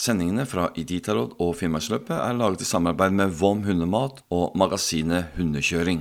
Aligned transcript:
Sendingene 0.00 0.46
fra 0.48 0.70
Iditarod 0.80 1.34
og 1.44 1.58
Finnmarksløpet 1.58 2.14
er 2.16 2.32
laget 2.32 2.62
i 2.64 2.68
samarbeid 2.68 3.12
med 3.12 3.34
Vom 3.36 3.58
hundemat 3.66 4.22
og 4.32 4.54
magasinet 4.56 5.26
Hundekjøring. 5.36 6.00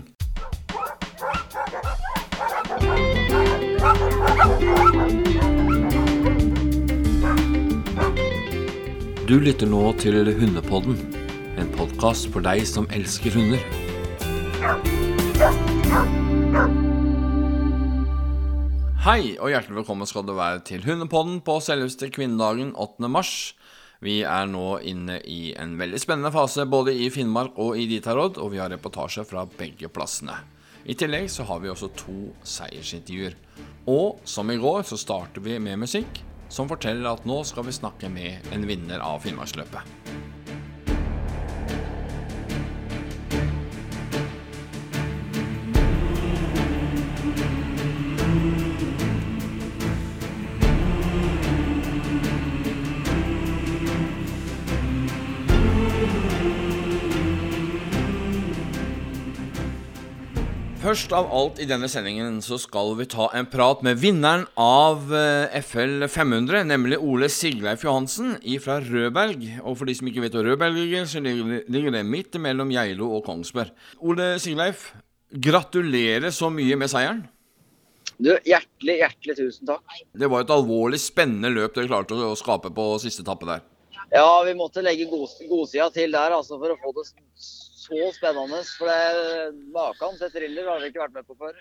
Du 9.27 9.35
lytter 9.35 9.67
nå 9.67 9.84
til 10.00 10.31
Hundepodden, 10.39 10.95
en 11.59 11.75
podkast 11.75 12.31
for 12.31 12.39
deg 12.47 12.63
som 12.71 12.88
elsker 12.95 13.36
hunder. 13.36 13.59
Hei 19.04 19.36
og 19.41 19.52
hjertelig 19.52 19.81
velkommen 19.81 20.07
skal 20.07 20.23
du 20.23 20.38
være 20.39 20.63
til 20.71 20.88
Hundepodden 20.88 21.43
på 21.43 21.59
selveste 21.63 22.07
kvinnedagen 22.16 22.71
8. 22.79 23.11
mars. 23.11 23.57
Vi 24.00 24.21
er 24.23 24.45
nå 24.47 24.77
inne 24.88 25.18
i 25.27 25.52
en 25.59 25.73
veldig 25.79 26.00
spennende 26.00 26.32
fase 26.32 26.64
både 26.71 26.93
i 26.96 27.10
Finnmark 27.11 27.57
og 27.60 27.75
i 27.75 27.83
Ditarod, 27.89 28.37
og 28.39 28.54
vi 28.54 28.61
har 28.61 28.71
reportasje 28.71 29.25
fra 29.28 29.43
begge 29.60 29.89
plassene. 29.91 30.37
I 30.87 30.96
tillegg 30.96 31.28
så 31.28 31.43
har 31.50 31.60
vi 31.60 31.68
også 31.71 31.91
to 32.00 32.16
seiersintervjuer. 32.47 33.36
Og 33.91 34.23
som 34.23 34.47
i 34.52 34.58
går 34.61 34.88
så 34.88 34.97
starter 35.00 35.44
vi 35.44 35.59
med 35.59 35.83
musikk 35.83 36.23
som 36.50 36.72
forteller 36.72 37.11
at 37.11 37.27
nå 37.27 37.41
skal 37.45 37.67
vi 37.67 37.75
snakke 37.75 38.09
med 38.09 38.47
en 38.55 38.64
vinner 38.72 39.03
av 39.03 39.19
Finnmarksløpet. 39.25 39.83
Først 60.89 61.11
av 61.13 61.27
alt 61.37 61.59
i 61.61 61.67
denne 61.69 61.85
sendingen 61.85 62.39
så 62.41 62.57
skal 62.57 62.95
vi 62.97 63.05
ta 63.05 63.27
en 63.37 63.45
prat 63.45 63.83
med 63.85 63.99
vinneren 64.01 64.47
av 64.57 65.11
eh, 65.13 65.59
FL 65.61 66.07
500, 66.09 66.63
nemlig 66.65 66.97
Ole 66.97 67.27
Sigleif 67.29 67.83
Johansen 67.85 68.39
fra 68.63 68.79
Rødberg. 68.81 69.45
Og 69.59 69.77
for 69.77 69.85
de 69.85 69.93
som 69.99 70.09
ikke 70.09 70.23
vet 70.23 70.33
hvor 70.33 70.49
Rødberg 70.49 70.73
ligger, 70.79 71.05
så 71.05 71.21
ligger 71.21 71.93
det 71.93 72.01
midt 72.09 72.39
mellom 72.41 72.73
Geilo 72.73 73.11
og 73.19 73.21
Kongsberg. 73.27 73.69
Ole 74.01 74.31
Sigleif, 74.41 74.87
gratulerer 75.29 76.33
så 76.33 76.49
mye 76.49 76.81
med 76.81 76.89
seieren. 76.89 77.21
Du, 78.17 78.33
Hjertelig, 78.49 78.97
hjertelig 79.03 79.39
tusen 79.43 79.69
takk. 79.69 80.01
Det 80.09 80.33
var 80.33 80.41
et 80.47 80.57
alvorlig 80.57 81.03
spennende 81.05 81.53
løp 81.53 81.77
dere 81.77 81.91
klarte 81.93 82.17
å 82.17 82.33
skape 82.39 82.73
på 82.73 82.91
siste 83.05 83.21
etappe 83.27 83.45
der. 83.51 83.61
Ja, 84.09 84.41
vi 84.41 84.57
måtte 84.57 84.81
legge 84.81 85.05
godsida 85.05 85.91
til 85.93 86.17
der 86.17 86.33
altså, 86.33 86.57
for 86.57 86.73
å 86.73 86.81
få 86.81 86.97
det 86.97 87.11
så 87.80 88.11
spennende. 88.16 88.59
For 88.77 88.91
det 88.91 89.72
maken 89.73 90.19
til 90.19 90.33
thriller 90.35 90.69
har 90.72 90.83
vi 90.83 90.91
ikke 90.91 91.03
vært 91.05 91.17
med 91.17 91.27
på 91.30 91.38
før. 91.39 91.55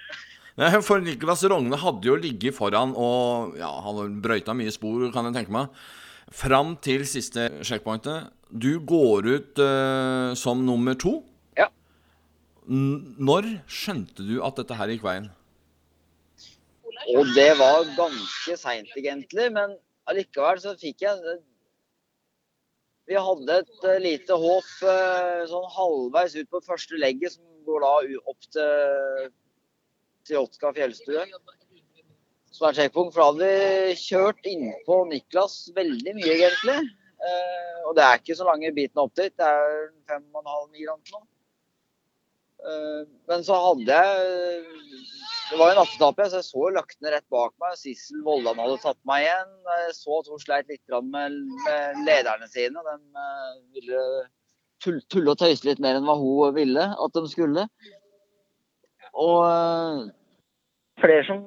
Nei, 0.58 0.72
for 0.82 1.02
Niklas 1.04 1.44
Rogne 1.46 1.78
hadde 1.78 2.08
jo 2.10 2.18
ligget 2.18 2.56
foran 2.56 2.90
og 2.98 3.54
ja, 3.60 3.70
han 3.84 4.18
brøyta 4.24 4.56
mye 4.58 4.72
spor, 4.74 5.06
kan 5.14 5.28
jeg 5.30 5.36
tenke 5.36 5.54
meg. 5.54 5.70
Fram 6.34 6.74
til 6.84 7.06
siste 7.08 7.46
sjekkpointet. 7.64 8.32
Du 8.50 8.80
går 8.84 9.28
ut 9.28 9.60
uh, 9.62 10.34
som 10.36 10.60
nummer 10.66 10.98
to. 10.98 11.20
Ja. 11.56 11.68
Når 12.68 13.48
skjønte 13.70 14.26
du 14.26 14.40
at 14.44 14.58
dette 14.60 14.76
her 14.76 14.92
gikk 14.92 15.06
veien? 15.06 15.30
Og 17.14 17.30
det 17.36 17.52
var 17.56 17.86
ganske 17.96 18.56
seint, 18.58 18.90
egentlig. 18.98 19.48
Men 19.54 19.76
allikevel 20.10 20.60
så 20.60 20.74
fikk 20.80 21.06
jeg 21.06 21.38
vi 23.08 23.16
hadde 23.16 23.60
et 23.62 23.86
uh, 23.86 23.96
lite 24.02 24.36
håp 24.36 24.68
uh, 24.84 25.44
sånn 25.48 25.68
halvveis 25.74 26.36
ut 26.36 26.50
på 26.52 26.60
første 26.66 27.00
legget, 27.00 27.36
som 27.36 27.44
går 27.68 27.84
da 27.84 27.92
opp 28.28 28.50
til, 28.52 29.30
til 30.28 30.42
Otska 30.42 30.72
fjellstue. 30.76 31.24
Som 32.52 32.68
er 32.68 32.76
sjekkpunkt. 32.76 33.14
For 33.14 33.22
da 33.22 33.30
hadde 33.30 33.48
vi 33.48 33.96
kjørt 34.02 34.48
innpå 34.48 35.02
Niklas 35.08 35.56
veldig 35.76 36.16
mye, 36.20 36.36
egentlig. 36.36 36.78
Uh, 37.18 37.88
og 37.88 37.96
det 37.98 38.04
er 38.04 38.20
ikke 38.20 38.38
så 38.38 38.46
lange 38.48 38.74
bitene 38.76 39.06
opp 39.06 39.16
dit. 39.18 39.32
Det 39.32 39.48
er 39.48 39.90
fem 40.08 40.24
og 40.34 40.44
en 40.44 40.54
halv 40.54 40.70
mil 40.76 40.92
nå. 40.92 41.26
men 43.30 43.44
så 43.46 43.54
hadde 43.62 43.96
jeg 43.96 44.64
det 45.48 45.56
var 45.56 45.70
jo 45.70 45.76
nattetappe, 45.78 46.24
så 46.28 46.40
jeg 46.40 46.46
så 46.46 46.70
løktene 46.76 47.12
rett 47.14 47.26
bak 47.32 47.54
meg. 47.62 47.76
Sissel 47.80 48.20
Vollan 48.26 48.58
hadde 48.60 48.80
tatt 48.82 48.98
meg 49.08 49.24
igjen. 49.24 49.52
Jeg 49.70 49.94
så 49.96 50.18
at 50.18 50.28
hun 50.28 50.42
sleit 50.42 50.68
litt 50.68 50.96
med, 51.08 51.38
lederne 52.04 52.48
sine. 52.52 52.82
De 52.84 52.96
uh, 53.16 53.54
ville 53.76 54.02
tulle 54.84 55.32
og 55.32 55.40
tøyse 55.40 55.64
litt 55.66 55.80
mer 55.82 55.96
enn 55.98 56.06
hva 56.08 56.18
hun 56.20 56.52
ville 56.56 56.84
at 56.92 57.16
de 57.16 57.30
skulle. 57.32 57.64
Og 59.16 59.38
uh, 59.40 60.04
flere 61.00 61.24
som 61.26 61.40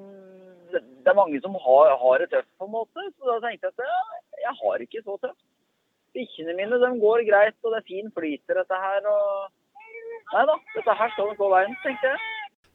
Det 0.72 1.10
er 1.10 1.18
mange 1.18 1.40
som 1.44 1.54
har, 1.62 1.94
har 2.02 2.22
det 2.22 2.30
tøft, 2.34 2.50
på 2.58 2.66
en 2.66 2.74
måte. 2.74 3.06
Så 3.18 3.30
da 3.30 3.38
tenkte 3.46 3.70
jeg 3.70 3.78
at 3.78 3.86
ja, 3.86 4.02
jeg 4.48 4.58
har 4.64 4.86
ikke 4.88 5.06
så 5.06 5.20
tøft. 5.22 5.46
Bikkjene 6.18 6.58
mine 6.58 6.82
de 6.82 6.92
går 7.06 7.24
greit, 7.30 7.58
og 7.64 7.74
det 7.74 7.84
er 7.84 7.88
fin 7.88 8.12
flyt 8.18 8.42
i 8.50 8.58
dette 8.58 8.82
her. 8.88 9.06
og 9.14 10.34
Nei 10.34 10.44
da, 10.48 10.58
dette 10.74 10.98
her 10.98 11.14
skal 11.14 11.34
gå 11.38 11.54
veien, 11.54 11.78
tenkte 11.86 12.14
jeg. 12.16 12.28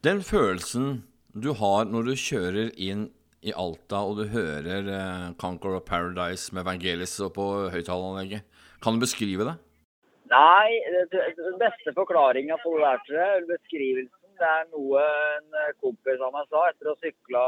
Den 0.06 0.20
følelsen 0.22 0.88
du 1.36 1.52
har 1.58 1.88
når 1.90 2.10
du 2.10 2.14
kjører 2.16 2.72
inn 2.80 3.08
i 3.46 3.52
Alta 3.52 4.00
og 4.08 4.18
du 4.20 4.24
hører 4.32 4.88
eh, 4.88 5.26
Conquer 5.40 5.76
of 5.78 5.84
Paradise 5.88 6.54
med 6.56 6.66
Vangelis 6.66 7.14
på 7.36 7.46
høyttaleranlegget. 7.74 8.46
Kan 8.82 8.96
du 8.96 9.04
beskrive 9.04 9.46
det? 9.48 9.56
Nei, 10.32 10.70
den 11.04 11.58
beste 11.60 11.92
forklaringa 11.94 12.56
på 12.64 12.72
det 12.80 12.94
der, 13.12 13.44
beskrivelsen, 13.46 14.32
det 14.36 14.48
er 14.48 14.64
noe 14.72 15.02
en 15.36 15.76
kompis 15.80 16.20
av 16.20 16.34
meg 16.34 16.48
sa 16.50 16.64
etter 16.68 16.90
å 16.90 16.96
ha 16.96 17.04
sykla 17.04 17.44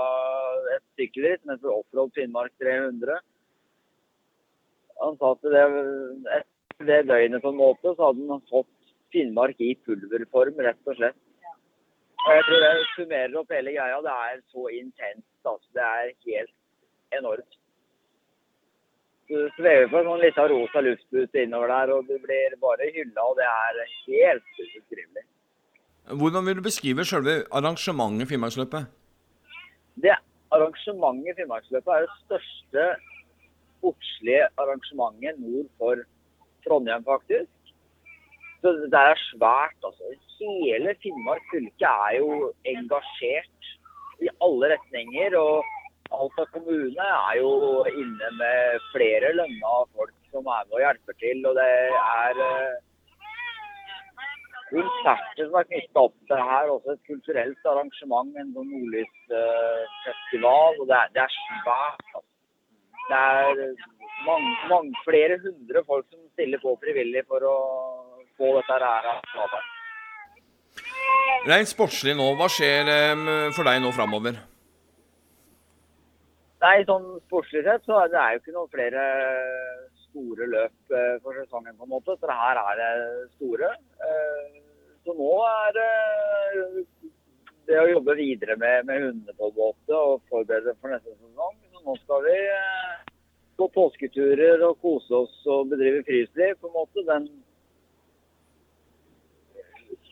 et 0.77 0.84
sykkelritt 1.00 1.43
som 1.43 1.59
vi 1.59 1.72
Offroad 1.72 2.15
Finnmark 2.16 2.54
300. 2.62 3.19
Han 5.03 5.19
sa 5.19 5.34
at 5.34 5.50
det, 5.53 5.65
etter 6.38 6.88
det 6.88 7.00
døgnet 7.10 7.44
på 7.44 7.53
en 7.53 7.60
måte, 7.60 7.93
så 7.93 8.10
hadde 8.10 8.28
han 8.31 8.44
fått 8.53 8.72
Finnmark 9.12 9.60
i 9.65 9.75
pulverform, 9.88 10.62
rett 10.65 10.91
og 10.91 10.97
slett. 11.00 11.19
Og 12.26 12.34
jeg 12.34 12.44
tror 12.48 12.64
det 12.64 12.72
summerer 12.94 13.38
opp 13.40 13.54
hele 13.54 13.72
greia. 13.76 14.02
Det 14.04 14.14
er 14.26 14.42
så 14.52 14.66
intenst. 14.80 15.32
Altså. 15.44 15.68
Det 15.76 15.86
er 15.86 16.12
helt 16.26 16.54
enormt. 17.18 17.58
Du 19.28 19.36
svever 19.58 19.90
på 19.92 19.98
en 20.00 20.08
sånn 20.08 20.22
liten 20.24 20.48
rosa 20.52 20.80
luftbute 20.84 21.42
innover 21.44 21.68
der, 21.68 21.90
og 21.92 22.06
du 22.08 22.14
blir 22.22 22.54
bare 22.62 22.88
hylla. 22.94 23.26
Og 23.28 23.36
det 23.36 23.48
er 23.48 23.82
helt 24.06 24.62
ubeskrivelig. 24.62 25.24
Hvordan 26.20 26.46
vil 26.46 26.56
du 26.56 26.64
beskrive 26.64 27.04
selve 27.04 27.42
arrangementet 27.52 28.30
Finnmarksløpet? 28.30 28.88
Det 30.00 30.14
Arrangementet 30.56 31.36
Finnmarksløpet 31.36 31.92
er 31.92 32.06
det 32.06 32.14
største 32.24 32.84
sportslige 33.76 34.46
arrangementet 34.56 35.36
nord 35.42 35.68
for 35.76 36.00
Trondheim, 36.64 37.04
faktisk. 37.04 37.52
Så 38.62 38.72
det 38.91 38.98
er 38.98 39.20
svært, 39.28 39.76
altså 39.86 40.04
hele 40.41 40.94
Finnmark 41.02 41.44
fylke 41.52 41.88
er 42.06 42.12
jo 42.19 42.30
engasjert 42.66 43.60
i 44.22 44.28
alle 44.44 44.66
retninger. 44.74 45.30
og 45.38 45.64
Alta 46.19 46.44
kommune 46.54 47.04
er 47.04 47.34
jo 47.38 47.50
inne 47.92 48.28
med 48.41 48.58
flere 48.94 49.28
lønna 49.36 49.72
folk 49.94 50.14
som 50.32 50.42
er 50.47 50.62
med 50.66 50.74
og 50.78 50.84
hjelper 50.84 51.14
til. 51.22 51.38
Og 51.50 51.54
det 51.58 51.72
er 51.98 52.32
uh, 52.41 52.74
konserter 54.70 55.44
som 55.44 55.56
er 55.60 55.70
knytta 55.70 55.98
opp 56.08 56.18
til 56.30 56.38
her. 56.50 56.64
Også 56.74 56.88
et 56.97 57.08
kulturelt 57.10 57.62
arrangement, 57.74 58.30
en 58.34 58.54
sånn 58.56 58.70
nordlysfestival. 58.72 60.70
og 60.80 60.84
det 60.91 60.97
er, 60.98 61.06
det 61.14 61.22
er 61.26 61.32
svært. 61.36 62.04
Altså. 62.14 62.26
Det 63.08 63.18
er 63.18 63.47
mange, 64.26 64.50
mange, 64.72 64.92
flere 65.06 65.34
hundre 65.44 65.78
folk 65.86 66.06
som 66.10 66.22
stiller 66.34 66.59
på 66.65 66.71
frivillig 66.83 67.22
for 67.28 67.41
å 67.47 67.59
få 68.38 68.54
dette 68.56 68.78
her. 68.84 69.10
Rent 71.48 71.70
sportslig 71.70 72.14
nå, 72.18 72.30
hva 72.38 72.48
skjer 72.50 72.88
for 73.56 73.68
deg 73.68 73.82
nå 73.82 73.92
framover? 73.96 74.38
Nei, 76.58 76.82
sånn 76.88 77.06
sportslig 77.28 77.62
sett 77.66 77.84
så 77.86 78.00
er 78.02 78.08
det 78.10 78.22
jo 78.34 78.40
ikke 78.40 78.54
noen 78.56 78.70
flere 78.72 79.02
store 80.08 80.48
løp 80.50 80.94
eh, 80.94 81.14
for 81.22 81.36
sesongen, 81.38 81.76
på 81.78 81.86
en 81.86 81.92
måte. 81.92 82.16
Så 82.18 82.26
det 82.26 82.38
her 82.40 82.58
er 82.62 82.80
det 82.80 83.28
store. 83.36 83.70
Eh, 84.08 84.56
så 85.06 85.14
nå 85.16 85.30
er 85.46 85.76
det 85.76 85.92
det 87.68 87.78
å 87.82 87.90
jobbe 87.92 88.16
videre 88.18 88.56
med, 88.60 88.88
med 88.88 89.04
hundene 89.04 89.36
på 89.38 89.52
båtet 89.54 89.94
og 89.94 90.24
forberede 90.32 90.74
for 90.80 90.92
neste 90.92 91.14
sesong. 91.14 91.54
Så 91.70 91.84
nå 91.84 91.96
skal 92.02 92.26
vi 92.26 92.36
eh, 92.56 92.96
gå 93.60 93.68
påsketurer 93.74 94.64
og 94.66 94.80
kose 94.82 95.22
oss 95.22 95.38
og 95.46 95.70
bedrive 95.70 96.02
friluftsliv, 96.08 96.58
på 96.58 96.72
en 96.72 96.76
måte. 96.80 97.06
Den 97.06 97.30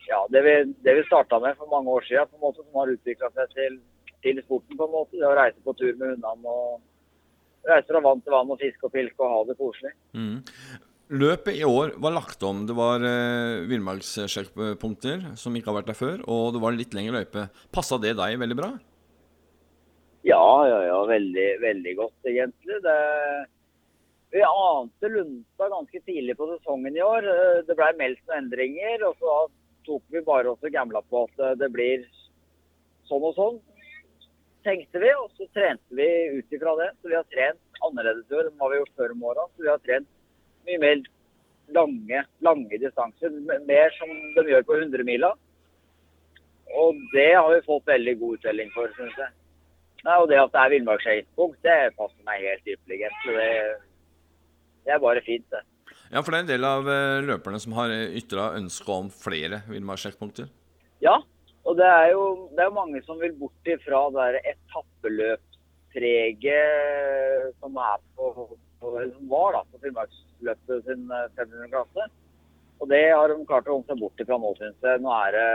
ja, 0.07 0.23
det 0.31 0.41
vi, 0.45 0.55
det 0.85 0.95
vi 0.99 1.05
starta 1.07 1.39
med 1.43 1.57
for 1.59 1.69
mange 1.71 1.91
år 1.91 2.05
siden, 2.07 2.29
på 2.31 2.39
en 2.39 2.45
måte, 2.47 2.63
som 2.63 2.81
har 2.81 2.91
utvikla 2.95 3.31
seg 3.35 3.55
til, 3.55 3.79
til, 4.25 4.41
sporten. 4.45 4.77
på 4.79 4.87
en 4.87 4.95
måte, 4.95 5.19
Det 5.19 5.27
å 5.27 5.37
reise 5.37 5.63
på 5.63 5.75
tur 5.77 5.93
med 5.93 6.15
hundene 6.15 6.57
og 6.57 7.67
reise 7.67 7.89
fra 7.91 8.03
vann 8.03 8.21
til 8.23 8.35
vann 8.35 8.53
og 8.53 8.61
fiske 8.61 8.87
og 8.87 8.93
pilke 8.93 9.23
og 9.23 9.33
ha 9.33 9.39
det 9.49 9.57
koselig. 9.59 9.93
Mm. 10.15 10.37
Løpet 11.07 11.55
i 11.55 11.63
år 11.63 11.93
var 12.03 12.15
lagt 12.15 12.41
om. 12.43 12.65
Det 12.67 12.75
var 12.75 13.03
eh, 13.07 13.63
villmarkssjekkpunkter 13.69 15.29
som 15.39 15.55
ikke 15.55 15.71
har 15.71 15.77
vært 15.79 15.91
der 15.93 15.99
før, 15.99 16.23
og 16.27 16.55
det 16.55 16.63
var 16.63 16.75
litt 16.75 16.95
lengre 16.95 17.21
løype. 17.21 17.47
Passa 17.71 17.99
det 18.03 18.17
deg 18.19 18.39
veldig 18.41 18.57
bra? 18.59 18.73
Ja, 20.27 20.47
ja, 20.67 20.81
ja. 20.89 20.97
Veldig, 21.07 21.47
veldig 21.63 21.93
godt, 21.99 22.17
egentlig. 22.27 22.81
Det, 22.83 22.97
vi 24.35 24.43
ante 24.43 25.11
lunta 25.13 25.69
ganske 25.71 26.01
tidlig 26.03 26.35
på 26.35 26.49
sesongen 26.51 26.99
i 26.99 27.05
år. 27.05 27.27
Eh, 27.31 27.61
det 27.67 27.79
ble 27.79 27.93
meldt 28.01 28.23
noen 28.27 28.43
endringer, 28.43 29.07
og 29.07 29.15
så 29.23 29.37
tok 29.87 30.03
vi 30.13 30.21
bare 30.27 30.51
og 30.51 30.69
gambla 30.73 31.01
på 31.09 31.25
at 31.27 31.43
eh, 31.43 31.57
det 31.61 31.71
blir 31.73 32.05
sånn 33.07 33.23
og 33.23 33.35
sånn, 33.37 33.59
tenkte 34.67 35.01
vi. 35.03 35.11
Og 35.15 35.31
så 35.37 35.47
trente 35.55 35.99
vi 35.99 36.07
ut 36.37 36.57
ifra 36.57 36.75
det. 36.81 36.91
Så 37.01 37.11
vi 37.11 37.17
har 37.17 37.27
trent 37.33 37.83
annerledes 37.87 38.27
i 38.31 38.41
enn 38.43 38.53
hva 38.59 38.71
vi 38.71 38.77
har 38.77 38.83
gjort 38.83 39.01
før 39.01 39.15
om 39.15 39.27
åra. 39.31 39.47
Så 39.55 39.65
vi 39.65 39.71
har 39.71 39.83
trent 39.85 40.09
mye 40.67 40.83
mer 40.83 41.03
lange, 41.75 42.23
lange 42.43 42.81
distanser. 42.83 43.33
Mer 43.67 43.93
som 43.97 44.13
de 44.37 44.47
gjør 44.51 44.67
på 44.67 44.79
100-mila. 44.81 45.33
Og 46.77 46.99
det 47.13 47.29
har 47.33 47.49
vi 47.53 47.65
fått 47.67 47.87
veldig 47.87 48.17
god 48.21 48.39
uttelling 48.39 48.71
for, 48.75 48.91
syns 48.97 49.15
jeg. 49.21 49.35
Nei, 50.05 50.17
og 50.21 50.27
det 50.29 50.37
at 50.39 50.51
det 50.53 50.59
er 50.61 50.71
villmarksskøytepunkt, 50.75 51.57
det 51.65 51.95
passer 51.97 52.27
meg 52.27 52.43
helt 52.45 52.69
ypperlig. 52.73 53.09
Det, 53.25 53.47
det 54.85 54.93
er 54.93 55.01
bare 55.03 55.23
fint, 55.25 55.47
det. 55.51 55.63
Ja, 56.11 56.21
for 56.21 56.31
det 56.31 56.37
er 56.37 56.43
en 56.45 56.53
del 56.53 56.65
av 56.67 56.89
eh, 56.91 57.25
løperne 57.27 57.59
som 57.59 57.73
har 57.75 57.89
ytra 57.91 58.55
ønske 58.59 58.91
om 58.93 59.09
flere 59.11 59.61
villmarkssjekkpunkter? 59.67 60.47
Ja, 61.03 61.17
og 61.67 61.73
det 61.79 61.87
er 61.87 62.11
jo 62.13 62.49
det 62.55 62.63
er 62.63 62.71
mange 62.75 63.01
som 63.03 63.19
vil 63.19 63.33
bort 63.39 63.67
ifra 63.67 64.09
det 64.15 64.41
etappeløpspreget 64.53 67.53
som 67.59 67.71
er 67.83 67.97
på, 68.15 68.25
på, 68.79 68.85
som 68.95 69.25
var 69.33 69.49
da, 69.57 69.61
på 69.71 69.77
Finnmarksløpet 69.83 70.77
sin 70.87 71.03
500 71.11 71.65
eh, 71.65 71.71
klasse. 71.73 72.03
Og 72.77 72.85
det 72.91 73.05
har 73.09 73.27
de 73.27 73.49
klart 73.49 73.67
å 73.67 73.71
komme 73.73 73.89
seg 73.89 73.99
bort 73.99 74.21
ifra 74.21 74.37
nå, 74.39 74.49
syns 74.59 74.79
jeg. 74.85 75.01
Nå 75.03 75.09
er, 75.11 75.31
det, 75.35 75.51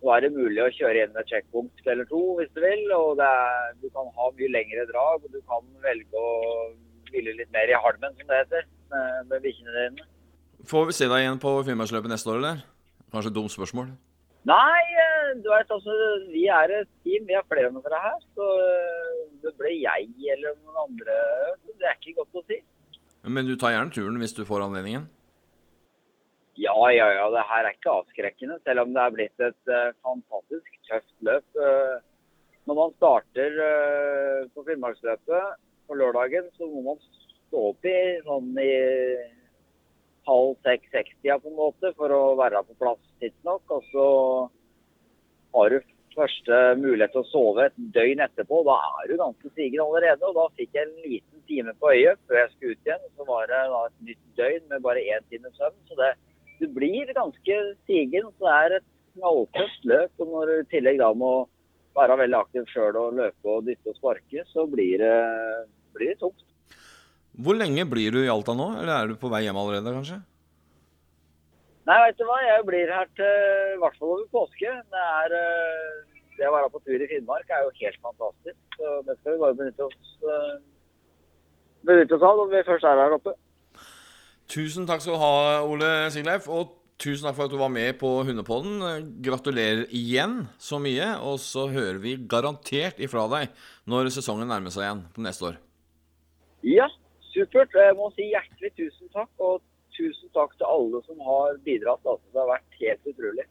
nå 0.00 0.06
er 0.14 0.18
det 0.24 0.38
mulig 0.38 0.60
å 0.62 0.74
kjøre 0.78 1.00
inn 1.04 1.20
et 1.20 1.30
sjekkpunkt 1.34 1.86
eller 1.90 2.06
to 2.08 2.22
hvis 2.38 2.54
du 2.54 2.60
vil. 2.64 2.84
Og 2.96 3.08
er, 3.20 3.76
du 3.82 3.88
kan 3.90 4.06
ha 4.16 4.24
mye 4.38 4.54
lengre 4.56 4.84
drag, 4.88 5.16
og 5.20 5.28
du 5.34 5.40
kan 5.50 5.62
velge 5.84 6.16
å 6.16 6.28
hvile 7.12 7.36
litt 7.38 7.52
mer 7.54 7.70
i 7.70 7.78
halmen, 7.84 8.16
som 8.18 8.30
det 8.30 8.40
heter, 8.44 8.66
med, 8.92 9.28
med 9.30 9.44
bikkjene 9.44 9.76
dine. 9.76 10.08
Får 10.68 10.88
vi 10.88 10.96
se 10.96 11.08
deg 11.10 11.24
igjen 11.24 11.42
på 11.42 11.56
Finnmarksløpet 11.66 12.12
neste 12.12 12.30
år, 12.32 12.40
eller? 12.42 12.64
Kanskje 13.12 13.32
et 13.32 13.36
dumt 13.36 13.52
spørsmål? 13.52 13.92
Nei, 14.48 14.82
eh, 14.98 15.32
du 15.38 15.48
vet 15.52 15.70
altså, 15.70 15.94
vi 16.32 16.48
er 16.50 16.72
et 16.80 16.90
team. 17.06 17.26
Vi 17.28 17.34
er 17.38 17.46
flere 17.46 17.70
enn 17.70 17.78
dere 17.84 18.00
her. 18.02 18.20
Så 18.34 18.46
eh, 18.58 19.24
det 19.44 19.52
ble 19.58 19.74
jeg 19.76 20.08
eller 20.34 20.56
noen 20.58 20.84
andre. 20.88 21.18
Det 21.78 21.86
er 21.86 21.98
ikke 21.98 22.16
godt 22.22 22.40
å 22.40 22.46
si. 22.48 22.58
Men 23.22 23.46
du 23.46 23.54
tar 23.54 23.74
gjerne 23.76 23.94
turen 23.94 24.18
hvis 24.18 24.34
du 24.34 24.42
får 24.48 24.64
anledningen? 24.64 25.06
Ja, 26.58 26.74
ja, 26.92 27.06
ja. 27.14 27.28
Det 27.32 27.44
her 27.48 27.68
er 27.68 27.76
ikke 27.76 27.98
avskrekkende. 28.00 28.58
Selv 28.66 28.84
om 28.84 28.96
det 28.96 29.04
er 29.04 29.14
blitt 29.14 29.44
et 29.46 29.70
uh, 29.70 29.94
fantastisk 30.04 30.80
tøft 30.88 31.14
løp. 31.28 31.46
Uh, 31.54 32.02
når 32.66 32.78
man 32.80 32.96
starter 32.98 33.60
uh, 33.62 34.50
på 34.54 34.66
Finnmarksløpet 34.66 35.54
lørdagen, 35.98 36.48
så 36.56 36.68
må 36.70 36.82
man 36.90 37.00
stå 37.02 37.68
opp 37.70 37.86
i 37.88 37.96
sånn 38.26 38.50
i 38.60 38.72
halv 40.28 40.54
seks-seks-tida 40.66 41.38
på 41.42 41.50
en 41.50 41.58
måte 41.58 41.92
for 41.98 42.14
å 42.14 42.20
være 42.38 42.62
på 42.68 42.78
plass 42.80 43.00
tidsnok. 43.22 43.62
Og 43.76 43.88
så 43.90 44.06
har 45.56 45.74
du 45.74 45.92
første 46.16 46.58
mulighet 46.80 47.14
til 47.14 47.22
å 47.22 47.30
sove 47.30 47.66
et 47.68 47.78
døgn 47.96 48.22
etterpå. 48.24 48.62
Da 48.68 48.76
er 49.00 49.10
du 49.10 49.16
ganske 49.20 49.52
sigen 49.56 49.84
allerede. 49.84 50.28
Og 50.28 50.36
da 50.38 50.48
fikk 50.58 50.76
jeg 50.76 50.88
en 50.88 51.06
liten 51.06 51.46
time 51.48 51.74
på 51.80 51.92
øyet 51.92 52.20
før 52.28 52.40
jeg 52.40 52.52
skulle 52.52 52.76
ut 52.76 52.90
igjen. 52.90 53.08
Så 53.16 53.28
var 53.28 53.48
det 53.50 53.62
da 53.74 53.80
et 53.88 53.98
nytt 54.10 54.22
døgn 54.40 54.68
med 54.70 54.86
bare 54.86 55.06
én 55.16 55.28
time 55.32 55.52
søvn. 55.58 55.78
Så 55.88 55.98
det, 56.00 56.12
du 56.60 56.68
blir 56.76 57.14
ganske 57.16 57.58
sigen. 57.88 58.30
Så 58.36 58.48
det 58.48 58.56
er 58.58 58.78
et 58.78 58.88
knalltøft 59.16 59.90
løp. 59.92 60.14
Og 60.20 60.32
når 60.36 60.50
du 60.52 60.54
i 60.58 60.70
tillegg 60.76 61.02
da 61.02 61.12
må 61.16 61.34
være 61.96 62.18
veldig 62.22 62.38
aktiv 62.38 62.68
sjøl 62.72 62.96
og 62.96 63.16
løpe 63.18 63.52
og 63.52 63.66
dytte 63.66 63.92
og 63.92 63.98
sparke, 63.98 64.44
så 64.48 64.64
blir 64.70 65.02
det, 65.02 65.16
blir 65.94 66.16
tungt. 66.20 66.44
Hvor 67.32 67.56
lenge 67.56 67.86
blir 67.88 68.12
du 68.12 68.20
i 68.20 68.30
Alta 68.32 68.54
nå, 68.56 68.68
eller 68.82 68.92
er 68.92 69.12
du 69.12 69.16
på 69.20 69.30
vei 69.32 69.46
hjem 69.46 69.56
allerede, 69.56 69.94
kanskje? 69.96 70.18
Nei, 71.88 71.96
vet 72.06 72.18
du 72.18 72.26
hva. 72.28 72.38
Jeg 72.44 72.66
blir 72.68 72.90
her 72.94 73.08
til 73.18 73.30
i 73.74 73.78
hvert 73.82 73.96
fall 73.98 74.12
over 74.14 74.26
påske. 74.34 74.74
Det, 74.92 75.06
er, 75.22 75.32
eh, 75.38 76.26
det 76.36 76.50
å 76.50 76.52
være 76.54 76.68
på 76.74 76.82
tur 76.84 77.02
i 77.02 77.08
Finnmark 77.10 77.48
er 77.50 77.64
jo 77.64 77.72
helt 77.80 78.04
fantastisk. 78.04 78.60
Så 78.76 78.92
det 79.08 79.16
skal 79.18 79.34
vi 79.34 79.42
bare 79.42 79.58
benytte 79.58 79.88
oss, 79.88 80.12
eh, 80.28 80.52
benytte 81.88 82.18
oss 82.18 82.28
av 82.28 82.38
når 82.38 82.52
vi 82.52 82.62
først 82.68 82.86
er 82.86 83.02
her 83.02 83.16
oppe. 83.16 83.34
Tusen 84.52 84.86
takk 84.86 85.02
skal 85.02 85.16
du 85.16 85.22
ha, 85.24 85.34
Ole 85.64 85.90
Sigleif. 86.14 86.46
Og 86.52 86.76
tusen 87.02 87.26
takk 87.26 87.40
for 87.40 87.48
at 87.48 87.56
du 87.56 87.58
var 87.58 87.72
med 87.72 87.98
på 87.98 88.12
Hundepodden. 88.28 89.10
Gratulerer 89.24 89.88
igjen 89.90 90.44
så 90.62 90.78
mye. 90.78 91.16
Og 91.24 91.40
så 91.42 91.66
hører 91.72 91.98
vi 92.04 92.14
garantert 92.30 93.02
ifra 93.02 93.26
deg 93.32 93.50
når 93.90 94.12
sesongen 94.14 94.52
nærmer 94.52 94.70
seg 94.70 94.86
igjen 94.86 95.06
på 95.16 95.26
neste 95.26 95.50
år. 95.50 95.62
Ja, 96.62 96.86
supert. 97.34 97.74
Jeg 97.74 97.94
må 97.98 98.12
si 98.14 98.28
hjertelig 98.30 98.70
tusen 98.78 99.10
takk. 99.14 99.30
Og 99.42 99.58
tusen 99.96 100.30
takk 100.36 100.54
til 100.58 100.68
alle 100.70 101.02
som 101.08 101.18
har 101.26 101.58
bidratt. 101.66 102.04
Altså, 102.06 102.22
det 102.30 102.38
har 102.38 102.54
vært 102.54 102.78
helt 102.82 103.10
utrolig. 103.10 103.48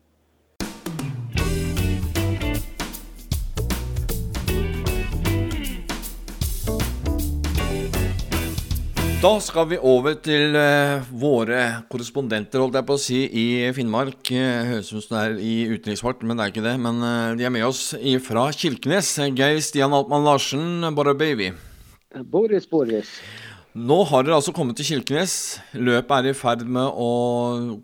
Da 9.22 9.36
skal 9.38 9.68
vi 9.70 9.78
over 9.78 10.16
til 10.18 10.56
uh, 10.58 11.04
våre 11.14 11.84
korrespondenter, 11.92 12.58
holdt 12.58 12.80
jeg 12.80 12.88
på 12.88 12.96
å 12.98 13.02
si, 13.04 13.20
i 13.28 13.44
Finnmark. 13.76 14.32
Uh, 14.34 14.72
høres 14.72 14.90
ut 14.96 15.04
som 15.04 15.14
det 15.14 15.26
er 15.28 15.36
i 15.46 15.58
utenriksfart, 15.76 16.24
men 16.26 16.40
det 16.40 16.48
er 16.48 16.56
ikke 16.56 16.64
det. 16.66 16.74
Men 16.82 17.04
uh, 17.06 17.36
de 17.38 17.46
er 17.46 17.54
med 17.54 17.68
oss 17.68 17.92
fra 18.26 18.48
Kirkenes. 18.56 19.12
Geir 19.36 19.62
Stian 19.62 19.94
Altmann 19.94 20.26
Larsen, 20.26 20.88
Borra 20.98 21.14
Baby. 21.14 21.52
Boris, 22.32 22.70
Boris. 22.70 23.16
Nå 23.72 24.02
har 24.10 24.26
dere 24.28 24.36
altså 24.36 24.52
kommet 24.52 24.76
til 24.76 24.90
Kirkenes. 24.90 25.34
Løpet 25.80 26.12
er 26.18 26.34
i 26.34 26.36
ferd 26.36 26.66
med 26.68 26.90
å 27.00 27.12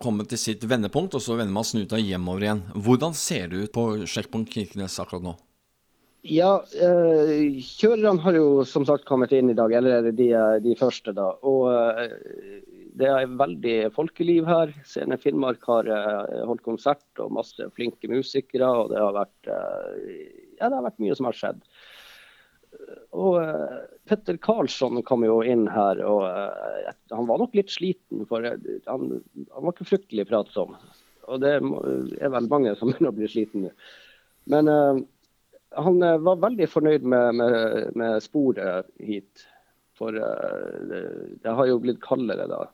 komme 0.04 0.26
til 0.28 0.40
sitt 0.42 0.66
vendepunkt, 0.68 1.16
og 1.16 1.24
så 1.24 1.38
vender 1.40 1.56
man 1.56 1.68
snuta 1.68 2.00
hjemover 2.02 2.44
igjen. 2.44 2.64
Hvordan 2.76 3.16
ser 3.16 3.48
det 3.54 3.62
ut 3.62 3.76
på 3.78 3.86
sjekkpunkt 4.04 4.52
Kirkenes 4.52 5.00
akkurat 5.00 5.24
nå? 5.24 5.38
Ja, 6.28 6.58
eh, 6.76 7.62
kjørerne 7.64 8.20
har 8.26 8.36
jo 8.36 8.66
som 8.68 8.84
sagt 8.90 9.06
kommet 9.08 9.32
inn 9.32 9.54
i 9.54 9.56
dag, 9.56 9.72
eller 9.80 10.10
de, 10.12 10.28
de 10.60 10.76
første. 10.76 11.16
da. 11.16 11.30
Og 11.48 11.70
eh, 11.72 12.66
det 12.98 13.08
er 13.08 13.36
veldig 13.40 13.76
folkeliv 13.96 14.48
her. 14.50 14.74
Scene 14.88 15.18
Finnmark 15.22 15.64
har 15.70 15.88
eh, 15.88 16.44
holdt 16.50 16.66
konsert 16.66 17.22
og 17.22 17.36
masse 17.38 17.70
flinke 17.78 18.10
musikere. 18.12 18.70
Og 18.82 18.92
det 18.92 19.02
har 19.02 19.14
vært, 19.16 19.52
eh, 19.54 20.24
ja, 20.58 20.68
det 20.68 20.74
har 20.74 20.88
vært 20.88 21.04
mye 21.04 21.18
som 21.18 21.30
har 21.30 21.38
skjedd. 21.38 21.62
Og 23.18 23.38
eh, 23.42 23.76
Petter 24.08 24.38
Karlsson 24.38 25.02
kom 25.08 25.26
jo 25.26 25.40
inn 25.44 25.66
her, 25.72 26.00
og 26.06 26.24
uh, 26.28 26.94
han 27.14 27.28
var 27.30 27.42
nok 27.42 27.56
litt 27.58 27.74
sliten. 27.74 28.26
For 28.30 28.46
han, 28.46 28.64
han 28.88 29.66
var 29.66 29.74
ikke 29.74 29.90
fryktelig 29.90 30.28
pratsom. 30.30 30.76
Og 31.28 31.44
det 31.44 31.58
er 31.58 32.34
vel 32.34 32.50
mange 32.52 32.76
som 32.80 32.88
begynner 32.92 33.12
å 33.12 33.18
bli 33.18 33.30
sliten 33.32 33.68
nå. 33.68 33.74
Men 34.52 34.72
uh, 34.72 35.02
han 35.76 36.02
uh, 36.04 36.16
var 36.24 36.44
veldig 36.46 36.70
fornøyd 36.72 37.08
med, 37.08 37.42
med, 37.42 37.96
med 38.00 38.24
sporet 38.24 38.92
hit. 39.04 39.48
For 39.98 40.14
det, 40.14 41.02
det, 41.42 41.50
har 41.58 41.66
jo 41.66 41.80
blitt 41.82 42.04
kaldere 42.04 42.46
da. 42.52 42.68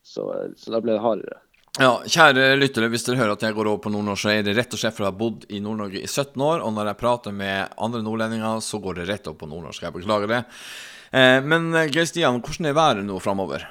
Så, 0.00 0.24
så 0.56 0.72
da 0.72 0.80
ble 0.80 0.94
det 0.96 1.04
hardere. 1.04 1.42
Ja, 1.78 1.92
kjære 2.10 2.56
lyttere, 2.58 2.88
hvis 2.90 3.04
dere 3.06 3.20
hører 3.20 3.36
at 3.36 3.42
jeg 3.46 3.54
går 3.54 3.68
over 3.70 3.78
på 3.84 3.90
nordnorsk, 3.94 4.24
så 4.24 4.32
er 4.32 4.40
det 4.42 4.56
rett 4.58 4.72
og 4.74 4.80
slett 4.80 4.96
for 4.96 5.04
jeg 5.04 5.12
har 5.12 5.18
bodd 5.20 5.44
i 5.54 5.60
Nord-Norge 5.62 6.00
i 6.02 6.08
17 6.08 6.42
år. 6.42 6.64
Og 6.66 6.72
når 6.74 6.90
jeg 6.90 6.98
prater 6.98 7.36
med 7.38 7.76
andre 7.78 8.00
nordlendinger, 8.02 8.58
så 8.66 8.80
går 8.82 8.98
det 8.98 9.04
rett 9.12 9.30
opp 9.30 9.38
på 9.38 9.46
nordnorsk. 9.46 9.84
Jeg 9.86 9.94
beklager 9.94 10.32
det. 10.32 10.40
Eh, 11.12 11.38
men 11.46 11.68
eh, 11.78 11.86
Geir 11.86 12.08
Stian, 12.10 12.40
hvordan 12.42 12.66
er 12.66 12.74
været 12.74 13.06
nå 13.06 13.20
framover? 13.22 13.68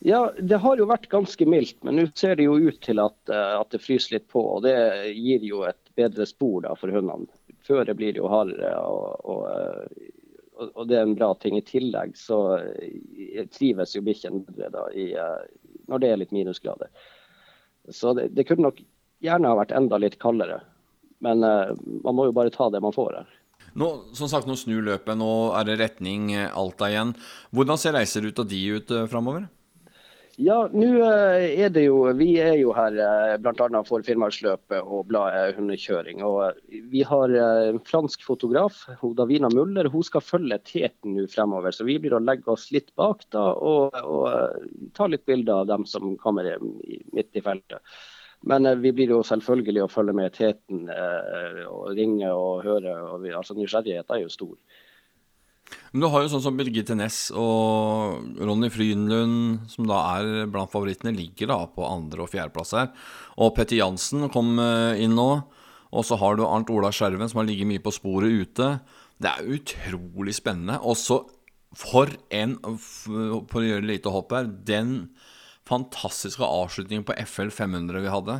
Ja, 0.00 0.22
det 0.40 0.62
har 0.64 0.80
jo 0.80 0.88
vært 0.88 1.10
ganske 1.12 1.44
mildt, 1.44 1.76
men 1.84 2.00
nå 2.00 2.06
ser 2.16 2.40
det 2.40 2.48
jo 2.48 2.56
ut 2.56 2.80
til 2.88 3.04
at, 3.04 3.18
eh, 3.28 3.52
at, 3.58 3.68
det 3.76 3.84
fryser 3.84 4.16
litt 4.16 4.28
på. 4.32 4.40
Og 4.56 4.64
det 4.64 4.74
gir 5.12 5.44
jo 5.44 5.66
et 5.68 5.94
bedre 6.00 6.24
spor 6.24 6.64
da, 6.64 6.72
for 6.72 6.88
hundene. 6.88 7.28
Føret 7.68 8.00
blir 8.00 8.16
jo 8.16 8.32
hardere, 8.32 8.72
og, 8.80 9.28
og, 9.28 10.72
og, 10.72 10.84
det 10.88 10.96
er 10.96 11.04
en 11.04 11.18
bra 11.20 11.34
ting. 11.36 11.60
I 11.60 11.68
tillegg 11.68 12.16
så 12.16 12.40
trives 13.52 13.92
jo 13.92 14.08
bikkjen 14.08 14.40
bedre 14.48 14.72
da, 14.72 14.88
i, 14.96 15.12
når 15.90 16.02
det 16.02 16.10
er 16.10 16.20
litt 16.22 16.34
minusgrader. 16.34 16.90
Så 17.90 18.14
det, 18.14 18.30
det, 18.36 18.46
kunne 18.48 18.68
nok 18.68 18.80
gjerne 19.24 19.50
ha 19.50 19.58
vært 19.58 19.74
enda 19.76 19.98
litt 20.00 20.18
kaldere. 20.22 20.60
Men 21.24 21.44
uh, 21.44 21.74
man 22.04 22.16
må 22.16 22.28
jo 22.28 22.36
bare 22.36 22.52
ta 22.54 22.70
det 22.72 22.82
man 22.84 22.94
får 22.96 23.18
her. 23.18 23.36
Nå, 23.78 23.88
som 24.16 24.30
sagt, 24.30 24.48
nå 24.48 24.56
snur 24.58 24.82
løpet. 24.86 25.14
Nå 25.18 25.30
er 25.58 25.66
det 25.68 25.78
retning 25.82 26.32
eh, 26.34 26.48
Alta 26.58 26.88
igjen. 26.90 27.12
Hvordan 27.54 27.78
ser 27.78 27.94
reiseruta 27.94 28.46
di 28.48 28.64
ut 28.72 28.90
uh, 28.94 29.04
framover? 29.10 29.46
Ja, 30.40 30.56
nå 30.72 30.86
eh, 31.04 31.58
er 31.60 31.72
det 31.74 31.82
jo 31.84 31.98
Vi 32.16 32.30
er 32.40 32.54
jo 32.56 32.70
her 32.72 32.94
eh, 32.96 33.34
bl.a. 33.42 33.80
for 33.84 34.04
Finnmarksløpet 34.06 34.78
og 34.80 35.10
bladet 35.10 35.58
Hundekjøring. 35.58 36.22
Og 36.24 36.38
eh, 36.46 36.78
vi 36.88 37.02
har 37.04 37.34
en 37.42 37.80
fransk 37.84 38.24
fotograf, 38.24 38.78
Davina 39.18 39.50
Muller. 39.52 39.90
Hun 39.92 40.06
skal 40.06 40.24
følge 40.24 40.56
teten 40.64 41.18
nå 41.18 41.26
fremover. 41.28 41.76
Så 41.76 41.84
vi 41.84 41.98
blir 42.00 42.16
å 42.16 42.22
legge 42.24 42.48
oss 42.54 42.70
litt 42.72 42.88
bak 42.96 43.26
da 43.36 43.50
og, 43.52 43.98
og 44.00 44.88
ta 44.96 45.10
litt 45.10 45.26
bilder 45.28 45.60
av 45.60 45.68
dem 45.74 45.84
som 45.88 46.16
kommer 46.22 46.48
midt 46.62 47.36
i 47.36 47.44
feltet. 47.44 47.84
Men 48.48 48.64
vi 48.80 48.94
blir 48.96 49.12
jo 49.12 49.20
selvfølgelig 49.26 49.84
å 49.84 49.92
følge 49.92 50.16
med 50.16 50.32
teten 50.38 50.86
og 51.68 51.90
ringe 51.98 52.32
og 52.32 52.62
høre. 52.64 52.96
Og 53.10 53.26
vi, 53.26 53.34
altså 53.36 53.58
Nysgjerrigheten 53.58 54.16
er 54.16 54.24
jo 54.24 54.32
stor. 54.32 54.56
Men 55.92 56.04
du 56.04 56.08
har 56.12 56.22
jo 56.22 56.30
sånn 56.32 56.44
som 56.44 56.58
Birgitte 56.58 56.94
Næss 56.98 57.30
og 57.34 58.36
Ronny 58.38 58.70
Frydenlund, 58.70 59.66
som 59.72 59.88
da 59.90 60.02
er 60.18 60.50
blant 60.50 60.70
favorittene, 60.72 61.14
ligger 61.16 61.50
da 61.50 61.58
på 61.70 61.86
andre- 61.86 62.24
og 62.24 62.30
fjerdeplass 62.32 62.74
her. 62.78 62.92
Og 63.42 63.54
Petter 63.56 63.80
Jansen 63.80 64.28
kom 64.32 64.54
eh, 64.62 65.02
inn 65.02 65.16
nå. 65.18 65.30
Og 65.90 66.06
så 66.06 66.18
har 66.20 66.38
du 66.38 66.44
Arnt 66.46 66.70
Ola 66.70 66.92
Skjerven, 66.94 67.26
som 67.30 67.42
har 67.42 67.48
ligget 67.48 67.66
mye 67.66 67.82
på 67.82 67.94
sporet 67.94 68.30
ute. 68.30 68.68
Det 69.20 69.32
er 69.32 69.50
utrolig 69.56 70.36
spennende. 70.38 70.78
Også 70.78 71.24
for 71.76 72.12
en, 72.34 72.56
for 72.62 73.60
å 73.62 73.66
gjøre 73.66 73.88
lite 73.90 74.12
hopp 74.14 74.34
her, 74.34 74.46
den 74.46 75.10
fantastiske 75.66 76.46
avslutningen 76.46 77.06
på 77.06 77.18
FL 77.26 77.50
500 77.54 78.02
vi 78.06 78.14
hadde. 78.14 78.38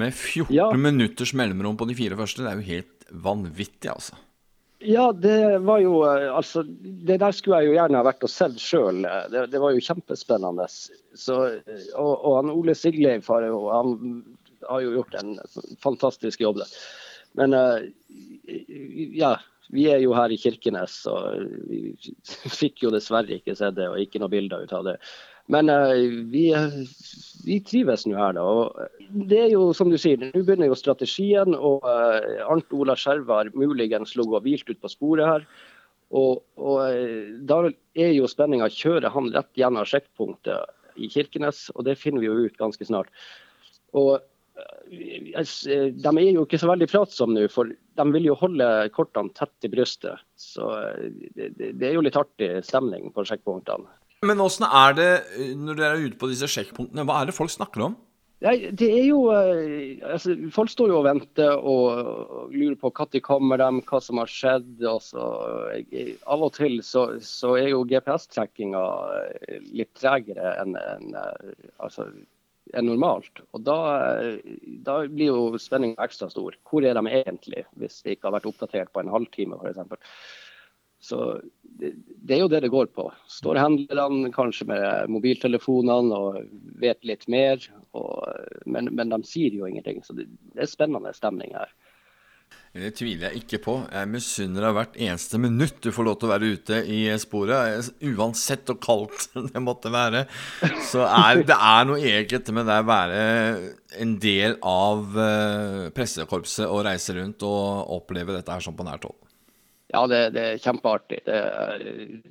Med 0.00 0.14
14 0.14 0.54
ja. 0.54 0.68
minutters 0.78 1.32
mellomrom 1.36 1.78
på 1.78 1.88
de 1.90 1.96
fire 1.98 2.18
første. 2.18 2.44
Det 2.44 2.52
er 2.52 2.60
jo 2.60 2.68
helt 2.68 3.08
vanvittig, 3.10 3.90
altså. 3.92 4.18
Ja, 4.80 5.10
det 5.12 5.58
var 5.58 5.82
jo 5.84 5.98
eh, 6.08 6.26
Altså, 6.32 6.62
det 6.64 7.18
der 7.20 7.34
skulle 7.36 7.60
jeg 7.60 7.70
jo 7.70 7.76
gjerne 7.76 8.00
ha 8.00 8.06
vært 8.06 8.24
og 8.24 8.32
sett 8.32 8.56
sjøl. 8.60 9.02
Det, 9.32 9.44
det, 9.52 9.60
var 9.60 9.74
jo 9.76 9.84
kjempespennende. 9.84 10.66
Så, 10.70 11.36
og, 11.98 12.12
og 12.14 12.36
han 12.38 12.52
Ole 12.54 12.74
Sigleif 12.78 13.28
har 13.28 13.44
jo, 13.44 13.60
han 13.74 14.22
har 14.68 14.84
jo 14.84 14.94
gjort 14.96 15.18
en 15.20 15.36
fantastisk 15.84 16.40
jobb 16.40 16.62
der. 16.62 16.74
Men 17.38 17.54
eh, 17.54 17.90
ja, 19.20 19.34
vi 19.70 19.86
er 19.92 20.00
jo 20.02 20.14
her 20.16 20.32
i 20.32 20.38
Kirkenes, 20.40 20.96
og 21.10 21.44
vi 21.70 21.82
fikk 22.60 22.82
jo 22.84 22.94
dessverre 22.94 23.36
ikke 23.36 23.54
se 23.58 23.70
det, 23.74 23.86
og 23.90 24.00
ikke 24.02 24.22
noe 24.22 24.32
bilder 24.32 24.64
ut 24.64 24.74
av 24.74 24.88
det. 24.88 24.96
Men 25.50 25.70
uh, 25.72 25.94
vi, 26.30 26.44
vi, 27.44 27.58
trives 27.66 28.06
nå 28.06 28.16
her, 28.18 28.36
da. 28.36 28.44
Og 28.44 29.26
det 29.30 29.42
er 29.46 29.50
jo 29.54 29.70
som 29.76 29.90
du 29.90 29.98
sier, 29.98 30.20
nå 30.20 30.30
begynner 30.44 30.70
jo 30.70 30.78
strategien. 30.78 31.56
Og 31.56 31.86
uh, 31.86 32.46
Arnt 32.46 32.70
Ola 32.76 32.96
Skjervar 32.98 33.50
muligens 33.58 34.16
ligget 34.18 34.46
hvilt 34.46 34.70
ut 34.72 34.82
på 34.82 34.92
sporet 34.92 35.26
her. 35.26 35.46
Og, 36.10 36.42
og 36.58 36.82
uh, 36.86 37.30
da 37.50 37.62
er 37.98 38.14
jo 38.14 38.30
spenninga 38.30 38.70
kjører 38.74 39.10
han 39.14 39.30
rett 39.34 39.50
gjennom 39.58 39.86
sjekkpunktet 39.88 40.76
i 41.00 41.08
Kirkenes, 41.10 41.68
og 41.76 41.86
det 41.86 41.98
finner 41.98 42.22
vi 42.22 42.28
jo 42.28 42.50
ut 42.50 42.58
ganske 42.60 42.86
snart. 42.86 43.10
Og 43.96 44.18
de 44.90 46.10
er 46.10 46.26
jo 46.34 46.42
ikke 46.44 46.58
så 46.60 46.68
veldig 46.68 46.88
pratsomme 46.90 47.38
nå, 47.38 47.46
for 47.50 47.70
de 47.70 48.04
vil 48.12 48.26
jo 48.28 48.36
holde 48.36 48.66
kortene 48.92 49.32
tett 49.38 49.66
i 49.66 49.70
brystet. 49.72 50.20
Så 50.36 50.66
det, 51.38 51.54
det 51.56 51.86
er 51.88 51.94
jo 51.96 52.04
litt 52.04 52.18
artig 52.18 52.50
stemning 52.66 53.08
på 53.14 53.24
sjekkpunktene. 53.26 53.88
Men 54.28 54.40
åssen 54.44 54.66
er 54.68 54.94
det 54.98 55.10
eh, 55.32 55.52
når 55.56 55.78
dere 55.78 55.96
er 55.96 56.06
ute 56.10 56.20
på 56.20 56.28
disse 56.28 56.48
sjekkpunktene? 56.52 57.06
Hva 57.08 57.22
er 57.22 57.30
det 57.30 57.34
folk 57.38 57.52
snakker 57.54 57.86
om? 57.86 57.94
Nei, 58.44 58.68
det 58.76 58.88
er 58.92 59.06
jo, 59.06 59.20
eh, 59.32 60.00
altså, 60.04 60.34
Folk 60.52 60.68
står 60.72 60.92
jo 60.92 60.98
og 60.98 61.06
venter 61.06 61.56
og 61.56 62.52
lurer 62.52 62.76
på 62.80 62.90
når 62.98 63.22
kommer 63.24 63.60
dem, 63.60 63.80
hva 63.88 64.00
som 64.04 64.20
har 64.20 64.28
skjedd. 64.28 64.74
Og 64.90 65.00
så, 65.06 65.24
jeg, 65.88 66.18
av 66.28 66.44
og 66.44 66.52
til 66.58 66.82
så, 66.84 67.06
så 67.24 67.54
er 67.62 67.70
jo 67.72 67.86
GPS-trekkinga 67.88 68.84
litt 69.80 69.92
tregere 69.96 70.52
enn 70.66 70.76
en, 70.76 71.16
altså, 71.80 72.10
enn 72.76 72.88
normalt. 72.92 73.40
Og 73.56 73.64
da, 73.64 73.80
da 74.84 75.00
blir 75.08 75.32
jo 75.32 75.64
spenninga 75.64 75.96
ekstra 76.04 76.28
stor. 76.28 76.60
Hvor 76.68 76.84
er 76.84 77.00
de 77.00 77.16
egentlig, 77.22 77.64
hvis 77.80 78.02
de 78.04 78.18
ikke 78.18 78.28
har 78.28 78.36
vært 78.36 78.52
oppdatert 78.52 78.92
på 78.92 79.00
en 79.00 79.16
halvtime 79.16 79.56
f.eks. 79.64 79.80
Så 81.00 81.40
det, 81.62 81.94
det, 81.96 82.34
er 82.34 82.42
jo 82.42 82.50
det 82.52 82.60
det 82.64 82.72
går 82.72 82.90
på. 82.92 83.08
Står 83.28 83.60
handlerne 83.60 84.32
kanskje 84.34 84.68
med 84.68 85.12
mobiltelefonene 85.12 86.16
og 86.16 86.40
vet 86.82 87.00
litt 87.08 87.24
mer, 87.32 87.62
og, 87.96 88.26
men, 88.66 88.92
men, 88.94 89.12
de 89.12 89.24
sier 89.26 89.56
jo 89.56 89.68
ingenting. 89.68 90.02
Så 90.04 90.16
det, 90.16 90.28
det 90.52 90.66
er 90.66 90.70
spennende 90.70 91.14
stemning 91.16 91.56
her. 91.56 91.72
Det 92.70 92.92
tviler 92.94 93.30
jeg 93.30 93.40
ikke 93.40 93.58
på. 93.64 93.72
Jeg 93.90 94.06
misunner 94.12 94.62
deg 94.62 94.74
hvert 94.76 94.98
eneste 95.02 95.40
minutt 95.42 95.80
du 95.82 95.88
får 95.94 96.06
lov 96.06 96.18
til 96.20 96.28
å 96.28 96.30
være 96.30 96.50
ute 96.54 96.76
i 96.86 97.00
sporet. 97.18 97.88
Uansett 98.12 98.70
hvor 98.70 98.78
kaldt 98.84 99.26
det 99.48 99.62
måtte 99.64 99.90
være. 99.90 100.26
Så 100.86 101.02
er, 101.08 101.42
det 101.48 101.56
er 101.56 101.88
noe 101.88 101.98
eget 102.12 102.52
med 102.54 102.70
det 102.70 102.78
å 102.84 102.86
være 102.92 103.24
en 104.04 104.14
del 104.22 104.54
av 104.62 105.18
eh, 105.18 105.88
pressekorpset 105.96 106.68
og 106.68 106.84
reise 106.86 107.16
rundt 107.18 107.42
og 107.48 107.96
oppleve 107.96 108.36
dette 108.36 108.54
her 108.54 108.62
sånn 108.62 108.78
på 108.78 108.86
nært 108.86 109.08
hold. 109.08 109.18
Ja, 109.90 110.04
det, 110.06 110.18
det 110.36 110.42
er 110.46 110.60
kjempeartig. 110.62 111.20
Det, 111.26 111.38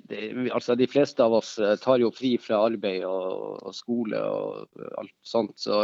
det, 0.08 0.20
altså, 0.56 0.75
de 0.80 0.88
fleste 0.88 1.24
av 1.24 1.34
oss 1.42 1.58
eh, 1.60 1.75
tar 1.82 2.00
jo 2.00 2.12
fri 2.16 2.38
fra 2.39 2.62
arbeid 2.70 3.04
og, 3.08 3.58
og 3.68 3.75
skole 3.75 4.22
og 4.24 4.86
alt 5.01 5.16
sånt. 5.28 5.58
Så, 5.60 5.82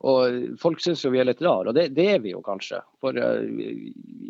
og 0.00 0.56
folk 0.60 0.80
syns 0.80 1.02
jo 1.04 1.12
vi 1.12 1.20
er 1.20 1.28
litt 1.28 1.40
rare, 1.44 1.68
og 1.68 1.76
det, 1.76 1.90
det, 1.96 2.06
er 2.14 2.20
vi 2.24 2.32
jo 2.32 2.40
kanskje. 2.44 2.78
For 3.04 3.16
uh, 3.16 3.40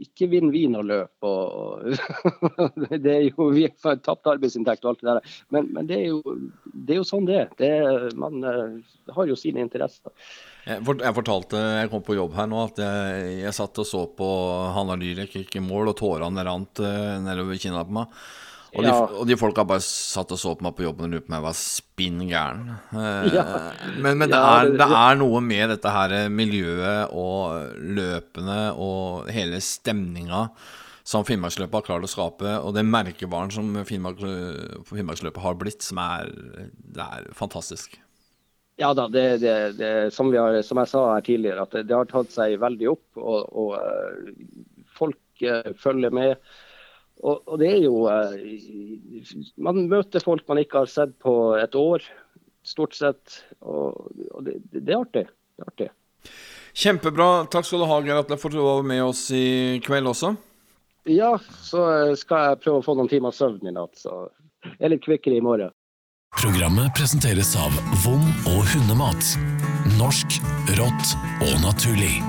ikke 0.03 0.31
vinn 0.33 0.51
vin 0.55 0.75
og 0.79 0.89
løp. 0.89 1.27
Og, 1.27 1.99
det 3.07 3.13
er 3.13 3.27
jo, 3.29 3.51
Vi 3.55 3.69
har 3.71 4.01
tapt 4.03 4.31
arbeidsinntekt 4.31 4.87
og 4.87 4.93
alt 4.95 5.05
det 5.05 5.11
der. 5.13 5.37
Men, 5.55 5.71
men 5.75 5.91
det, 5.91 6.01
er 6.01 6.09
jo, 6.11 6.39
det, 6.73 6.95
er 6.95 6.99
jo, 6.99 7.07
sånn 7.07 7.29
det 7.31 7.45
er. 7.67 8.09
Man 8.19 8.43
uh, 8.43 8.81
har 9.15 9.31
jo 9.31 9.39
sine 9.39 9.63
interesser. 9.63 10.15
Jeg, 10.69 11.15
fortalte, 11.17 11.61
jeg 11.81 11.89
kom 11.93 12.03
på 12.05 12.19
jobb 12.19 12.37
her 12.37 12.49
nå, 12.51 12.67
at 12.69 12.81
jeg, 12.83 13.33
jeg 13.47 13.57
satt 13.57 13.81
og 13.81 13.89
så 13.89 14.05
på 14.17 14.29
Hanna 14.77 14.99
Dyrek 15.01 15.33
gikk 15.39 15.57
i 15.57 15.65
mål, 15.65 15.93
og 15.93 15.99
tårene 16.01 16.45
rant 16.47 16.83
uh, 16.85 17.17
nedover 17.25 17.61
kinna 17.61 17.85
på 17.87 17.97
meg. 17.97 18.21
Og, 18.71 18.85
ja. 18.87 18.91
de, 18.93 19.15
og 19.19 19.27
de 19.27 19.35
folka 19.41 19.65
bare 19.67 19.83
satt 19.83 20.31
og 20.31 20.39
så 20.39 20.53
på 20.55 20.63
meg 20.63 20.77
på 20.79 20.85
jobben 20.85 21.09
og 21.09 21.15
lurte 21.17 21.27
på 21.27 21.33
om 21.33 21.37
jeg 21.39 21.47
var 21.47 21.57
spinn 21.59 22.21
gæren. 22.29 22.69
Uh, 22.93 23.31
ja. 23.33 23.47
Men, 23.97 24.21
men 24.21 24.29
det, 24.31 24.39
er, 24.39 24.75
det, 24.77 24.91
er, 25.01 25.17
noe 25.23 25.41
med 25.43 25.73
dette 25.73 25.95
her 25.95 26.15
miljøet 26.31 27.17
og 27.17 27.81
løpene 27.97 28.61
og 28.77 29.33
hele 29.33 29.59
stemninga 29.65 30.45
som 31.11 31.25
Finnmarksløpet 31.27 31.81
har 31.81 31.87
klart 31.89 32.07
å 32.07 32.13
skape, 32.13 32.53
og 32.61 32.77
den 32.77 32.87
merkevaren 32.93 33.51
som 33.51 33.73
Finnmark, 33.89 34.21
Finnmarksløpet 34.87 35.43
har 35.43 35.57
blitt, 35.59 35.83
som 35.83 35.99
er, 36.05 36.31
det 36.69 37.03
er 37.03 37.27
fantastisk. 37.35 37.97
Ja 38.81 38.95
da, 38.97 39.09
det, 39.13 39.25
det, 39.43 39.55
det, 39.77 40.15
som, 40.15 40.31
har, 40.33 40.63
som, 40.65 40.79
jeg 40.81 40.89
sa 40.89 41.03
her 41.13 41.25
tidligere, 41.25 41.67
at 41.67 41.75
det, 41.85 41.93
har 41.93 42.09
tatt 42.09 42.33
seg 42.33 42.57
veldig 42.63 42.89
opp. 42.95 43.05
Og, 43.21 43.51
og 43.53 43.75
uh, 43.77 44.31
folk 44.97 45.45
uh, 45.45 45.73
følger 45.77 46.15
med. 46.17 46.39
Og, 47.21 47.43
og, 47.45 47.59
det 47.61 47.69
er 47.75 47.83
jo 47.85 48.07
uh, 48.09 49.35
Man 49.61 49.83
møter 49.91 50.25
folk 50.25 50.47
man 50.49 50.63
ikke 50.63 50.87
har 50.87 50.89
sett 50.89 51.13
på 51.21 51.35
et 51.61 51.77
år, 51.77 52.07
stort 52.65 52.97
sett. 52.97 53.43
Og, 53.61 54.01
og 54.33 54.49
det, 54.49 54.57
er 54.81 54.97
artig. 54.97 55.27
Det 55.29 55.67
er 55.67 55.75
artig. 55.75 55.91
Kjempebra. 56.81 57.29
Takk 57.53 57.69
skal 57.69 57.85
du 57.85 57.89
ha, 57.91 57.99
Atle, 58.17 58.39
for 58.41 58.49
at 58.49 58.57
du 58.57 58.65
var 58.65 58.87
med 58.87 59.03
oss 59.05 59.27
i 59.37 59.81
kveld 59.85 60.09
også. 60.09 60.33
Ja, 61.11 61.35
så 61.65 61.85
skal 62.17 62.47
jeg 62.47 62.63
prøve 62.65 62.81
å 62.81 62.87
få 62.87 62.97
noen 62.97 63.13
timer 63.13 63.37
søvn 63.37 63.61
i 63.69 63.77
natt. 63.77 64.01
Så 64.01 64.23
jeg 64.65 64.89
er 64.89 64.95
litt 64.95 65.05
kvikkere 65.05 65.37
i 65.37 65.45
morgen. 65.45 65.77
Programmet 66.39 66.95
presenteres 66.95 67.51
av 67.59 67.75
Vom 68.05 68.23
og 68.49 68.63
hundemat. 68.71 69.33
Norsk, 69.99 70.39
rått 70.79 71.11
og 71.43 71.57
naturlig. 71.65 72.21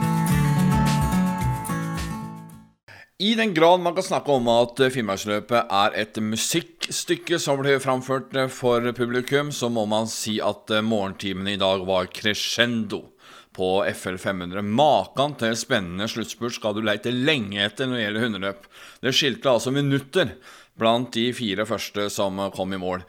I 3.21 3.35
den 3.37 3.53
grad 3.53 3.83
man 3.85 3.93
kan 3.93 4.07
snakke 4.07 4.33
om 4.33 4.49
at 4.51 4.81
Finnmarksløpet 4.95 5.69
er 5.77 5.95
et 6.01 6.17
musikkstykke 6.17 7.37
som 7.39 7.61
ble 7.61 7.77
framført 7.83 8.33
for 8.51 8.89
publikum, 8.97 9.53
så 9.53 9.69
må 9.69 9.85
man 9.85 10.09
si 10.09 10.39
at 10.41 10.73
morgentimene 10.81 11.53
i 11.53 11.61
dag 11.61 11.85
var 11.87 12.09
crescendo 12.09 13.05
på 13.55 13.73
FL 13.85 14.17
500. 14.17 14.65
Makan 14.65 15.37
til 15.39 15.53
spennende 15.59 16.09
sluttspurt 16.09 16.57
skal 16.57 16.73
du 16.75 16.81
leite 16.83 17.13
lenge 17.13 17.61
etter 17.63 17.85
når 17.85 17.99
det 17.99 18.05
gjelder 18.07 18.25
hundeløp. 18.27 18.71
Det 19.05 19.13
skilte 19.15 19.53
altså 19.53 19.75
minutter 19.75 20.33
blant 20.79 21.13
de 21.13 21.29
fire 21.37 21.69
første 21.69 22.09
som 22.09 22.49
kom 22.55 22.73
i 22.73 22.81
mål. 22.81 23.05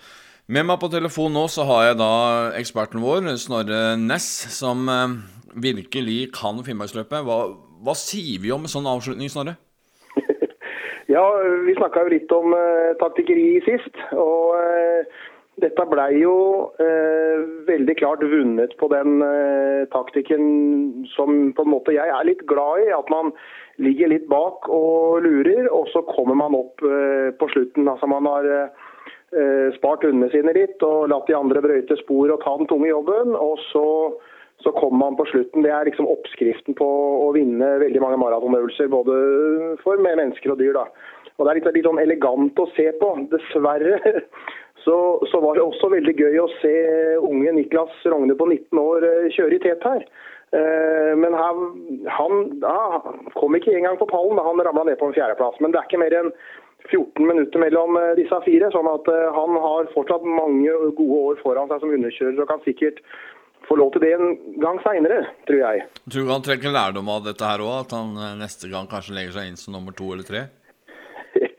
Med 0.52 0.66
meg 0.68 0.82
på 0.82 0.90
telefon 0.92 1.32
nå 1.32 1.46
så 1.48 1.64
har 1.64 1.84
jeg 1.86 1.96
da 1.96 2.14
eksperten 2.58 3.00
vår, 3.00 3.24
Snorre 3.40 3.94
Næss, 3.96 4.26
som 4.52 4.84
eh, 4.92 5.14
virkelig 5.64 6.26
kan 6.36 6.60
Finnmarksløpet. 6.66 7.24
Hva, 7.24 7.38
hva, 7.80 7.94
sier 7.96 8.42
vi 8.42 8.52
om 8.52 8.66
en 8.66 8.72
sånn 8.72 8.90
avslutning, 8.90 9.30
Snorre? 9.32 9.54
ja, 11.14 11.24
vi 11.64 11.76
snakka 11.78 12.04
jo 12.04 12.12
litt 12.12 12.36
om 12.36 12.52
uh, 12.52 12.92
taktikkeri 13.00 13.62
sist. 13.64 13.96
Og 14.12 14.52
uh, 14.60 15.24
dette 15.64 15.88
blei 15.88 16.10
jo 16.18 16.36
uh, 16.76 17.48
veldig 17.70 17.96
klart 18.02 18.28
vunnet 18.34 18.76
på 18.76 18.92
den 18.92 19.24
taktikken 19.94 20.46
som 21.16 21.54
på 21.56 21.64
en 21.64 21.76
måte 21.78 21.96
jeg 21.96 22.12
er 22.12 22.28
litt 22.28 22.44
glad 22.50 22.84
i. 22.84 22.92
At 22.92 23.08
man 23.14 23.32
ligger 23.80 24.12
litt 24.12 24.28
bak 24.28 24.68
og 24.68 25.22
lurer, 25.24 25.64
og 25.72 25.88
så 25.96 26.04
kommer 26.12 26.36
man 26.44 26.60
opp 26.60 26.84
på 27.40 27.54
slutten. 27.56 27.88
Altså 27.88 28.10
man 28.10 28.28
har 28.28 28.44
eh, 28.44 28.81
spart 29.78 30.04
hundene 30.04 30.52
litt 30.52 30.82
og 30.84 31.08
latt 31.08 31.28
de 31.30 31.36
andre 31.38 31.62
brøyte 31.64 31.96
spor 32.02 32.28
og 32.34 32.42
ta 32.42 32.52
den 32.58 32.68
tunge 32.68 32.90
jobben. 32.90 33.32
Og 33.38 33.56
så, 33.70 33.86
så 34.60 34.72
kom 34.76 34.98
man 35.00 35.16
på 35.16 35.26
slutten. 35.30 35.64
Det 35.64 35.72
er 35.72 35.88
liksom 35.88 36.10
oppskriften 36.10 36.76
på 36.78 36.88
å 37.26 37.30
vinne 37.36 37.78
veldig 37.82 38.02
mange 38.04 38.20
maratonøvelser, 38.20 38.90
både 38.92 39.16
for 39.84 40.02
mennesker 40.04 40.52
og 40.52 40.60
dyr. 40.60 40.76
da. 40.76 40.86
Og 41.38 41.46
Det 41.46 41.50
er 41.50 41.58
litt, 41.58 41.70
litt 41.78 41.88
sånn 41.88 42.02
elegant 42.02 42.60
å 42.60 42.68
se 42.76 42.90
på. 43.00 43.12
Dessverre 43.32 43.96
så, 44.84 44.98
så, 45.30 45.40
var 45.42 45.56
det 45.56 45.64
også 45.64 45.92
veldig 45.94 46.14
gøy 46.18 46.42
å 46.42 46.50
se 46.60 46.74
unge 47.22 47.56
Niklas 47.56 48.04
Rogne 48.06 48.36
på 48.38 48.48
19 48.50 48.82
år 48.82 49.08
eh, 49.08 49.32
kjøre 49.34 49.58
i 49.58 49.62
tet 49.64 49.86
her. 49.88 50.04
Eh, 50.52 51.12
men 51.16 51.34
han, 51.36 51.62
han 52.12 52.42
ja, 52.60 53.00
kom 53.38 53.56
ikke 53.56 53.72
engang 53.74 53.96
på 54.00 54.10
pallen, 54.10 54.40
han 54.42 54.60
ramla 54.68 54.84
ned 54.88 55.00
på 55.00 55.08
en 55.08 55.16
fjerdeplass. 55.16 55.56
Men 55.64 55.72
det 55.72 55.80
er 55.80 55.88
ikke 55.88 56.02
mer 56.04 56.18
enn 56.20 56.32
14 56.90 57.26
minutter 57.28 57.62
mellom 57.62 57.98
eh, 58.00 58.14
disse 58.18 58.40
fire, 58.46 58.70
sånn 58.74 58.88
at 58.90 59.12
han 59.36 59.60
har 59.66 59.92
fortsatt 59.94 60.24
mange 60.26 60.72
gode 60.98 61.20
år 61.32 61.44
foran 61.44 61.70
seg 61.70 61.84
som 61.84 61.94
underkjører 61.98 62.42
og 62.42 62.50
kan 62.50 62.64
sikkert 62.66 63.04
få 63.68 63.76
lov 63.78 63.92
til 63.94 64.02
det 64.02 64.14
en 64.16 64.32
gang 64.62 64.80
seinere, 64.82 65.22
tror 65.46 65.60
jeg. 65.60 65.84
Tror 66.10 66.26
du 66.26 66.32
han 66.32 66.44
trekker 66.44 66.74
lærdom 66.74 67.12
av 67.12 67.22
dette 67.28 67.46
her 67.46 67.62
òg? 67.62 67.76
At 67.84 67.94
han 67.94 68.16
neste 68.40 68.70
gang 68.72 68.90
kanskje 68.90 69.14
legger 69.16 69.38
seg 69.38 69.52
inn 69.52 69.60
som 69.60 69.76
nummer 69.76 69.94
to 69.96 70.10
eller 70.14 70.26
tre? 70.26 70.42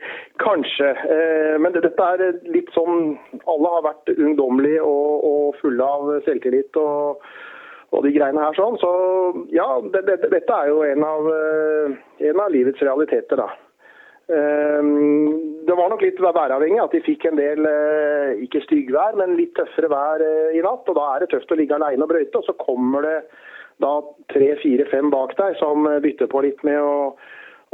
Kanskje. 0.44 0.90
Eh, 1.16 1.56
men 1.62 1.74
dette 1.74 2.10
er 2.10 2.38
litt 2.50 2.70
sånn 2.74 3.16
Alle 3.50 3.72
har 3.76 3.84
vært 3.86 4.14
ungdommelige 4.14 4.82
og, 4.84 5.26
og 5.28 5.58
fulle 5.60 5.86
av 5.96 6.10
selvtillit 6.26 6.76
og, 6.80 7.24
og, 7.90 8.00
de 8.06 8.14
greiene 8.14 8.42
her 8.42 8.56
sånn. 8.58 8.78
Så 8.82 8.90
ja, 9.54 9.68
det, 9.94 10.04
det, 10.08 10.18
dette 10.32 10.58
er 10.58 10.72
jo 10.72 10.82
en 10.86 11.06
av, 11.06 11.30
eh, 11.34 12.00
en 12.30 12.42
av, 12.42 12.50
livets 12.54 12.82
realiteter, 12.82 13.40
da. 13.40 13.48
Eh, 14.28 14.82
det 15.68 15.76
var 15.76 15.90
nok 15.92 16.04
litt 16.04 16.20
væravhengig 16.20 16.82
at 16.82 16.96
de 16.96 17.02
fikk 17.04 17.26
en 17.28 17.40
del, 17.40 17.68
ikke 18.44 18.62
styggvær, 18.66 19.16
men 19.20 19.36
litt 19.38 19.54
tøffere 19.56 19.90
vær 19.92 20.24
i 20.52 20.62
natt. 20.64 20.88
og 20.88 20.98
Da 20.98 21.06
er 21.12 21.24
det 21.24 21.32
tøft 21.32 21.52
å 21.52 21.58
ligge 21.60 21.76
alene 21.76 22.04
og 22.04 22.12
brøyte. 22.12 22.40
Og 22.40 22.48
så 22.48 22.56
kommer 22.60 23.06
det 23.06 23.16
da 23.82 23.94
tre, 24.30 24.52
fire, 24.62 24.86
fem 24.90 25.08
bak 25.10 25.32
deg 25.38 25.56
som 25.58 25.88
bytter 26.04 26.30
på 26.30 26.44
litt 26.44 26.60
med 26.66 26.80
å 26.80 27.14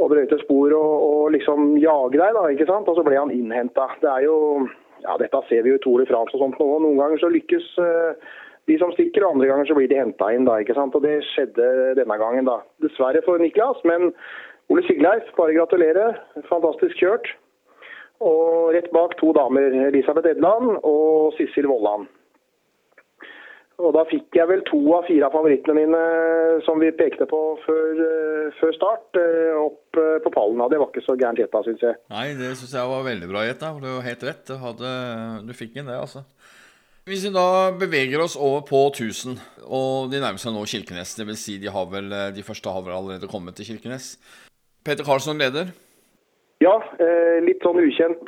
å 0.01 0.07
brøyte 0.09 0.39
spor 0.41 0.73
og, 0.73 0.93
og, 1.05 1.25
liksom 1.35 1.75
jage 1.81 2.17
deg, 2.17 2.31
da, 2.33 2.45
ikke 2.49 2.65
sant? 2.69 2.87
Og 2.89 2.97
så 2.97 3.05
ble 3.05 3.19
han 3.19 3.33
innhenta. 3.33 3.87
Det 4.01 4.09
er 4.09 4.25
jo 4.25 4.37
ja, 5.03 5.17
Dette 5.17 5.41
ser 5.49 5.65
vi 5.65 5.73
jo 5.73 5.79
i 5.79 5.83
Tour 5.83 6.01
de 6.01 6.15
og 6.15 6.31
sånt 6.37 6.59
nå. 6.61 6.69
Noen 6.83 6.99
ganger 6.99 7.21
så 7.21 7.29
lykkes 7.33 7.67
de 8.69 8.77
som 8.77 8.91
stikker, 8.93 9.25
og 9.25 9.35
andre 9.35 9.49
ganger 9.49 9.69
så 9.69 9.77
blir 9.77 9.89
de 9.89 9.97
henta 9.97 10.29
inn. 10.33 10.45
da, 10.45 10.59
ikke 10.61 10.77
sant? 10.77 10.95
Og 10.95 11.03
Det 11.05 11.21
skjedde 11.31 11.95
denne 11.97 12.17
gangen, 12.21 12.45
da. 12.45 12.61
Dessverre 12.83 13.23
for 13.25 13.41
Niklas, 13.41 13.81
men 13.87 14.11
Ole 14.71 14.85
Sigleif, 14.87 15.27
bare 15.35 15.57
gratulerer. 15.57 16.17
Fantastisk 16.47 16.95
kjørt. 17.01 17.27
Og 18.23 18.71
rett 18.75 18.91
bak 18.93 19.17
to 19.19 19.33
damer, 19.35 19.73
Elisabeth 19.89 20.29
Edland 20.29 20.77
og 20.85 21.33
Sissel 21.35 21.67
Vollan. 21.67 22.05
Og 23.81 23.95
da 23.95 24.03
fikk 24.05 24.37
jeg 24.37 24.45
vel 24.49 24.61
to 24.67 24.79
av 24.93 25.07
fire 25.07 25.25
av 25.25 25.33
favorittene 25.33 25.73
mine 25.73 26.01
som 26.67 26.77
vi 26.81 26.91
pekte 26.93 27.25
på 27.29 27.39
før, 27.63 28.01
eh, 28.05 28.51
før 28.59 28.75
start, 28.75 29.07
eh, 29.17 29.57
opp 29.57 29.97
eh, 29.97 30.19
på 30.21 30.31
pallen. 30.35 30.61
Det 30.69 30.77
var 30.77 30.91
ikke 30.91 31.05
så 31.05 31.15
gærent 31.17 31.41
gjetta, 31.41 31.63
syns 31.65 31.81
jeg. 31.87 31.97
Nei, 32.13 32.27
det 32.37 32.51
syns 32.59 32.75
jeg 32.77 32.91
var 32.93 33.07
veldig 33.07 33.29
bra 33.31 33.45
gjetta. 33.47 33.73
Det 33.81 33.95
var 33.95 34.05
helt 34.05 34.27
rett. 34.29 34.43
Du, 34.45 34.53
hadde, 34.61 34.91
du 35.47 35.53
fikk 35.57 35.79
inn 35.79 35.89
det, 35.89 35.97
altså. 35.97 36.21
Hvis 37.09 37.25
vi 37.25 37.33
da 37.33 37.71
beveger 37.73 38.21
oss 38.21 38.37
over 38.37 38.61
på 38.61 38.83
1000, 38.91 39.39
og 39.65 40.11
de 40.13 40.21
nærmer 40.21 40.37
seg 40.37 40.53
nå 40.53 40.61
Kirkenes. 40.69 41.17
Vil 41.17 41.39
si 41.39 41.57
de, 41.57 41.73
de 42.37 42.45
første 42.45 42.69
har 42.69 42.85
vel 42.85 42.93
allerede 42.93 43.31
kommet 43.31 43.57
til 43.57 43.71
Kirkenes. 43.71 44.13
Peter 44.85 45.05
Karlsson 45.05 45.41
leder. 45.41 45.71
Ja, 46.61 46.75
litt 47.41 47.63
sånn 47.65 47.79
ukjent 47.81 48.27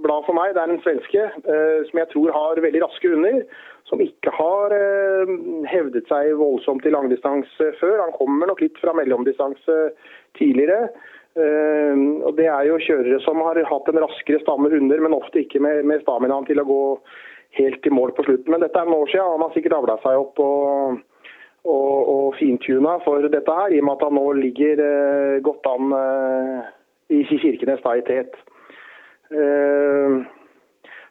blad 0.00 0.24
for 0.24 0.32
meg. 0.32 0.54
Det 0.56 0.62
er 0.62 0.70
en 0.72 0.80
svenske 0.80 1.26
som 1.90 1.98
jeg 2.00 2.08
tror 2.08 2.32
har 2.32 2.60
veldig 2.64 2.80
raske 2.86 3.10
hunder 3.12 3.42
som 3.92 4.00
ikke 4.00 4.32
har 4.32 4.72
eh, 4.72 5.32
hevdet 5.68 6.08
seg 6.08 6.32
voldsomt 6.40 6.86
i 6.88 6.92
langdistanse 6.94 7.72
før. 7.80 8.00
Han 8.00 8.14
kommer 8.16 8.48
nok 8.48 8.62
litt 8.64 8.78
fra 8.80 8.94
mellomdistanse 8.96 9.78
tidligere. 10.38 10.88
Eh, 11.36 12.00
og 12.24 12.32
Det 12.38 12.48
er 12.48 12.70
jo 12.70 12.80
kjørere 12.80 13.20
som 13.24 13.42
har 13.44 13.60
hatt 13.68 13.92
en 13.92 14.02
raskere 14.06 14.40
stamme 14.40 14.72
hunder, 14.72 15.04
men 15.04 15.16
ofte 15.16 15.44
ikke 15.44 15.60
med, 15.60 15.84
med 15.88 16.00
staminaen 16.06 16.48
til 16.48 16.62
å 16.62 16.68
gå 16.68 16.82
helt 17.58 17.84
i 17.84 17.92
mål 17.92 18.14
på 18.16 18.24
slutten. 18.24 18.54
Men 18.54 18.64
dette 18.64 18.80
er 18.80 18.88
noen 18.88 19.04
år 19.04 19.12
siden. 19.12 19.34
Han 19.34 19.44
har 19.44 19.56
sikkert 19.56 19.76
avla 19.76 19.98
seg 20.00 20.24
opp 20.24 20.40
og, 20.40 21.02
og, 21.64 22.08
og 22.14 22.34
fintuna 22.38 22.98
for 23.04 23.24
dette 23.32 23.56
her, 23.58 23.72
i 23.72 23.80
og 23.80 23.88
med 23.88 23.96
at 23.98 24.04
han 24.08 24.16
nå 24.18 24.26
ligger 24.40 24.84
eh, 24.86 25.40
godt 25.46 25.68
an 25.70 25.96
i 27.12 27.22
Kirkenes 27.28 27.82
da 27.84 27.96
i 27.98 28.06
tet. 28.06 28.38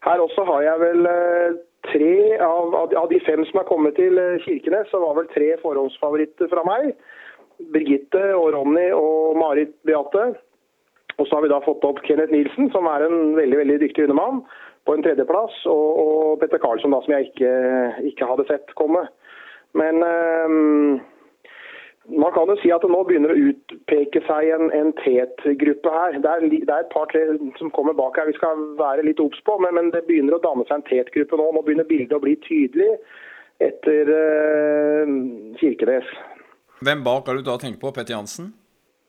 Her 0.01 0.23
også 0.23 0.43
har 0.45 0.61
jeg 0.65 0.81
vel 0.81 1.07
tre 1.89 2.37
av, 2.37 2.75
av, 2.75 3.07
de 3.09 3.19
fem 3.25 3.43
som 3.49 3.61
er 3.61 3.67
kommet 3.69 3.97
til 3.99 4.17
eh, 4.21 4.39
Kirkenes, 4.45 4.89
så 4.91 5.01
var 5.01 5.17
vel 5.17 5.29
tre 5.33 5.51
forhåndsfavoritter 5.63 6.49
fra 6.51 6.63
meg. 6.67 6.93
Birgitte 7.73 8.21
og 8.37 8.51
Ronny 8.55 8.87
og 8.95 9.37
Marit 9.39 9.73
Beate. 9.87 10.31
Og 11.17 11.27
så 11.27 11.37
har 11.37 11.45
vi 11.45 11.51
da 11.51 11.61
fått 11.65 11.85
opp 11.85 12.01
Kenneth 12.05 12.33
Nilsen, 12.33 12.71
som 12.73 12.87
er 12.89 13.05
en 13.05 13.35
veldig 13.37 13.59
veldig 13.61 13.79
dyktig 13.83 14.07
hundemann, 14.07 14.41
på 14.87 14.95
en 14.95 15.03
tredjeplass. 15.05 15.59
Og, 15.69 15.89
og 16.03 16.39
Petter 16.41 16.61
Karlsson, 16.61 16.93
da, 16.93 17.01
som 17.05 17.13
jeg 17.13 17.29
ikke, 17.29 17.51
ikke 18.13 18.29
hadde 18.29 18.47
sett 18.49 18.73
komme. 18.79 19.05
Men 19.77 20.03
øh, 20.03 20.99
man 22.09 22.33
kan 22.33 22.49
jo 22.49 22.57
si 22.59 22.71
at 22.73 22.83
det 22.83 22.91
nå 22.91 23.01
begynner 23.07 23.33
å 23.33 23.41
utpeke 23.51 24.23
seg 24.27 24.49
en, 24.55 24.71
en 24.75 24.91
tetgruppe 24.99 25.93
her. 25.93 26.17
Det 26.23 26.31
er, 26.31 26.47
det 26.51 26.61
er 26.65 26.85
et 26.85 26.93
par-tre 26.93 27.23
som 27.59 27.71
kommer 27.75 27.95
bak 27.97 28.17
her 28.19 28.29
vi 28.29 28.37
skal 28.39 28.63
være 28.79 29.05
litt 29.07 29.21
obs 29.23 29.41
på, 29.47 29.57
men, 29.63 29.77
men, 29.77 29.91
det 29.95 30.03
begynner 30.07 30.37
å 30.37 30.43
danne 30.43 30.65
seg 30.67 30.79
en 30.79 30.87
tet-gruppe 30.89 31.39
nå. 31.39 31.51
Nå 31.55 31.65
begynner 31.67 31.87
bildet 31.87 32.17
å 32.17 32.23
bli 32.23 32.35
tydelig 32.47 32.89
etter 33.61 34.09
uh, 34.09 35.11
Kirkenes. 35.61 36.09
Hvem 36.81 37.05
bak 37.05 37.29
har 37.29 37.37
du 37.37 37.45
da 37.45 37.59
tenkt 37.61 37.77
på? 37.83 37.93
Petter 37.93 38.17
Jansen? 38.17 38.49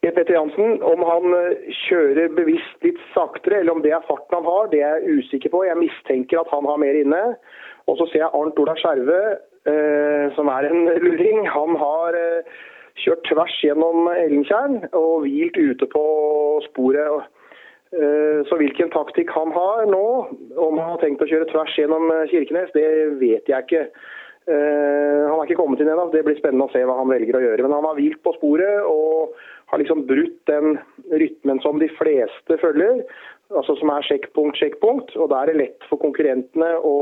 Petter 0.02 0.34
Jansen, 0.34 0.82
Om 0.82 1.04
han 1.06 1.34
eh, 1.38 1.68
kjører 1.86 2.32
bevisst 2.34 2.82
litt 2.82 2.98
saktere, 3.14 3.60
eller 3.62 3.76
om 3.76 3.84
det 3.84 3.92
er 3.94 4.02
farten 4.04 4.34
han 4.34 4.48
har, 4.50 4.66
det 4.72 4.80
er 4.82 4.98
jeg 4.98 5.22
usikker 5.22 5.52
på. 5.54 5.62
Jeg 5.68 5.78
mistenker 5.78 6.40
at 6.40 6.50
han 6.50 6.66
har 6.66 6.80
mer 6.82 6.98
inne. 6.98 7.20
Og 7.86 8.00
så 8.00 8.08
ser 8.10 8.24
jeg 8.24 8.34
Arnt 8.34 8.58
Ola 8.58 8.74
Skjerve, 8.80 9.20
eh, 9.30 9.51
som 10.36 10.48
er 10.50 10.66
en 10.66 10.88
luring. 11.04 11.44
Han 11.54 11.76
har 11.78 12.16
eh, 12.18 12.56
kjørt 13.02 13.22
tvers 13.28 13.54
gjennom 13.62 14.08
Ellentjern 14.10 14.82
og 14.90 15.22
hvilt 15.26 15.56
ute 15.56 15.88
på 15.92 16.02
sporet. 16.66 17.28
Eh, 17.92 18.40
så 18.48 18.56
hvilken 18.56 18.88
taktikk 18.92 19.30
han 19.36 19.52
har 19.52 19.84
nå, 19.90 20.04
om 20.56 20.78
han 20.80 20.94
har 20.94 21.00
tenkt 21.02 21.24
å 21.24 21.28
kjøre 21.28 21.50
tvers 21.50 21.74
gjennom 21.76 22.08
eh, 22.14 22.28
Kirkenes, 22.30 22.72
det 22.72 22.88
vet 23.20 23.50
jeg 23.50 23.66
ikke. 23.66 23.82
Eh, 24.48 25.18
han 25.28 25.34
har 25.36 25.44
ikke 25.44 25.58
kommet 25.60 25.82
inn 25.82 25.90
ennå, 25.92 26.08
det 26.14 26.24
blir 26.24 26.38
spennende 26.38 26.70
å 26.70 26.72
se 26.72 26.80
hva 26.88 26.96
han 26.98 27.12
velger 27.12 27.36
å 27.36 27.42
gjøre. 27.44 27.66
Men 27.66 27.76
han 27.76 27.88
har 27.90 27.98
hvilt 27.98 28.22
på 28.24 28.32
sporet 28.38 28.88
og 28.88 29.36
har 29.72 29.82
liksom 29.82 30.06
brutt 30.08 30.40
den 30.48 30.78
rytmen 31.20 31.60
som 31.64 31.78
de 31.80 31.90
fleste 31.98 32.58
følger, 32.64 33.04
altså 33.52 33.76
som 33.76 33.92
er 33.92 34.08
sjekkpunkt, 34.08 34.56
sjekkpunkt. 34.60 35.12
Og 35.20 35.28
da 35.32 35.42
er 35.42 35.52
det 35.52 35.60
lett 35.60 35.88
for 35.90 36.00
konkurrentene 36.00 36.72
å 36.80 36.96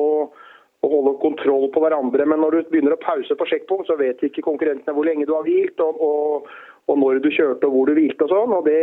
å 0.81 0.89
holde 0.89 1.17
kontroll 1.21 1.69
på 1.75 1.83
hverandre. 1.85 2.27
Men 2.29 2.41
når 2.43 2.57
du 2.57 2.71
begynner 2.73 2.97
å 2.97 3.03
pause 3.03 3.37
på 3.37 3.49
sjekkpunkt, 3.49 3.89
så 3.91 3.99
vet 4.01 4.23
ikke 4.25 4.45
konkurrentene 4.47 4.95
hvor 4.97 5.09
lenge 5.09 5.27
du 5.29 5.35
har 5.37 5.45
hvilt, 5.45 5.81
og, 5.85 6.01
og, 6.01 6.49
og 6.89 7.03
når 7.03 7.21
du 7.25 7.29
kjørte 7.35 7.69
og 7.69 7.77
hvor 7.77 7.91
du 7.91 7.99
hvilte 7.99 8.27
og 8.27 8.33
sånn. 8.33 8.57
og 8.57 8.65
det, 8.69 8.81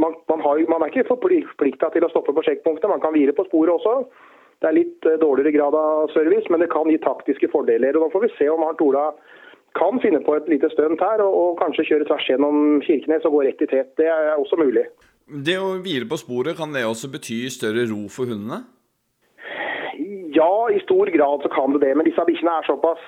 man, 0.00 0.16
man, 0.28 0.44
har, 0.44 0.60
man, 0.68 0.84
er 0.84 0.92
ikke 0.92 1.08
forplikta 1.14 1.90
til 1.94 2.04
å 2.04 2.12
stoppe 2.12 2.34
på 2.36 2.44
sjekkpunktet, 2.44 2.90
man 2.90 3.02
kan 3.02 3.14
hvile 3.16 3.36
på 3.36 3.46
sporet 3.48 3.76
også. 3.78 4.04
Det 4.62 4.68
er 4.70 4.76
litt 4.76 5.08
eh, 5.08 5.20
dårligere 5.20 5.54
grad 5.56 5.78
av 5.78 6.12
service, 6.14 6.50
men 6.52 6.62
det 6.62 6.70
kan 6.72 6.90
gi 6.90 7.00
taktiske 7.02 7.50
fordeler. 7.52 7.96
og 7.96 8.06
Nå 8.06 8.12
får 8.12 8.26
vi 8.26 8.34
se 8.36 8.50
om 8.52 8.66
Arnt 8.66 8.84
Ola 8.84 9.08
kan 9.74 9.98
finne 10.02 10.20
på 10.22 10.36
et 10.38 10.46
lite 10.50 10.70
stunt 10.70 11.00
her 11.02 11.22
og, 11.24 11.34
og, 11.34 11.56
kanskje 11.58 11.88
kjøre 11.88 12.06
tvers 12.06 12.28
gjennom 12.30 12.60
Kirkenes 12.86 13.26
og 13.26 13.38
gå 13.38 13.42
rett 13.48 13.64
i 13.64 13.70
tet. 13.72 13.90
Det 13.98 14.06
er 14.06 14.36
også 14.36 14.60
mulig. 14.60 14.86
Det 15.24 15.56
å 15.58 15.74
hvile 15.82 16.06
på 16.06 16.20
sporet, 16.20 16.54
kan 16.58 16.74
det 16.74 16.84
også 16.86 17.10
bety 17.10 17.40
større 17.50 17.86
ro 17.90 18.04
for 18.12 18.30
hundene? 18.30 18.62
Ja, 20.34 20.68
i 20.70 20.80
stor 20.82 21.06
grad 21.14 21.42
så 21.42 21.48
kan 21.48 21.72
det 21.72 21.84
det. 21.84 21.94
Men 21.96 22.06
disse 22.08 22.24
bikkjene 22.26 22.58
er 22.58 22.68
såpass 22.68 23.02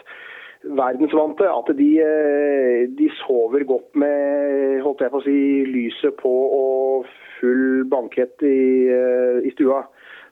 verdensvante 0.66 1.46
at 1.50 1.70
de, 1.78 1.90
eh, 2.02 2.88
de, 2.98 3.10
sover 3.22 3.64
godt 3.64 3.94
med 3.94 4.80
holdt 4.84 5.04
jeg 5.04 5.12
på 5.12 5.20
å 5.20 5.26
si, 5.26 5.40
lyset 5.70 6.16
på 6.20 6.32
og 6.58 7.10
full 7.38 7.84
bankett 7.92 8.42
i, 8.42 8.88
eh, 8.90 9.42
i 9.46 9.52
stua. 9.54 9.84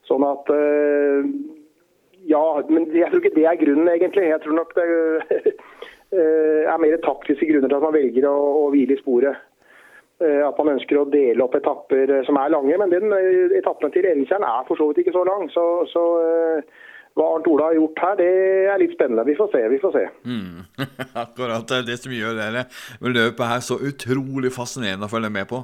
Sånn 0.08 0.26
at 0.26 0.50
eh, 0.54 1.28
Ja, 2.24 2.40
men 2.70 2.86
jeg 2.88 3.10
tror 3.10 3.20
ikke 3.20 3.34
det 3.36 3.44
er 3.44 3.58
grunnen, 3.60 3.88
egentlig. 3.92 4.30
Jeg 4.30 4.40
tror 4.40 4.54
nok 4.56 4.70
det 4.78 4.84
er 6.72 6.78
mer 6.80 6.94
taktiske 7.04 7.44
grunner 7.50 7.68
til 7.68 7.76
at 7.76 7.84
man 7.84 7.92
velger 7.92 8.24
å, 8.30 8.36
å 8.62 8.70
hvile 8.72 8.96
i 8.96 9.00
sporet. 9.02 9.42
At 10.22 10.58
man 10.60 10.76
ønsker 10.76 11.00
å 11.00 11.08
dele 11.10 11.42
opp 11.42 11.56
etapper 11.58 12.12
som 12.24 12.36
er 12.38 12.52
lange. 12.54 12.76
Men 12.78 12.92
den 12.92 13.10
etappen 13.58 13.90
til 13.92 14.06
Elgtjern 14.06 14.46
er 14.46 14.66
for 14.68 14.78
så 14.78 14.86
vidt 14.90 15.02
ikke 15.02 15.16
så 15.16 15.24
lang. 15.26 15.48
Så, 15.50 15.64
så 15.90 16.04
hva 17.14 17.26
Arnt 17.30 17.46
Ola 17.46 17.68
har 17.68 17.76
gjort 17.78 18.00
her, 18.02 18.14
det 18.18 18.30
er 18.72 18.80
litt 18.82 18.94
spennende. 18.96 19.24
Vi 19.26 19.36
får 19.38 19.50
se. 19.52 19.62
vi 19.70 19.80
får 19.82 19.92
se. 19.94 20.04
Mm. 20.26 20.86
Akkurat 21.24 21.74
det 21.86 21.98
som 22.02 22.14
gjør 22.14 22.38
det 22.40 22.48
løpet 23.14 23.50
her 23.52 23.62
så 23.62 23.78
utrolig 23.78 24.50
fascinerende 24.54 25.06
å 25.06 25.12
følge 25.12 25.30
med 25.34 25.46
på. 25.50 25.62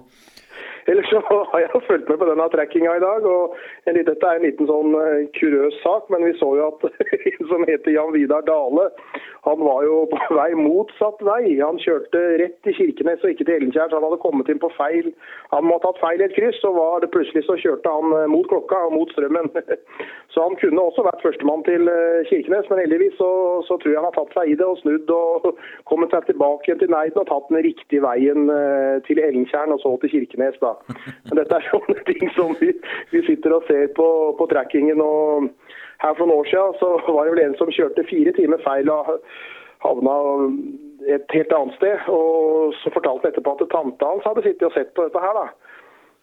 Ellers 0.90 1.10
så 1.10 1.20
har 1.52 1.60
jeg 1.60 1.82
fulgt 1.86 2.08
med 2.08 2.18
på 2.18 2.26
denne 2.26 2.46
trekkinga 2.52 2.96
i 2.98 3.02
dag. 3.02 3.26
og 3.26 3.56
Dette 3.86 4.26
er 4.26 4.38
en 4.38 4.46
liten 4.46 4.68
sånn 4.70 4.96
eh, 4.98 5.26
kuriøs 5.38 5.76
sak, 5.84 6.08
men 6.10 6.24
vi 6.26 6.32
så 6.40 6.48
jo 6.58 6.70
at 6.72 6.86
en 7.30 7.50
som 7.52 7.66
heter 7.68 7.94
Jan 7.94 8.14
Vidar 8.16 8.42
Dale, 8.48 8.88
han 9.46 9.62
var 9.62 9.84
jo 9.86 10.02
på 10.10 10.20
vei 10.40 10.50
motsatt 10.58 11.22
vei. 11.26 11.58
Han 11.60 11.78
kjørte 11.82 12.22
rett 12.42 12.58
til 12.66 12.76
Kirkenes 12.78 13.22
og 13.22 13.34
ikke 13.34 13.46
til 13.46 13.58
Ellenkjær, 13.58 13.90
så 13.90 14.00
han 14.00 14.08
hadde 14.08 14.22
kommet 14.24 14.50
inn 14.50 14.62
på 14.62 14.72
feil. 14.74 15.12
Han 15.54 15.68
måtte 15.68 15.86
ha 15.86 15.94
tatt 15.94 16.02
feil 16.02 16.24
i 16.24 16.26
et 16.26 16.36
kryss, 16.36 16.62
og 16.66 16.78
var 16.80 17.04
det 17.04 17.12
plutselig 17.14 17.44
så 17.46 17.58
kjørte 17.60 17.94
han 17.94 18.16
eh, 18.18 18.28
mot 18.34 18.48
klokka 18.50 18.82
og 18.88 18.96
mot 18.98 19.14
strømmen. 19.14 19.52
Så 20.30 20.42
han 20.46 20.58
kunne 20.60 20.82
også 20.82 21.02
vært 21.06 21.22
førstemann 21.24 21.64
til 21.68 21.86
eh, 21.90 22.26
Kirkenes, 22.32 22.68
men 22.70 22.82
heldigvis 22.82 23.16
så, 23.20 23.30
så, 23.68 23.78
tror 23.78 23.94
jeg 23.94 24.00
han 24.02 24.10
har 24.10 24.18
tatt 24.18 24.34
seg 24.36 24.50
i 24.52 24.58
det 24.58 24.66
og 24.66 24.78
snudd 24.82 25.14
og 25.14 25.48
kommet 25.90 26.12
seg 26.14 26.26
tilbake 26.28 26.66
igjen 26.68 26.82
til 26.82 26.92
Neiden 26.92 27.22
og 27.22 27.30
tatt 27.30 27.48
den 27.50 27.62
riktige 27.66 28.02
veien 28.04 28.50
til 29.06 29.18
Ellenkjern 29.22 29.74
og 29.74 29.80
så 29.82 29.94
til 30.02 30.12
Kirkenes. 30.14 30.58
da. 30.62 30.76
Men 31.28 31.38
dette 31.40 31.56
er 31.56 31.68
sånne 31.70 31.96
ting 32.10 32.32
som 32.36 32.54
vi, 32.60 32.72
vi 33.12 33.22
sitter 33.28 33.56
og 33.56 33.66
ser 33.70 33.88
på, 33.96 34.08
på 34.38 34.48
trackingen. 34.52 35.00
og 35.04 35.50
Her 36.02 36.16
for 36.18 36.26
noen 36.26 36.44
år 36.44 36.50
siden 36.50 36.78
så 36.82 36.92
var 37.16 37.26
det 37.26 37.34
vel 37.36 37.44
en 37.46 37.58
som 37.60 37.72
kjørte 37.74 38.06
fire 38.10 38.34
timer 38.36 38.62
feil 38.66 38.92
og 38.92 39.16
havna 39.84 40.16
et 41.08 41.36
helt 41.36 41.52
annet 41.56 41.76
sted. 41.80 42.08
og 42.12 42.76
Så 42.82 42.92
fortalte 42.94 43.28
han 43.28 43.34
etterpå 43.34 43.56
at 43.56 43.68
tanta 43.72 44.14
hans 44.14 44.28
hadde 44.28 44.46
sittet 44.46 44.68
og 44.68 44.76
sett 44.76 44.94
på 44.96 45.06
dette 45.08 45.24
her. 45.24 45.36
da. 45.42 45.48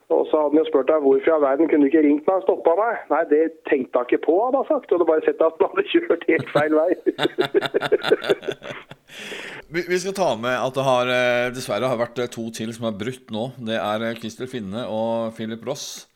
Og 0.08 0.22
så 0.30 0.40
hadde 0.40 0.56
han 0.56 0.62
jo 0.62 0.68
spurt 0.70 0.88
deg 0.88 1.02
hvorfor 1.04 1.28
i 1.28 1.32
all 1.36 1.42
verden 1.44 1.68
kunne 1.68 1.84
du 1.84 1.90
ikke 1.90 2.04
ringt 2.06 2.28
meg 2.30 2.38
og 2.40 2.46
stoppa 2.46 2.76
meg. 2.80 3.00
Nei, 3.12 3.24
det 3.28 3.42
tenkte 3.68 4.00
han 4.00 4.08
ikke 4.08 4.22
på, 4.24 4.36
hadde 4.46 4.62
sagt. 4.70 4.88
Du 4.88 4.96
hadde 4.96 5.08
bare 5.10 5.26
sett 5.26 5.42
at 5.44 5.60
han 5.60 5.74
hadde 5.74 5.92
kjørt 5.92 6.28
helt 6.30 6.54
feil 6.54 6.76
vei. 6.78 6.92
Vi 9.92 10.00
skal 10.00 10.16
ta 10.16 10.30
med 10.40 10.56
at 10.56 10.78
det 10.78 10.86
har, 10.88 11.12
eh, 11.12 11.48
dessverre 11.56 11.90
har 11.92 12.00
vært 12.00 12.22
eh, 12.24 12.30
to 12.32 12.46
til 12.56 12.72
som 12.76 12.88
har 12.88 12.96
brutt 12.96 13.34
nå. 13.36 13.50
Det 13.68 13.76
er 13.76 14.06
eh, 14.08 14.16
Christer 14.22 14.48
Finne 14.48 14.86
og 14.88 15.36
Philip 15.36 15.68
Ross. 15.68 16.08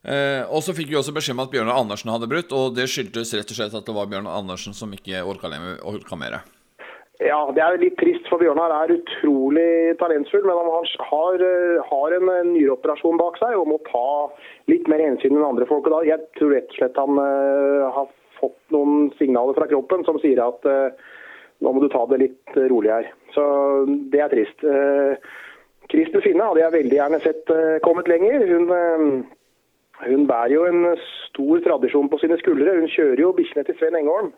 Eh, 0.00 0.40
og 0.48 0.64
så 0.64 0.72
fikk 0.76 0.88
vi 0.88 0.96
også 0.96 1.12
beskjed 1.12 1.36
om 1.36 1.44
at 1.44 1.52
Bjørnar 1.52 1.76
Andersen 1.76 2.08
hadde 2.12 2.30
brutt, 2.30 2.56
og 2.56 2.72
det 2.78 2.88
skyldtes 2.88 3.34
rett 3.36 3.52
og 3.52 3.60
slett 3.60 3.76
at 3.76 3.84
det 3.84 3.96
var 3.96 4.08
Bjørnar 4.08 4.40
Andersen 4.40 4.72
som 4.76 4.96
ikke 4.96 5.20
orka 5.28 6.16
mer. 6.16 6.40
Ja, 7.20 7.38
det 7.52 7.60
er 7.60 7.76
litt 7.82 7.98
trist, 8.00 8.24
for 8.32 8.40
Bjørnar 8.40 8.72
er 8.72 8.94
utrolig 8.94 9.96
talentfull. 10.00 10.46
Men 10.46 10.56
han 10.56 10.70
har, 11.10 11.44
har 11.90 12.16
en 12.16 12.30
nyreoperasjon 12.54 13.20
bak 13.20 13.36
seg 13.42 13.58
og 13.58 13.68
må 13.68 13.76
ta 13.90 14.06
litt 14.72 14.88
mer 14.88 15.04
hensyn 15.04 15.36
enn 15.36 15.48
andre 15.50 15.68
folk. 15.68 15.90
Jeg 16.08 16.24
tror 16.38 16.54
rett 16.56 16.72
og 16.72 16.78
slett 16.78 17.00
han 17.00 17.20
uh, 17.20 17.90
har 17.92 18.08
fått 18.40 18.60
noen 18.72 19.10
signaler 19.18 19.58
fra 19.58 19.68
kroppen 19.68 20.06
som 20.08 20.16
sier 20.22 20.40
at 20.40 20.64
uh, 20.64 20.88
nå 21.60 21.72
må 21.72 21.82
du 21.82 21.90
ta 21.92 22.06
det 22.08 22.22
litt 22.22 22.58
rolig 22.72 22.92
her. 22.92 23.10
Så 23.34 23.44
det 24.12 24.22
er 24.24 24.32
trist. 24.32 24.64
Uh, 24.64 25.12
eh, 25.12 26.22
Finne 26.24 26.46
hadde 26.46 26.62
jeg 26.62 26.76
veldig 26.76 26.96
gjerne 26.96 27.18
sett 27.24 27.50
eh, 27.52 27.78
kommet 27.84 28.08
lenger. 28.08 28.44
Hun, 28.46 28.68
eh, 28.76 30.06
hun 30.06 30.26
bærer 30.28 30.54
jo 30.54 30.66
en 30.68 30.84
stor 31.28 31.60
tradisjon 31.64 32.08
på 32.12 32.20
sine 32.22 32.38
skuldre. 32.40 32.78
Hun 32.78 32.88
kjører 32.92 33.24
jo 33.24 33.34
bikkjene 33.36 33.66
til 33.66 33.76
Sven 33.78 33.98
Engholm, 33.98 34.30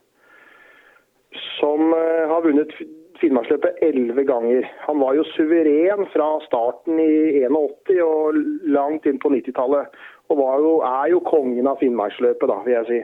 som 1.58 1.92
har 1.92 2.44
vunnet 2.44 2.74
Finnmarksløpet 3.22 3.78
elleve 3.86 4.24
ganger. 4.26 4.66
Han 4.88 4.98
var 4.98 5.14
jo 5.14 5.24
suveren 5.30 6.08
fra 6.10 6.28
starten 6.46 6.98
i 6.98 7.44
81 7.44 8.00
og 8.02 8.40
langt 8.74 9.06
inn 9.06 9.20
på 9.22 9.30
90-tallet. 9.30 9.94
Og 10.32 10.42
jo, 10.64 10.72
er 10.88 11.12
jo 11.12 11.20
kongen 11.26 11.68
av 11.70 11.78
Finnmarksløpet, 11.78 12.48
da, 12.50 12.58
vil 12.66 12.76
jeg 12.80 12.88
si. 12.88 13.00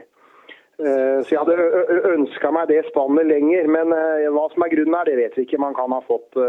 Eh, 0.79 1.17
så 1.23 1.35
jeg 1.35 1.39
hadde 1.39 2.11
ønska 2.13 2.51
meg 2.55 2.69
det 2.71 2.83
spannet 2.89 3.29
lenger, 3.29 3.67
men 3.71 3.95
eh, 3.95 4.27
hva 4.33 4.47
som 4.51 4.65
er 4.65 4.73
grunnen 4.73 4.97
her, 4.99 5.07
det 5.07 5.17
vet 5.21 5.39
vi 5.39 5.47
ikke. 5.47 5.61
Man 5.61 5.77
kan 5.77 5.95
ha 5.95 6.01
fått 6.07 6.39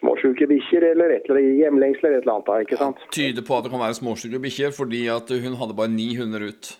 småsjuke 0.00 0.48
bikkjer 0.48 0.90
eller 0.92 1.12
et 1.16 1.28
eller 1.28 1.44
hjemlengsel 1.60 2.08
eller 2.08 2.20
et 2.20 2.26
eller 2.26 2.38
annet. 2.38 2.66
ikke 2.66 2.80
sant? 2.80 3.04
Ja, 3.04 3.12
tyder 3.16 3.46
på 3.46 3.56
at 3.56 3.66
det 3.66 3.72
kan 3.72 3.82
være 3.82 3.98
småsjuke 4.00 4.40
bikkjer, 4.44 4.74
fordi 4.76 5.06
at 5.12 5.32
hun 5.44 5.56
hadde 5.60 5.76
bare 5.76 5.92
900 5.92 6.52
ut. 6.52 6.74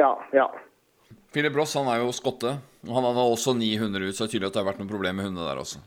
Ja, 0.00 0.14
ja. 0.36 0.48
Philip 1.30 1.56
Ross 1.56 1.76
han 1.78 1.88
er 1.92 2.02
jo 2.02 2.12
skotte, 2.14 2.56
og 2.88 2.92
han 2.96 3.06
hadde 3.06 3.24
også 3.30 3.54
900 3.54 4.08
ut, 4.08 4.16
så 4.16 4.24
det 4.24 4.28
er 4.28 4.34
tydelig 4.34 4.50
at 4.50 4.56
det 4.56 4.62
har 4.62 4.70
vært 4.72 4.82
noen 4.82 4.92
problemer 4.92 5.20
med 5.20 5.30
hundene 5.30 5.46
der 5.46 5.62
også. 5.62 5.82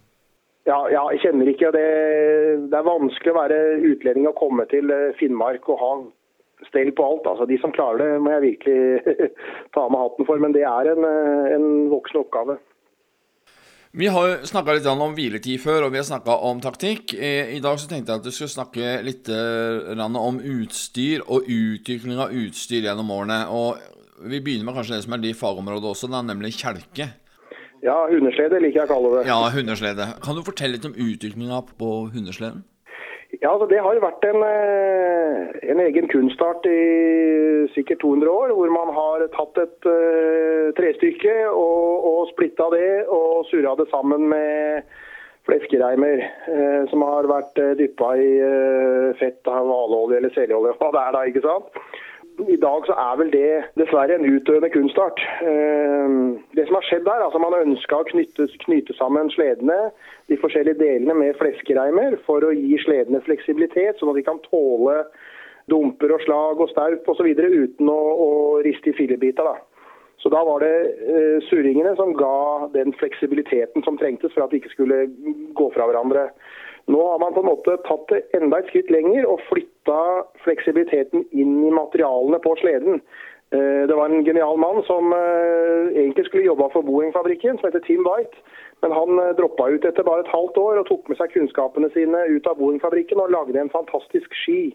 Ja, 0.63 0.79
ja, 0.87 1.01
jeg 1.11 1.25
kjenner 1.25 1.49
ikke. 1.51 1.73
Det, 1.75 1.87
det 2.71 2.77
er 2.77 2.87
vanskelig 2.87 3.33
å 3.33 3.39
være 3.41 3.57
utlending 3.83 4.29
og 4.29 4.37
komme 4.39 4.63
til 4.71 4.93
Finnmark 5.19 5.67
og 5.67 5.81
ha 5.81 5.95
stell 6.69 6.91
på 6.95 7.05
alt. 7.05 7.27
Altså, 7.27 7.47
de 7.49 7.57
som 7.61 7.73
klarer 7.75 7.99
det, 7.99 8.21
må 8.23 8.33
jeg 8.35 8.45
virkelig 8.47 9.31
ta 9.75 9.87
med 9.89 10.03
hatten 10.03 10.29
for. 10.29 10.39
Men 10.39 10.55
det 10.55 10.63
er 10.67 10.93
en, 10.93 11.07
eh, 11.07 11.49
en 11.57 11.67
voksen 11.91 12.21
oppgave. 12.23 12.59
Vi 13.93 14.07
har 14.09 14.39
snakka 14.49 14.73
litt 14.73 14.87
om 14.89 15.11
hviletid 15.13 15.61
før, 15.61 15.85
og 15.85 15.91
vi 15.93 15.99
har 15.99 16.07
snakka 16.07 16.39
om 16.47 16.61
taktikk. 16.63 17.13
I 17.13 17.59
dag 17.61 17.77
så 17.77 17.89
tenkte 17.89 18.09
jeg 18.09 18.23
at 18.23 18.25
du 18.25 18.33
skulle 18.33 18.49
snakke 18.49 18.93
litt 19.05 19.29
eh, 19.29 19.99
om 20.01 20.39
utstyr 20.39 21.21
og 21.27 21.45
utvikling 21.45 22.17
av 22.17 22.33
utstyr 22.33 22.87
gjennom 22.87 23.11
årene. 23.13 23.43
Og 23.53 23.77
Vi 24.21 24.41
begynner 24.43 24.67
med 24.67 24.77
kanskje 24.77 24.97
det 24.97 25.05
som 25.05 25.15
er 25.15 25.23
de 25.23 25.33
fagområdet 25.37 25.89
også, 25.89 26.09
da, 26.11 26.21
nemlig 26.25 26.53
kjelke. 26.59 27.09
Ja, 27.83 27.95
hundeslede 28.07 28.61
liker 28.63 28.83
jeg 28.83 28.87
å 28.87 28.93
kalle 28.93 29.09
det. 29.17 29.23
Ja, 29.27 29.39
hundeslede. 29.51 30.05
Kan 30.23 30.37
du 30.37 30.43
fortelle 30.45 30.77
litt 30.77 30.85
om 30.87 30.95
utviklinga 30.95 31.59
på 31.79 31.89
hundesleden? 32.13 32.63
Ja, 33.41 33.49
altså 33.49 33.65
Det 33.67 33.79
har 33.81 33.97
vært 33.99 34.23
en, 34.29 34.43
eh, 34.45 35.71
en, 35.73 35.79
egen 35.83 36.07
kunstart 36.07 36.63
i 36.69 37.67
sikkert 37.73 37.99
200 38.05 38.29
år, 38.29 38.53
hvor 38.55 38.69
man 38.71 38.93
har 38.93 39.25
tatt 39.33 39.57
et 39.57 39.87
uh, 39.89 40.69
trestykke 40.77 41.33
og, 41.49 42.05
og 42.11 42.29
splitta 42.29 42.69
det 42.71 43.07
og 43.09 43.43
surra 43.49 43.73
det 43.79 43.89
sammen 43.89 44.29
med 44.29 44.85
fleskereimer 45.49 46.23
uh, 46.23 46.85
som 46.93 47.03
har 47.03 47.27
vært 47.27 47.59
uh, 47.59 47.73
dyppa 47.79 48.13
i 48.21 48.31
uh, 48.39 49.11
fett 49.19 49.41
av 49.49 49.65
hvalolje 49.65 50.21
eller 50.21 50.35
seljeolje, 50.37 50.77
hva 50.79 50.93
det 50.93 51.03
er 51.03 51.17
da, 51.17 51.25
ikke 51.33 51.45
sant 51.49 51.83
i 52.49 52.57
dag 52.57 52.85
så 52.87 52.95
er 52.97 53.17
vel 53.19 53.29
det 53.33 53.49
dessverre 53.79 54.15
en 54.15 54.25
utdøende 54.27 54.69
kunstart. 54.73 55.19
Eh, 55.45 56.15
det 56.57 56.65
som 56.67 56.77
har 56.79 56.87
skjedd 56.87 57.05
der, 57.05 57.25
altså 57.25 57.41
Man 57.41 57.55
ønska 57.59 57.99
å 57.99 58.07
knytte, 58.09 58.47
knytte, 58.65 58.95
sammen 58.97 59.29
sledene, 59.33 59.91
de 60.31 60.39
forskjellige 60.41 60.79
delene 60.81 61.15
med 61.17 61.37
fleskereimer, 61.39 62.17
for 62.25 62.45
å 62.45 62.53
gi 62.55 62.79
sledene 62.85 63.21
fleksibilitet, 63.27 63.99
sånn 63.99 64.13
at 64.13 64.19
de 64.19 64.25
kan 64.25 64.41
tåle 64.49 65.03
dumper 65.71 66.11
og 66.15 66.23
slag 66.25 66.63
og 66.63 66.71
staup 66.71 67.07
osv. 67.13 67.29
uten 67.37 67.91
å, 67.91 68.01
å, 68.25 68.31
riste 68.65 68.91
i 68.91 68.97
fillebiter. 68.97 69.47
da. 69.47 69.55
Så 70.23 70.31
da 70.31 70.43
var 70.47 70.63
det 70.63 70.75
uh, 71.03 71.39
surringene 71.49 71.95
som 71.99 72.13
ga 72.15 72.67
den 72.73 72.93
fleksibiliteten 72.99 73.83
som 73.83 73.97
trengtes 73.99 74.31
for 74.35 74.45
at 74.45 74.51
de 74.51 74.61
ikke 74.61 74.71
skulle 74.71 75.05
gå 75.57 75.69
fra 75.75 75.87
hverandre. 75.89 76.29
Nå 76.91 76.99
har 77.07 77.19
man 77.19 77.33
på 77.33 77.39
en 77.39 77.47
måte 77.47 77.77
tatt 77.87 78.09
det 78.11 78.23
enda 78.35 78.59
et 78.59 78.71
skritt 78.71 78.89
lenger 78.91 79.27
og 79.29 79.43
flytta 79.47 79.99
fleksibiliteten 80.43 81.23
inn 81.31 81.61
i 81.63 81.71
materialene 81.71 82.41
på 82.43 82.57
sleden. 82.59 82.99
Eh, 83.55 83.83
det 83.87 83.95
var 83.95 84.09
en 84.09 84.25
genial 84.25 84.57
mann 84.59 84.81
som 84.89 85.13
eh, 85.13 85.93
egentlig 85.93 86.25
skulle 86.25 86.49
jobba 86.49 86.67
for 86.73 86.83
Boeing-fabrikken, 86.87 87.57
som 87.57 87.69
heter 87.69 87.85
Tim 87.85 88.03
White. 88.07 88.35
Men 88.81 88.95
han 88.97 89.19
eh, 89.21 89.31
droppa 89.37 89.69
ut 89.69 89.85
etter 89.85 90.07
bare 90.07 90.25
et 90.25 90.33
halvt 90.33 90.57
år 90.57 90.81
og 90.81 90.89
tok 90.89 91.07
med 91.07 91.21
seg 91.21 91.31
kunnskapene 91.35 91.91
sine 91.95 92.25
ut 92.33 92.49
av 92.49 92.59
Boeing-fabrikken 92.59 93.21
og 93.23 93.31
lagde 93.31 93.61
en 93.61 93.71
fantastisk 93.71 94.35
ski 94.43 94.73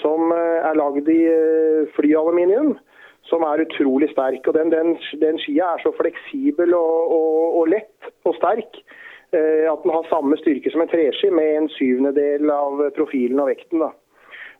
som 0.00 0.32
er 0.34 0.74
lagd 0.76 1.06
i 1.08 1.20
flyaluminium. 1.94 2.74
Som 3.30 3.42
er 3.46 3.62
utrolig 3.62 4.10
sterk. 4.10 4.44
og 4.46 4.54
Den, 4.54 4.70
den, 4.74 4.96
den 5.22 5.38
skia 5.42 5.72
er 5.74 5.82
så 5.82 5.92
fleksibel 5.94 6.74
og, 6.74 7.14
og, 7.16 7.56
og 7.60 7.70
lett 7.72 8.10
og 8.26 8.34
sterk 8.38 8.82
at 9.36 9.82
den 9.84 9.92
har 9.92 10.08
samme 10.10 10.36
styrke 10.40 10.70
som 10.72 10.82
en 10.82 10.90
treski, 10.90 11.30
med 11.30 11.52
en 11.56 11.70
syvendedel 11.76 12.50
av 12.50 12.80
profilen 12.96 13.40
og 13.42 13.50
vekten. 13.50 13.82
da. 13.84 13.92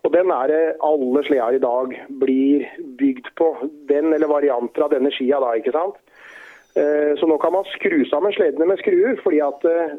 Og 0.06 0.12
Den 0.12 0.30
er 0.30 0.46
det 0.46 0.76
alle 0.86 1.22
sleder 1.26 1.56
i 1.56 1.62
dag 1.62 1.94
blir 2.20 2.66
bygd 2.98 3.32
på. 3.36 3.48
Den 3.88 4.12
eller 4.14 4.30
varianter 4.30 4.84
av 4.86 4.92
denne 4.94 5.10
skia. 5.10 5.40
da, 5.40 5.54
ikke 5.58 5.74
sant? 5.74 5.98
Eh, 6.76 7.16
så 7.18 7.26
nå 7.26 7.38
kan 7.42 7.52
man 7.52 7.66
skru 7.72 8.04
sammen 8.06 8.34
sledene 8.36 8.68
med 8.68 8.78
skruer, 8.78 9.16
fordi 9.22 9.40
at 9.42 9.64
eh, 9.64 9.96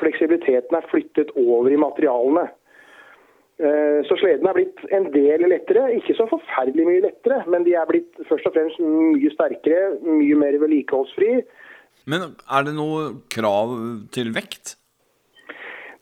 fleksibiliteten 0.00 0.76
er 0.76 0.88
flyttet 0.90 1.30
over 1.36 1.70
i 1.70 1.76
materialene. 1.76 2.48
Så 3.56 4.18
sledene 4.20 4.50
er 4.50 4.56
blitt 4.58 4.82
en 4.92 5.06
del 5.14 5.46
lettere. 5.48 5.86
Ikke 5.96 6.12
så 6.12 6.26
forferdelig 6.28 6.84
mye 6.84 7.04
lettere, 7.06 7.38
men 7.48 7.62
de 7.64 7.72
er 7.72 7.86
blitt 7.88 8.18
først 8.28 8.50
og 8.50 8.52
fremst 8.52 8.82
mye 8.84 9.30
sterkere, 9.32 9.94
mye 10.04 10.36
mer 10.36 10.58
vedlikeholdsfri. 10.60 11.30
Men 12.06 12.36
er 12.46 12.66
det 12.66 12.74
noe 12.76 13.06
krav 13.32 13.72
til 14.14 14.34
vekt? 14.34 14.76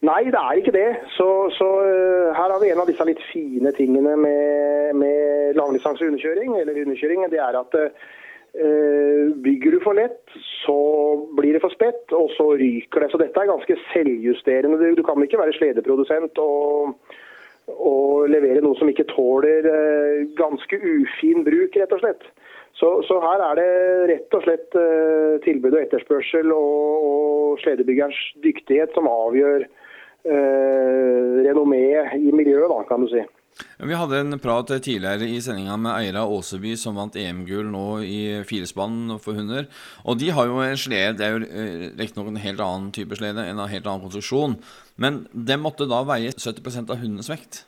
Nei, 0.05 0.27
det 0.29 0.41
er 0.41 0.59
ikke 0.61 0.75
det. 0.75 0.89
Så, 1.17 1.29
så 1.57 1.69
uh, 1.81 2.35
her 2.37 2.53
har 2.53 2.61
vi 2.61 2.71
en 2.73 2.83
av 2.83 2.91
disse 2.91 3.07
litt 3.09 3.23
fine 3.31 3.73
tingene 3.77 4.17
med, 4.21 4.99
med 5.01 5.57
langdistanseunderkjøring, 5.57 6.59
eller 6.61 6.83
underkjøring. 6.83 7.25
Det 7.33 7.41
er 7.41 7.57
at 7.57 7.77
uh, 7.81 9.33
bygger 9.47 9.77
du 9.77 9.81
for 9.85 9.97
lett, 9.97 10.37
så 10.65 10.77
blir 11.39 11.57
det 11.57 11.65
for 11.65 11.73
spett, 11.73 12.05
og 12.13 12.29
så 12.37 12.51
ryker 12.61 13.07
det. 13.07 13.13
Så 13.15 13.23
dette 13.23 13.41
er 13.41 13.53
ganske 13.53 13.79
selvjusterende. 13.95 14.81
Du, 14.83 15.01
du 15.01 15.05
kan 15.07 15.25
ikke 15.25 15.41
være 15.41 15.57
sledeprodusent 15.57 16.43
og, 16.43 16.99
og 17.73 18.29
levere 18.29 18.61
noe 18.65 18.77
som 18.77 18.93
ikke 18.93 19.09
tåler 19.15 19.71
uh, 19.73 20.25
ganske 20.37 20.85
ufin 20.85 21.47
bruk, 21.49 21.81
rett 21.81 21.97
og 21.97 22.05
slett. 22.05 22.29
Så, 22.75 22.89
så, 23.07 23.21
her 23.23 23.43
er 23.47 23.59
det 23.61 23.71
rett 24.11 24.35
og 24.35 24.43
slett 24.43 24.75
uh, 24.75 25.39
tilbud 25.45 25.77
og 25.77 25.83
etterspørsel 25.85 26.51
og, 26.55 27.07
og 27.07 27.63
sledebyggerens 27.63 28.19
dyktighet 28.43 28.95
som 28.97 29.07
avgjør 29.07 29.63
eh, 29.63 31.41
renommeet 31.47 32.17
i 32.19 32.33
miljøet, 32.35 32.67
da, 32.73 32.83
kan 32.89 33.05
du 33.05 33.11
si. 33.13 33.23
Vi 33.79 33.95
hadde 33.95 34.19
en 34.19 34.39
prat 34.43 34.73
tidligere 34.83 35.29
i 35.31 35.41
sendinga 35.43 35.77
med 35.79 35.93
Eira 35.93 36.25
Åseby, 36.27 36.73
som 36.81 36.97
vant 36.99 37.15
EM-gull 37.15 37.69
nå 37.71 37.85
i 38.03 38.21
firespann 38.49 39.15
for 39.23 39.39
hunder. 39.39 39.69
Og 40.03 40.19
de 40.19 40.33
har 40.35 40.49
jo 40.51 40.59
en 40.65 40.81
slede, 40.81 41.15
det 41.21 41.27
er 41.27 41.37
jo 41.37 41.45
eh, 41.47 41.85
riktignok 42.01 42.33
en 42.33 42.43
helt 42.43 42.65
annen 42.65 42.91
type 42.97 43.19
slede, 43.19 43.47
en 43.47 43.63
helt 43.63 43.87
annen 43.87 44.03
konstruksjon. 44.03 44.59
Men 44.99 45.25
den 45.31 45.63
måtte 45.63 45.87
da 45.91 46.03
veie 46.09 46.35
70% 46.35 46.91
av 46.91 46.99
hundens 47.05 47.31
vekt. 47.31 47.63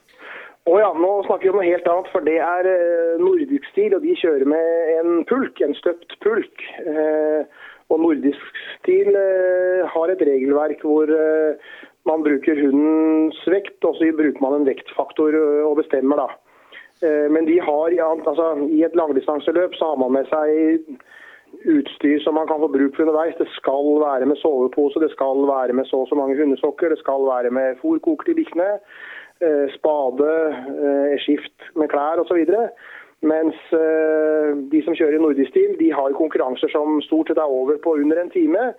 Å 0.67 0.79
ja, 0.81 0.89
nå 0.99 1.09
snakker 1.29 1.47
vi 1.47 1.51
om 1.53 1.61
noe 1.61 1.69
helt 1.69 1.87
annet, 1.87 2.09
for 2.11 2.27
det 2.27 2.41
er 2.43 2.67
eh, 2.67 3.21
nordisk 3.23 3.69
stil, 3.71 3.93
og 3.95 4.03
de 4.03 4.17
kjører 4.19 4.49
med 4.51 4.95
en 4.97 5.21
pulk, 5.31 5.61
en 5.63 5.77
støpt 5.79 6.17
pulk. 6.25 6.65
Eh, 6.83 7.67
og 7.87 8.01
nordisk 8.03 8.59
stil 8.81 9.15
eh, 9.15 9.85
har 9.93 10.11
et 10.11 10.25
regelverk 10.27 10.83
hvor 10.83 11.13
man 12.11 12.25
bruker 12.27 12.59
hundens 12.59 13.39
vekt, 13.51 13.79
og 13.87 13.95
så 13.99 14.11
bruker 14.19 14.43
man 14.43 14.59
en 14.59 14.67
vektfaktor 14.67 15.39
og 15.39 15.79
bestemmer, 15.79 16.25
da. 16.25 16.27
Men 17.31 17.45
de 17.45 17.59
har, 17.61 17.93
altså, 18.17 18.47
i 18.73 18.81
et 18.87 18.95
langdistanseløp 18.97 19.75
så 19.77 19.91
har 19.91 19.99
man 20.01 20.15
med 20.15 20.31
seg 20.31 20.97
utstyr 21.69 22.23
som 22.25 22.39
man 22.39 22.49
kan 22.49 22.63
få 22.63 22.71
bruk 22.73 22.95
for 22.97 23.05
underveis. 23.05 23.37
Det 23.39 23.49
skal 23.55 23.91
være 24.01 24.27
med 24.31 24.39
sovepose, 24.41 25.03
det 25.03 25.11
skal 25.13 25.45
være 25.51 25.77
med 25.77 25.87
så 25.91 26.05
og 26.05 26.09
så 26.09 26.19
mange 26.19 26.39
hundesokker, 26.39 26.95
det 26.95 26.99
skal 27.03 27.27
være 27.27 27.51
med 27.51 27.79
fôrkoker 27.83 28.31
til 28.31 28.39
bikkjene, 28.41 28.71
spade, 29.75 30.31
skift 31.25 31.67
med 31.77 31.91
klær 31.93 32.23
osv. 32.23 32.41
Mens 33.27 33.57
de 33.73 34.81
som 34.85 34.97
kjører 34.97 35.19
i 35.19 35.23
nordisk 35.23 35.51
stil, 35.53 35.75
de 35.81 35.91
har 35.93 36.17
konkurranser 36.17 36.73
som 36.73 37.01
stort 37.05 37.33
sett 37.33 37.41
er 37.41 37.53
over 37.53 37.77
på 37.83 37.97
under 38.01 38.23
en 38.23 38.33
time. 38.33 38.71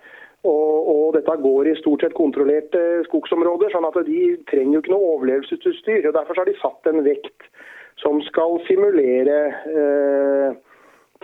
Og, 0.46 0.90
og, 0.92 1.06
dette 1.18 1.34
går 1.42 1.72
i 1.72 1.78
stort 1.80 2.04
sett 2.06 2.16
kontrollerte 2.18 2.82
skogsområder, 3.08 3.72
sånn 3.74 3.88
at 3.90 3.98
de 4.06 4.22
trenger 4.52 4.78
jo 4.78 4.84
ikke 4.84 4.94
noe 4.94 5.14
overlevelsesutstyr. 5.16 6.06
og 6.06 6.16
Derfor 6.16 6.42
har 6.42 6.50
de 6.50 6.56
satt 6.62 6.90
en 6.92 7.02
vekt 7.08 7.50
som 7.98 8.20
skal 8.28 8.60
simulere 8.68 9.38
eh, 9.74 10.54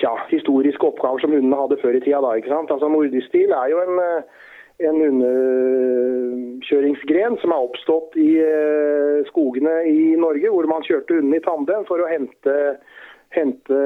tja, 0.01 0.15
historiske 0.31 0.89
oppgaver 0.89 1.21
som 1.21 1.35
hundene 1.35 1.59
hadde 1.59 1.77
før 1.83 1.99
i 1.99 2.01
tida. 2.01 2.23
Da, 2.25 2.33
ikke 2.39 2.51
sant? 2.51 2.73
Altså 2.73 2.89
Nordisk 2.89 3.29
stil 3.29 3.53
er 3.53 3.69
jo 3.69 3.83
en, 3.83 4.01
eh, 4.01 4.42
en 4.81 4.97
underkjøringsgren 5.07 7.35
som 7.41 7.51
er 7.53 7.65
oppstått 7.67 8.11
i 8.17 8.39
eh, 8.41 9.25
skogene 9.29 9.73
i 9.89 10.15
Norge, 10.19 10.49
hvor 10.49 10.65
man 10.69 10.83
kjørte 10.87 11.13
hundene 11.19 11.37
i 11.37 11.45
tandem 11.45 11.81
for 11.89 11.97
å 12.01 12.11
hente 12.11 12.53
hente 13.33 13.77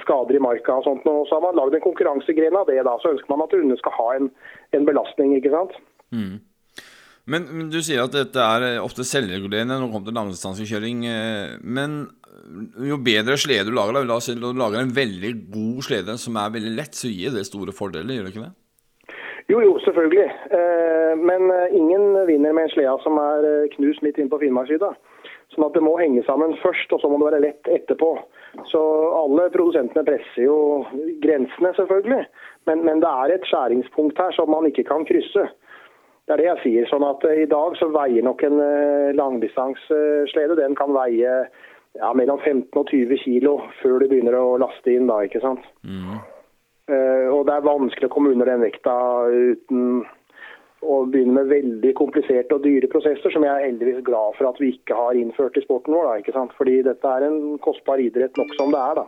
skader 0.00 0.36
i 0.38 0.40
marka 0.40 0.72
og 0.78 0.84
sånt. 0.86 1.04
Og 1.08 1.26
så 1.28 1.34
har 1.36 1.44
man 1.44 1.58
lagd 1.58 1.74
en 1.76 1.84
konkurransegren 1.84 2.56
av 2.56 2.66
det. 2.70 2.80
da, 2.86 2.94
Så 3.02 3.12
ønsker 3.12 3.30
man 3.32 3.44
at 3.44 3.52
hundene 3.52 3.80
skal 3.80 3.94
ha 3.98 4.08
en, 4.16 4.26
en 4.76 4.86
belastning. 4.88 5.30
ikke 5.36 5.52
sant? 5.52 5.72
Mm. 6.08 6.36
Men, 7.28 7.40
men, 7.52 7.68
du 7.68 7.80
sier 7.84 8.00
at 8.06 8.16
dette 8.16 8.40
er 8.40 8.80
ofte 8.80 9.04
selvregulerende 9.04 9.76
når 9.76 9.84
det 9.84 9.92
kommer 9.92 10.08
til 10.08 10.18
langdistansekjøring. 10.20 10.98
Eh, 11.12 11.48
men 11.60 12.08
jo 12.88 12.96
bedre 13.04 13.36
slede 13.40 13.68
du 13.68 13.76
lager, 13.76 14.00
da, 14.08 14.16
si, 14.24 14.32
du 14.38 14.48
lager 14.56 14.80
en 14.80 14.96
veldig 14.96 15.32
god 15.52 15.78
slede 15.84 16.16
som 16.20 16.32
er 16.40 16.54
veldig 16.56 16.72
lett, 16.78 16.94
så 16.96 17.12
gir 17.12 17.34
det 17.34 17.44
store 17.48 17.72
fordeler, 17.76 18.16
gjør 18.16 18.24
det 18.28 18.32
ikke 18.32 18.46
det? 18.46 18.54
Jo, 19.48 19.60
jo, 19.64 19.78
selvfølgelig. 19.78 20.32
Eh, 20.50 21.14
men 21.16 21.50
eh, 21.50 21.76
ingen 21.76 22.26
vinner 22.26 22.52
med 22.52 22.66
en 22.66 22.74
slede 22.74 22.98
som 23.00 23.16
er 23.16 23.46
knust 23.72 24.02
midt 24.04 24.20
inn 24.20 24.28
på 24.28 24.40
Finnmarkssida. 24.42 24.90
Sånn 25.54 25.64
at 25.64 25.72
det 25.72 25.80
må 25.80 25.94
henge 25.96 26.20
sammen 26.26 26.52
først, 26.60 26.92
og 26.92 27.00
så 27.00 27.08
må 27.08 27.16
det 27.22 27.30
være 27.30 27.44
lett 27.46 27.70
etterpå. 27.78 28.10
Så 28.68 28.82
alle 29.16 29.48
produsentene 29.54 30.04
presser 30.04 30.44
jo 30.44 30.58
grensene, 31.24 31.72
selvfølgelig. 31.80 32.26
Men, 32.68 32.84
men, 32.84 33.00
det 33.00 33.08
er 33.08 33.32
et 33.38 33.48
skjæringspunkt 33.48 34.20
her 34.20 34.36
som 34.36 34.52
man 34.52 34.68
ikke 34.68 34.84
kan 34.90 35.08
krysse. 35.08 35.48
Det 36.28 36.36
er 36.36 36.42
det 36.42 36.50
jeg 36.50 36.64
sier. 36.66 36.92
sånn 36.92 37.08
at 37.08 37.24
eh, 37.24 37.46
I 37.46 37.50
dag 37.50 37.80
så 37.80 37.88
veier 37.94 38.28
nok 38.28 38.44
en 38.44 38.60
langdistanseslede 39.16 40.60
den 40.60 40.76
kan 40.76 40.92
veie 40.92 41.38
ja, 41.96 42.12
mellom 42.12 42.36
15 42.44 42.68
og 42.76 42.92
20 42.92 43.24
kilo 43.24 43.60
før 43.80 44.02
du 44.02 44.10
begynner 44.12 44.36
å 44.36 44.58
laste 44.60 44.92
inn. 44.92 45.08
da, 45.08 45.22
ikke 45.24 45.40
sant? 45.40 45.64
Mm. 45.88 46.20
Uh, 46.88 47.28
og 47.34 47.42
Det 47.48 47.54
er 47.54 47.66
vanskelig 47.66 48.08
å 48.08 48.12
komme 48.12 48.32
under 48.32 48.48
den 48.48 48.64
vekta 48.64 48.94
uten 49.28 50.06
å 50.86 51.02
begynne 51.10 51.34
med 51.40 51.50
veldig 51.50 51.92
kompliserte 51.98 52.54
og 52.54 52.64
dyre 52.64 52.88
prosesser, 52.90 53.32
som 53.34 53.44
jeg 53.44 53.50
er 53.50 53.66
heldigvis 53.66 54.04
glad 54.06 54.36
for 54.38 54.48
at 54.50 54.60
vi 54.62 54.70
ikke 54.76 54.96
har 54.96 55.18
innført 55.18 55.58
i 55.58 55.64
sporten 55.64 55.94
vår. 55.94 56.06
Da, 56.06 56.18
ikke 56.22 56.34
sant? 56.36 56.54
Fordi 56.58 56.78
dette 56.86 57.14
er 57.14 57.26
en 57.26 57.58
kostbar 57.64 58.02
idrett 58.02 58.38
nok 58.38 58.54
som 58.58 58.70
det 58.74 58.82
er. 58.82 59.00
da. 59.02 59.06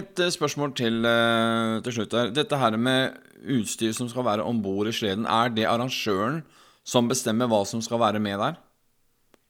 Et 0.00 0.22
eh, 0.24 0.32
spørsmål 0.32 0.72
til, 0.78 1.04
eh, 1.04 1.76
til 1.84 1.98
slutt. 1.98 2.16
her. 2.16 2.32
Dette 2.32 2.56
her 2.56 2.76
med 2.76 3.18
utstyr 3.44 3.92
som 3.92 4.08
skal 4.08 4.24
være 4.24 4.46
om 4.46 4.62
bord 4.62 4.88
i 4.88 4.96
sleden, 4.96 5.26
er 5.26 5.52
det 5.52 5.68
arrangøren 5.68 6.42
som 6.84 7.08
bestemmer 7.08 7.46
hva 7.46 7.64
som 7.66 7.82
skal 7.84 8.00
være 8.00 8.20
med 8.20 8.38
der? 8.40 8.56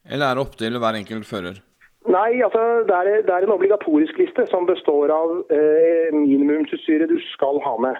Eller 0.05 0.25
er 0.25 0.35
det 0.35 0.43
opp 0.43 0.57
til 0.57 0.77
hver 0.77 0.97
enkelt 0.99 1.25
fører? 1.25 1.61
Nei, 2.09 2.41
altså 2.41 2.61
det 2.87 2.95
er, 2.97 3.09
det 3.27 3.33
er 3.33 3.45
en 3.45 3.53
obligatorisk 3.53 4.17
liste 4.17 4.47
som 4.49 4.65
består 4.65 5.11
av 5.13 5.35
eh, 5.53 6.09
minimumsutstyret 6.15 7.11
du 7.11 7.19
skal 7.29 7.61
ha 7.61 7.75
med. 7.77 7.99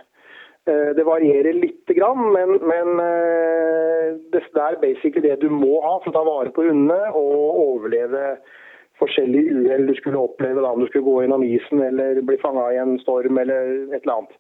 Eh, 0.66 0.90
det 0.98 1.06
varierer 1.06 1.54
lite 1.54 1.94
grann, 1.94 2.24
men, 2.34 2.58
men 2.66 3.04
eh, 3.04 4.18
det 4.34 4.42
er 4.56 4.80
basically 4.82 5.28
det 5.28 5.38
du 5.44 5.50
må 5.54 5.78
ha 5.86 6.00
for 6.02 6.10
å 6.10 6.16
ta 6.18 6.26
vare 6.26 6.54
på 6.56 6.66
hundene 6.66 7.14
og 7.14 7.62
overleve 7.62 8.36
forskjellige 9.02 9.54
uhell 9.62 9.88
du 9.90 9.96
skulle 9.98 10.22
oppleve 10.22 10.62
da 10.62 10.74
om 10.74 10.82
du 10.82 10.90
skulle 10.90 11.06
gå 11.06 11.22
gjennom 11.22 11.46
isen 11.46 11.82
eller 11.86 12.22
bli 12.26 12.38
fanga 12.42 12.68
i 12.74 12.82
en 12.82 12.98
storm 13.02 13.38
eller 13.42 13.72
et 13.94 14.02
eller 14.02 14.18
annet. 14.20 14.36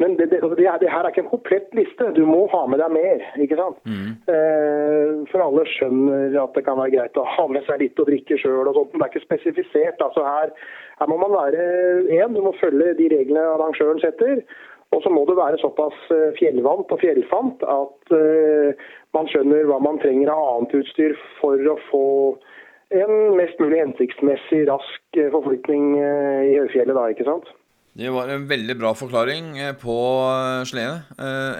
Men 0.00 0.16
det, 0.16 0.30
det, 0.32 0.40
det, 0.56 0.66
her 0.66 1.04
er 1.04 1.10
ikke 1.10 1.26
en 1.26 1.32
komplett 1.32 1.74
liste. 1.76 2.06
Du 2.16 2.22
må 2.24 2.46
ha 2.54 2.62
med 2.72 2.80
deg 2.80 2.94
mer. 2.94 3.24
ikke 3.44 3.58
sant? 3.60 3.80
Mm. 3.84 4.16
Eh, 4.32 5.12
for 5.28 5.44
alle 5.44 5.66
skjønner 5.68 6.38
at 6.40 6.56
det 6.56 6.64
kan 6.64 6.80
være 6.80 6.94
greit 6.96 7.20
å 7.20 7.26
ha 7.36 7.46
med 7.52 7.66
seg 7.68 7.84
litt 7.84 8.00
å 8.00 8.08
drikke 8.08 8.40
sjøl. 8.40 8.72
Det 8.72 8.96
er 8.96 9.10
ikke 9.10 9.26
spesifisert. 9.26 10.00
Altså 10.00 10.24
her, 10.24 10.54
her 11.02 11.12
må 11.12 11.20
man 11.20 11.36
være 11.36 11.68
én, 12.16 12.32
du 12.32 12.40
må 12.44 12.56
følge 12.62 12.96
de 12.98 13.12
reglene 13.12 13.44
arrangøren 13.52 14.00
setter. 14.00 14.40
Og 14.90 15.02
så 15.04 15.10
må 15.12 15.22
det 15.28 15.36
være 15.38 15.58
såpass 15.62 15.98
eh, 16.10 16.30
fjellvant 16.38 16.90
og 16.90 17.02
fjellfant 17.02 17.62
at 17.62 18.14
eh, 18.16 18.88
man 19.14 19.28
skjønner 19.30 19.68
hva 19.68 19.78
man 19.82 20.00
trenger 20.02 20.32
av 20.32 20.48
annet 20.54 20.74
utstyr 20.80 21.14
for 21.38 21.70
å 21.70 21.76
få 21.90 22.06
en 22.90 23.36
mest 23.38 23.60
mulig 23.62 23.78
hensiktsmessig 23.84 24.64
rask 24.66 25.20
eh, 25.20 25.30
forflytning 25.30 25.92
i 26.00 26.56
høyfjellet 26.58 26.98
da, 26.98 27.06
ikke 27.14 27.28
sant? 27.28 27.52
Det 27.98 28.10
var 28.14 28.30
en 28.30 28.46
veldig 28.48 28.76
bra 28.78 28.94
forklaring 28.94 29.56
på 29.82 29.96
slede, 30.70 31.00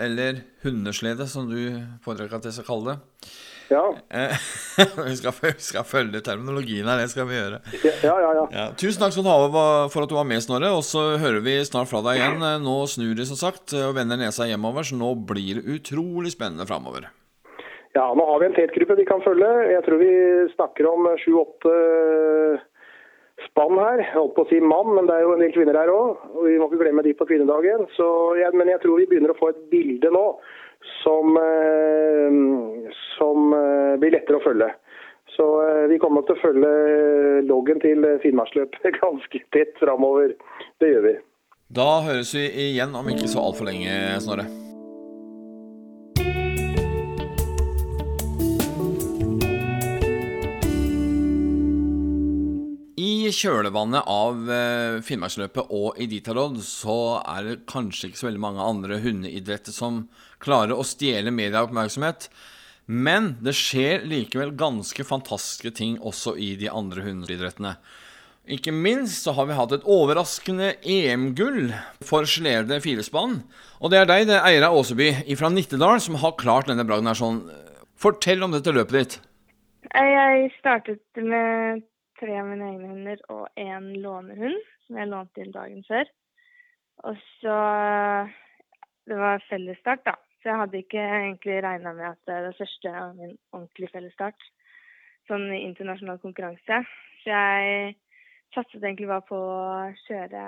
eller 0.04 0.44
hundeslede 0.62 1.26
som 1.26 1.48
du 1.50 1.58
foretrekker 2.04 2.38
at 2.38 2.46
jeg 2.46 2.58
skal 2.58 2.68
kalle 2.68 2.92
det. 2.92 3.30
Ja. 3.70 3.94
vi, 5.06 5.16
skal, 5.16 5.32
vi, 5.42 5.52
skal, 5.62 5.84
følge 5.86 6.20
terminologien 6.26 6.88
her, 6.90 6.98
det 6.98 7.10
skal 7.12 7.28
vi 7.30 7.36
gjøre. 7.38 7.60
Ja, 8.02 8.16
ja, 8.18 8.30
ja. 8.34 8.46
ja. 8.54 8.64
Tusen 8.78 9.02
takk 9.02 9.14
skal 9.14 9.26
du 9.26 9.30
ha 9.30 9.66
for 9.92 10.02
at 10.02 10.10
du 10.10 10.16
var 10.18 10.26
med, 10.26 10.42
Snorre. 10.42 10.72
Og 10.74 10.82
så 10.86 11.14
hører 11.22 11.42
vi 11.44 11.54
snart 11.66 11.90
fra 11.90 12.02
deg 12.08 12.18
igjen. 12.18 12.42
Nå 12.64 12.76
snur 12.90 13.14
de 13.18 13.26
som 13.28 13.38
sagt 13.38 13.76
og 13.78 13.94
vender 13.98 14.18
nesa 14.18 14.48
hjemover, 14.50 14.86
så 14.86 14.98
nå 14.98 15.14
blir 15.28 15.60
det 15.60 15.78
utrolig 15.78 16.34
spennende 16.34 16.66
framover. 16.66 17.06
Ja, 17.94 18.08
nå 18.14 18.22
har 18.26 18.42
vi 18.42 18.46
en 18.50 18.58
tetgruppe 18.58 18.98
vi 18.98 19.06
kan 19.06 19.22
følge. 19.22 19.48
Jeg 19.70 19.86
tror 19.86 20.02
vi 20.02 20.12
snakker 20.56 20.90
om 20.90 21.06
sju-åtte 21.22 21.78
spann 23.48 23.78
her. 23.80 24.02
Jeg 24.02 24.14
holdt 24.14 24.34
på 24.36 24.44
å 24.46 24.50
si 24.50 24.60
mann, 24.62 24.92
men 24.96 25.08
det 25.08 25.16
er 25.16 25.26
jo 25.26 25.34
en 25.34 25.44
del 25.44 25.54
kvinner 25.54 25.78
her 25.80 25.92
òg. 25.92 26.24
Og 26.34 26.46
vi 26.46 26.56
må 26.60 26.68
ikke 26.68 26.82
glemme 26.82 27.04
de 27.06 27.14
på 27.16 27.28
kvinnedagen. 27.28 27.86
Så, 27.96 28.08
ja, 28.40 28.50
men 28.54 28.70
jeg 28.72 28.82
tror 28.84 29.00
vi 29.00 29.08
begynner 29.10 29.34
å 29.34 29.40
få 29.40 29.52
et 29.52 29.64
bilde 29.72 30.12
nå 30.14 30.24
som, 31.02 31.36
eh, 31.40 32.38
som 33.16 33.52
eh, 33.56 33.98
blir 34.00 34.16
lettere 34.16 34.40
å 34.40 34.44
følge. 34.44 34.70
Så 35.36 35.48
eh, 35.64 35.84
vi 35.92 36.00
kommer 36.02 36.24
til 36.26 36.38
å 36.38 36.42
følge 36.42 36.72
loggen 37.48 37.82
til 37.84 38.06
Finnmarksløpet 38.24 38.96
ganske 39.02 39.44
tett 39.54 39.76
framover. 39.82 40.34
Det 40.80 40.94
gjør 40.94 41.06
vi. 41.10 41.14
Da 41.70 41.92
høres 42.02 42.34
vi 42.34 42.48
igjen 42.70 42.96
om 42.98 43.12
ikke 43.12 43.30
så 43.30 43.44
altfor 43.44 43.70
lenge, 43.70 43.94
Snorre. 44.24 44.48
I 53.30 53.34
kjølvannet 53.36 54.08
av 54.10 54.48
Finnmarksløpet 55.06 55.68
og 55.76 55.98
Iditarod 56.02 56.56
så 56.66 57.20
er 57.20 57.44
det 57.46 57.58
kanskje 57.70 58.08
ikke 58.08 58.18
så 58.18 58.26
veldig 58.26 58.40
mange 58.42 58.64
andre 58.64 58.96
hundeidretter 59.04 59.74
som 59.74 60.00
klarer 60.42 60.74
å 60.74 60.86
stjele 60.86 61.30
medieoppmerksomhet. 61.36 62.26
Men 62.90 63.36
det 63.44 63.54
skjer 63.54 64.02
likevel 64.10 64.50
ganske 64.58 65.06
fantastiske 65.06 65.70
ting 65.78 66.00
også 66.02 66.34
i 66.42 66.56
de 66.58 66.72
andre 66.74 67.04
hundeidrettene. 67.04 67.76
Ikke 68.50 68.74
minst 68.74 69.28
så 69.28 69.36
har 69.36 69.46
vi 69.46 69.58
hatt 69.60 69.76
et 69.76 69.86
overraskende 69.86 70.72
EM-gull 70.82 71.70
for 72.02 72.26
slede 72.26 72.80
filespann. 72.82 73.44
Og 73.78 73.94
det 73.94 74.00
er 74.00 74.10
deg, 74.10 74.26
det 74.32 74.40
er 74.40 74.48
Eira 74.48 74.72
Åseby 74.74 75.12
fra 75.38 75.52
Nittedal, 75.54 76.02
som 76.02 76.18
har 76.18 76.34
klart 76.40 76.72
denne 76.72 76.88
bragden 76.88 77.12
her 77.12 77.20
sånn. 77.20 77.44
Fortell 78.00 78.42
om 78.42 78.56
dette 78.56 78.74
løpet 78.74 78.98
ditt. 78.98 79.20
Jeg 79.94 80.50
startet 80.58 81.22
med 81.22 81.86
tre 82.20 82.36
av 82.40 82.48
mine 82.48 82.68
egne 82.74 82.90
hunder 82.92 83.22
og 83.32 83.60
én 83.60 83.90
lånehund, 84.02 84.58
som 84.86 84.98
jeg 85.00 85.08
lånte 85.10 85.42
inn 85.42 85.54
dagen 85.54 85.84
før. 85.88 86.08
Og 87.08 87.16
så 87.40 87.58
Det 89.10 89.16
var 89.18 89.42
fellesstart, 89.48 90.04
da. 90.04 90.12
Så 90.38 90.48
jeg 90.48 90.58
hadde 90.60 90.78
ikke 90.78 91.00
egentlig 91.00 91.62
regna 91.64 91.92
med 91.96 92.04
at 92.12 92.20
det 92.28 92.36
var 92.44 92.58
første 92.58 92.90
av 92.94 93.16
min 93.16 93.32
ordentlige 93.50 93.90
fellesstart. 93.90 94.44
Sånn 95.26 95.48
internasjonal 95.56 96.20
konkurranse. 96.22 96.78
Så 97.24 97.32
jeg 97.32 97.96
satset 98.54 98.84
egentlig 98.84 99.08
bare 99.10 99.26
på 99.26 99.40
å 99.40 99.88
kjøre, 100.04 100.44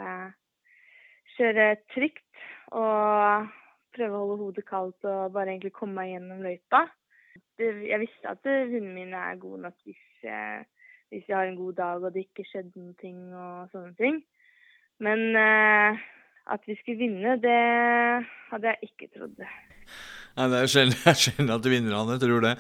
kjøre 1.35 1.67
trygt 1.97 2.45
og 2.71 3.51
prøve 3.97 4.15
å 4.15 4.23
holde 4.23 4.39
hodet 4.45 4.67
kaldt 4.69 5.09
og 5.09 5.35
bare 5.35 5.57
egentlig 5.57 5.75
komme 5.77 5.99
meg 6.01 6.13
gjennom 6.13 6.45
løypa. 6.47 6.85
Jeg 7.59 8.01
visste 8.05 8.33
at 8.37 8.47
hundene 8.47 8.95
mine 8.95 9.27
er 9.33 9.41
gode 9.43 9.65
nok 9.67 9.77
hvis 9.89 10.07
hvis 11.13 11.27
vi 11.29 11.37
har 11.37 11.45
en 11.45 11.59
god 11.59 11.77
dag 11.77 12.05
og 12.07 12.15
det 12.15 12.25
ikke 12.25 12.47
skjedde 12.49 12.73
noen 12.79 12.95
ting 13.01 13.19
og 13.37 13.69
sånne 13.75 13.93
ting. 14.01 14.23
Men 15.03 15.37
eh, 15.37 16.01
at 16.51 16.65
vi 16.67 16.77
skulle 16.79 17.03
vinne, 17.03 17.37
det 17.43 17.59
hadde 18.49 18.73
jeg 18.73 18.89
ikke 18.89 19.11
trodd. 19.13 19.43
Nei, 19.43 20.47
Det 20.49 20.61
er 20.63 20.71
sjelden, 20.73 21.17
sjelden 21.25 21.53
at 21.53 21.69
vinnerne 21.69 22.17
tror 22.23 22.47
det. 22.47 22.55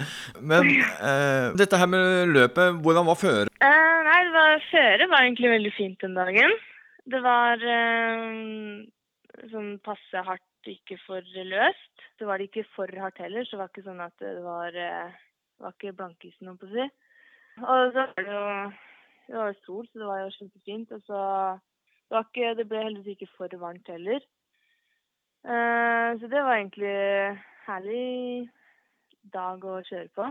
Men 0.44 0.68
eh, 0.68 1.48
dette 1.56 1.80
her 1.80 1.88
med 1.88 2.34
løpet, 2.34 2.82
hvordan 2.84 3.08
var 3.08 3.20
føret? 3.20 3.52
Eh, 3.64 3.98
nei, 4.08 4.18
det 4.28 4.34
var, 4.36 4.66
føret 4.68 5.08
var 5.08 5.24
egentlig 5.24 5.54
veldig 5.54 5.74
fint 5.78 6.04
den 6.04 6.18
dagen. 6.18 6.56
Det 7.12 7.22
var 7.24 7.64
eh, 7.64 9.46
sånn 9.50 9.76
passe 9.86 10.26
hardt, 10.28 10.48
ikke 10.68 11.00
for 11.02 11.24
løst. 11.48 12.04
Det 12.20 12.28
var 12.28 12.38
det 12.38 12.50
ikke 12.50 12.68
for 12.76 12.92
hardt 13.02 13.18
heller, 13.18 13.48
så 13.48 13.56
det 13.56 13.62
var 13.64 13.72
ikke 13.72 13.88
sånn 13.88 14.04
at 14.04 14.14
det 14.22 14.36
var, 14.44 14.76
eh, 14.76 15.16
var 15.64 15.74
ikke 15.74 15.96
blankisen, 15.96 16.52
holdt 16.52 16.62
på 16.62 16.68
å 16.68 16.76
si. 16.76 16.90
Og 17.60 17.92
så 17.92 18.06
var 18.06 18.14
det 18.16 18.32
jo 18.32 18.46
det 19.28 19.38
var 19.38 19.52
jo 19.52 19.60
sol, 19.64 19.84
så 19.88 20.00
det 20.00 20.06
var 20.08 20.22
jo 20.22 20.32
kjempefint. 20.36 20.92
Og 20.92 21.02
så 21.06 21.20
det, 21.56 22.14
var 22.16 22.26
ikke, 22.26 22.54
det 22.58 22.68
ble 22.68 22.84
heldigvis 22.84 23.18
ikke 23.18 23.34
for 23.36 23.58
varmt 23.60 23.88
heller. 23.92 24.24
Uh, 25.42 26.12
så 26.20 26.28
det 26.30 26.42
var 26.44 26.58
egentlig 26.58 26.96
herlig 27.66 28.50
dag 29.32 29.64
å 29.64 29.80
kjøre 29.86 30.10
på. 30.16 30.28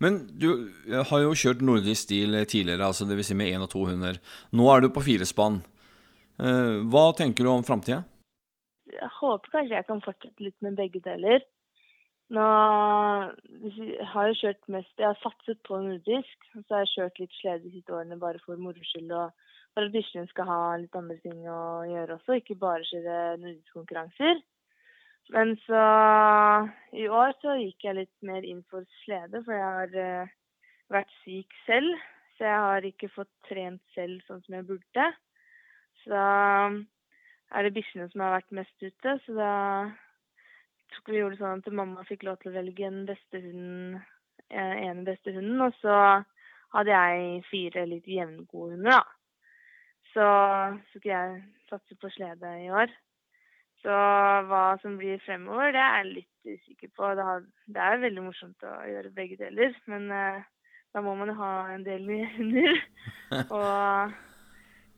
Men 0.00 0.22
du 0.40 0.48
har 1.10 1.22
jo 1.22 1.36
kjørt 1.36 1.62
nordisk 1.64 2.06
stil 2.06 2.36
tidligere, 2.48 2.88
altså 2.88 3.04
dvs. 3.08 3.30
Si 3.30 3.36
med 3.36 3.52
én 3.52 3.64
og 3.64 3.70
to 3.72 3.84
hunder. 3.88 4.16
Nå 4.56 4.68
er 4.72 4.82
du 4.82 4.88
på 4.92 5.04
firespann. 5.04 5.60
Eh, 6.38 6.78
hva 6.88 7.04
tenker 7.18 7.44
du 7.44 7.50
om 7.52 7.66
framtida? 7.66 8.00
Jeg 8.88 9.10
håper 9.18 9.52
kanskje 9.52 9.76
jeg 9.76 9.86
kan 9.90 10.00
fortsette 10.04 10.46
litt 10.46 10.56
med 10.64 10.78
begge 10.78 11.02
deler. 11.04 11.44
Nå 12.36 12.44
har 14.12 14.26
jeg 14.28 14.36
kjørt 14.42 14.66
mest 14.74 15.00
Jeg 15.00 15.08
har 15.08 15.20
satset 15.22 15.60
på 15.64 15.78
nordisk. 15.80 16.48
Så 16.52 16.74
har 16.74 16.84
jeg 16.84 16.92
kjørt 16.94 17.22
litt 17.22 17.38
slede 17.38 17.64
de 17.64 17.72
siste 17.76 17.94
årene 17.94 18.20
bare 18.20 18.40
for 18.44 18.60
moro 18.60 18.84
skyld. 18.90 19.14
Og 19.16 19.32
for 19.72 19.86
at 19.86 19.94
bikkjene 19.94 20.28
skal 20.32 20.48
ha 20.48 20.60
litt 20.82 20.96
andre 20.98 21.16
ting 21.22 21.40
å 21.48 21.86
gjøre 21.88 22.18
også, 22.18 22.38
ikke 22.40 22.58
bare 22.60 22.86
kjøre 22.88 23.16
nordiske 23.40 23.76
konkurranser. 23.76 24.40
Men 25.32 25.54
så 25.66 25.80
i 26.96 27.04
år 27.12 27.34
så 27.42 27.56
gikk 27.60 27.84
jeg 27.84 27.98
litt 27.98 28.14
mer 28.24 28.46
inn 28.48 28.62
for 28.72 28.86
slede, 29.02 29.42
for 29.44 29.52
jeg 29.54 29.74
har 29.76 29.96
uh, 30.24 30.32
vært 30.92 31.12
syk 31.22 31.56
selv. 31.66 32.06
Så 32.36 32.46
jeg 32.46 32.64
har 32.64 32.86
ikke 32.86 33.10
fått 33.12 33.30
trent 33.48 33.82
selv 33.96 34.22
sånn 34.28 34.40
som 34.44 34.56
jeg 34.56 34.66
burde. 34.68 35.06
Så 36.04 36.18
er 36.18 37.64
det 37.66 37.74
bikkjene 37.76 38.06
som 38.12 38.22
har 38.24 38.36
vært 38.36 38.54
mest 38.60 38.84
ute, 38.84 39.16
så 39.24 39.34
da 39.36 39.54
tok 40.94 41.12
vi 41.12 41.20
gjorde 41.20 41.36
det 41.36 41.42
sånn 41.42 41.62
at 41.62 41.78
mamma 41.80 42.04
fikk 42.08 42.24
lov 42.28 42.38
til 42.40 42.52
å 42.52 42.56
velge 42.58 42.86
en 42.88 43.04
beste 43.08 43.42
hunden, 43.42 43.98
ene 44.48 45.04
beste 45.06 45.34
hunden, 45.34 45.60
og 45.66 45.76
så 45.82 45.96
hadde 46.76 46.94
jeg 46.94 47.44
fire 47.48 47.84
litt 47.88 48.08
jevngode 48.08 48.76
hunder, 48.76 49.00
da. 49.00 49.02
Så 50.14 50.26
skulle 50.92 51.12
jeg 51.12 51.42
satse 51.68 51.96
på 52.00 52.10
slede 52.12 52.54
i 52.64 52.70
år. 52.72 52.92
Så 53.84 53.94
hva 54.48 54.62
som 54.82 54.96
blir 54.98 55.20
fremover, 55.22 55.70
det 55.74 55.82
er 55.82 55.98
jeg 56.00 56.14
litt 56.16 56.54
usikker 56.56 56.90
på. 56.96 57.10
Det, 57.14 57.26
har, 57.28 57.44
det 57.70 57.82
er 57.84 58.00
veldig 58.02 58.24
morsomt 58.24 58.64
å 58.66 58.72
gjøre 58.90 59.14
begge 59.14 59.38
deler, 59.38 59.76
men 59.90 60.08
eh, 60.14 60.40
da 60.96 61.02
må 61.04 61.14
man 61.18 61.30
jo 61.30 61.36
ha 61.38 61.52
en 61.74 61.84
del 61.86 62.02
nye 62.08 62.26
hunder. 62.34 62.80
og 63.54 64.16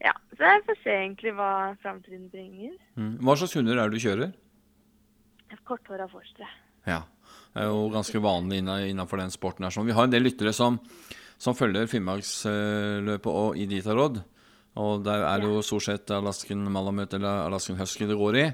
ja, 0.00 0.14
så 0.32 0.54
jeg 0.54 0.64
får 0.68 0.78
se 0.80 0.94
egentlig 0.96 1.34
hva 1.36 1.50
framtiden 1.82 2.30
bringer. 2.32 2.78
Mm. 2.96 3.18
Hva 3.20 3.36
slags 3.36 3.58
hunder 3.58 3.76
er 3.76 3.90
det 3.90 4.00
du 4.00 4.06
kjører? 4.06 4.32
Korthåra 5.66 6.08
forstre. 6.10 6.48
Ja. 6.88 7.02
Det 7.50 7.64
er 7.64 7.70
jo 7.70 7.88
ganske 7.90 8.22
vanlig 8.22 8.60
innenfor 8.62 9.18
den 9.18 9.32
sporten. 9.34 9.66
her. 9.66 9.84
Vi 9.84 9.94
har 9.96 10.06
en 10.06 10.12
del 10.12 10.22
lyttere 10.22 10.52
som, 10.54 10.78
som 11.38 11.56
følger 11.58 11.88
Finnmarksløpet 11.90 13.30
og 13.30 13.58
Iditarod. 13.58 14.20
Og 14.78 15.02
der 15.04 15.24
er 15.26 15.42
det 15.42 15.50
jo 15.50 15.62
stort 15.66 15.86
sett 15.88 16.12
Alaskan 16.14 16.62
Malamut 16.70 17.12
eller 17.16 17.48
Alaskan 17.48 17.78
Husky 17.80 18.06
det 18.06 18.18
går 18.18 18.38
i. 18.38 18.46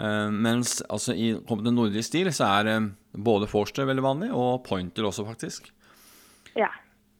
Uh, 0.00 0.32
mens 0.32 0.80
altså, 0.88 1.14
i 1.14 1.34
kommer 1.46 1.66
til 1.66 1.76
nordisk 1.76 2.08
stil, 2.08 2.30
så 2.34 2.48
er 2.58 2.70
uh, 2.80 2.88
både 3.12 3.46
Forster 3.46 3.86
veldig 3.86 4.02
vanlig, 4.02 4.30
og 4.32 4.64
Pointer 4.66 5.06
også, 5.06 5.26
faktisk. 5.28 5.68
Ja. 6.56 6.70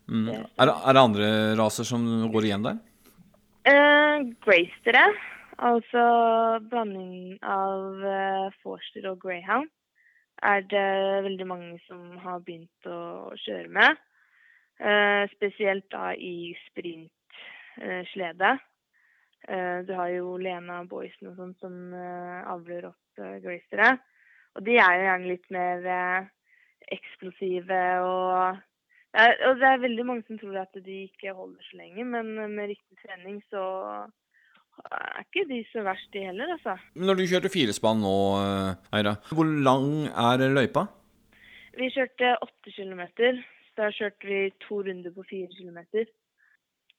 Mm. 0.09 0.29
Er, 0.33 0.67
det, 0.67 0.75
er, 0.75 0.93
det, 0.97 1.03
andre 1.03 1.29
raser 1.61 1.87
som 1.87 2.03
går 2.33 2.49
igjen 2.49 2.65
der? 2.67 2.81
Uh, 3.69 4.33
Gracere. 4.43 5.05
Altså 5.61 6.03
blanding 6.71 7.37
av 7.45 8.01
uh, 8.01 8.55
Forster 8.63 9.05
og 9.11 9.21
Greyhound 9.21 9.69
er 10.43 10.65
det 10.65 11.25
veldig 11.27 11.47
mange 11.47 11.77
som 11.87 12.17
har 12.23 12.41
begynt 12.47 12.89
å 12.89 13.33
kjøre 13.45 13.69
med. 13.69 14.01
Uh, 14.81 15.29
spesielt 15.35 15.85
da 15.93 16.15
i 16.17 16.55
sprintslede. 16.71 18.55
Uh, 19.45 19.79
du 19.85 19.93
har 19.99 20.09
jo 20.15 20.39
Lena 20.41 20.83
Boysen 20.89 21.31
og 21.31 21.37
sånn 21.37 21.55
som 21.61 21.95
avler 21.95 22.89
opp 22.89 23.23
gracere. 23.45 23.99
Og 24.57 24.65
de 24.65 24.79
er 24.81 24.97
jo 24.97 25.07
gjerne 25.07 25.31
litt 25.31 25.49
mer 25.53 25.89
eksplosive 26.93 27.81
og 28.05 28.61
og 29.13 29.59
det 29.61 29.67
er 29.69 29.83
veldig 29.83 30.05
mange 30.09 30.23
som 30.25 30.39
tror 30.41 30.55
at 30.63 30.77
de 30.87 31.03
ikke 31.05 31.35
holder 31.37 31.61
så 31.67 31.77
lenge, 31.77 32.05
men 32.09 32.31
med 32.55 32.71
riktig 32.71 32.97
trening 33.03 33.43
så 33.53 33.61
er 34.93 35.23
ikke 35.25 35.45
de 35.49 35.61
så 35.71 35.85
verst, 35.87 36.09
de 36.15 36.25
heller, 36.27 36.55
altså. 36.57 36.77
Når 36.95 37.19
du 37.19 37.27
kjørte 37.31 37.53
firespann 37.53 38.03
nå, 38.03 38.17
Eira, 38.97 39.17
hvor 39.33 39.49
lang 39.69 40.09
er 40.09 40.49
løypa? 40.53 40.87
Vi 41.79 41.89
kjørte 41.93 42.35
åtte 42.45 42.75
kilometer. 42.75 43.41
Da 43.79 43.89
kjørte 43.95 44.29
vi 44.29 44.41
to 44.61 44.83
runder 44.85 45.15
på 45.15 45.25
fire 45.29 45.49
kilometer. 45.55 46.11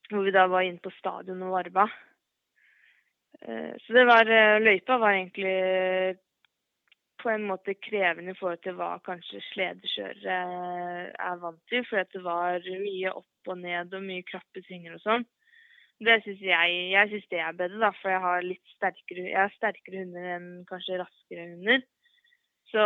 Hvor 0.09 0.25
vi 0.25 0.33
da 0.33 0.47
var 0.49 0.65
inne 0.65 0.81
på 0.81 0.91
stadion 0.97 1.43
og 1.45 1.53
varva. 1.53 1.85
Eh, 3.41 3.73
så 3.83 3.93
det 3.97 4.05
var 4.09 4.29
Løypa 4.61 4.97
var 4.97 5.13
egentlig 5.13 6.17
på 7.23 7.29
en 7.31 7.45
måte 7.47 7.75
krevende 7.79 8.33
i 8.33 8.37
forhold 8.39 8.61
til 8.65 8.75
hva 8.75 8.97
kanskje 9.05 9.39
sledekjørere 9.51 10.39
er 11.13 11.39
vant 11.43 11.61
til. 11.71 11.85
For 11.89 12.09
det 12.09 12.23
var 12.25 12.65
mye 12.65 13.13
opp 13.13 13.53
og 13.53 13.61
ned 13.61 13.93
og 13.93 14.05
mye 14.09 14.25
krappe 14.27 14.65
svinger 14.65 14.97
og 14.97 15.05
sånn. 15.05 15.27
Det 16.03 16.19
syns 16.23 16.41
jeg 16.43 16.77
Jeg 16.91 17.09
syns 17.11 17.29
det 17.31 17.39
er 17.39 17.55
bedre, 17.57 17.79
da, 17.85 17.91
for 18.01 18.11
jeg 18.11 18.23
har 18.23 18.45
litt 18.45 18.75
sterkere 18.75 19.27
Jeg 19.29 19.39
har 19.39 19.53
sterkere 19.57 20.03
hunder 20.03 20.29
enn 20.35 20.49
kanskje 20.69 20.99
raskere 21.01 21.47
hunder. 21.53 21.85
Så 22.73 22.83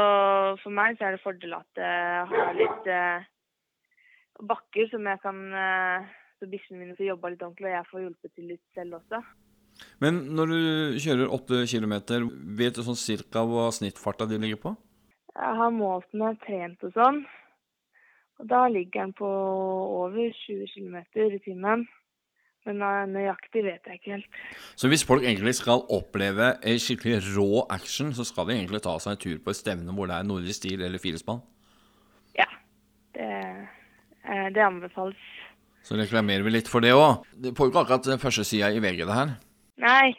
for 0.62 0.76
meg 0.76 0.98
så 0.98 1.08
er 1.08 1.16
det 1.16 1.24
fordel 1.24 1.56
at 1.56 1.82
jeg 1.82 2.30
har 2.34 2.56
litt 2.58 2.90
eh, 2.92 3.28
bakker 4.44 4.90
som 4.92 5.08
jeg 5.08 5.22
kan 5.24 5.44
eh, 5.64 6.16
Så 6.38 6.50
bikkjene 6.52 6.82
mine 6.82 6.98
får 6.98 7.08
jobba 7.08 7.32
litt 7.34 7.46
ordentlig, 7.46 7.70
og 7.72 7.78
jeg 7.78 7.92
får 7.92 8.04
hjulpet 8.04 8.34
til 8.36 8.50
litt 8.52 8.66
selv 8.78 9.00
også. 9.00 9.22
Men 10.02 10.20
når 10.38 10.52
du 10.52 10.60
kjører 11.02 11.34
åtte 11.34 11.64
kilometer, 11.70 12.26
vet 12.60 12.78
du 12.78 12.84
sånn 12.86 13.00
cirka 13.00 13.42
hva 13.46 13.70
snittfarta 13.74 14.28
di 14.30 14.38
ligger 14.42 14.62
på? 14.62 14.74
Jeg 15.34 15.58
har 15.62 15.74
målt 15.74 16.06
den 16.14 16.26
og 16.26 16.38
trent 16.46 16.86
og 16.86 16.94
sånn. 16.94 17.24
Og 18.38 18.50
da 18.52 18.64
ligger 18.70 19.08
den 19.08 19.14
på 19.18 19.28
over 19.28 20.34
20 20.46 20.70
km 20.74 20.98
i 21.26 21.42
timen. 21.46 21.88
Men 22.68 23.14
nøyaktig 23.14 23.64
vet 23.64 23.86
jeg 23.88 24.00
ikke 24.00 24.14
helt. 24.18 24.40
Så 24.76 24.90
hvis 24.92 25.06
folk 25.08 25.24
egentlig 25.24 25.56
skal 25.56 25.86
oppleve 25.94 26.50
en 26.68 26.80
skikkelig 26.84 27.22
rå 27.38 27.64
action, 27.72 28.12
så 28.14 28.26
skal 28.28 28.50
de 28.50 28.58
egentlig 28.58 28.82
ta 28.84 28.98
seg 29.00 29.16
en 29.16 29.22
tur 29.24 29.38
på 29.44 29.54
et 29.54 29.60
stevne 29.60 29.96
hvor 29.96 30.10
det 30.10 30.18
er 30.18 30.28
nordisk 30.28 30.60
stil 30.60 30.84
eller 30.84 31.02
firespann? 31.02 31.40
Ja, 32.36 32.50
det, 33.16 33.30
eh, 34.28 34.48
det, 34.52 34.64
anbefales. 34.66 35.22
Så 35.88 35.96
reklamerer 35.96 36.44
vi 36.44 36.58
litt 36.58 36.68
for 36.68 36.84
det 36.84 36.92
òg. 36.98 37.24
Det 37.32 37.56
får 37.56 37.70
jo 37.70 37.72
ikke 37.72 37.86
akkurat 37.86 38.10
den 38.10 38.24
første 38.24 38.44
sida 38.44 38.74
i 38.76 38.84
VG, 38.84 39.06
det 39.08 39.16
her. 39.16 39.32
Nei, 39.80 40.12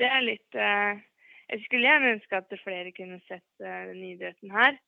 det 0.00 0.08
er 0.08 0.22
litt 0.24 0.56
uh, 0.56 0.96
Jeg 1.52 1.62
skulle 1.66 1.86
gjerne 1.86 2.14
ønske 2.16 2.38
at 2.38 2.54
flere 2.64 2.90
kunne 2.96 3.20
sett 3.28 3.62
den 3.62 4.00
idretten 4.08 4.50
her. 4.54 4.78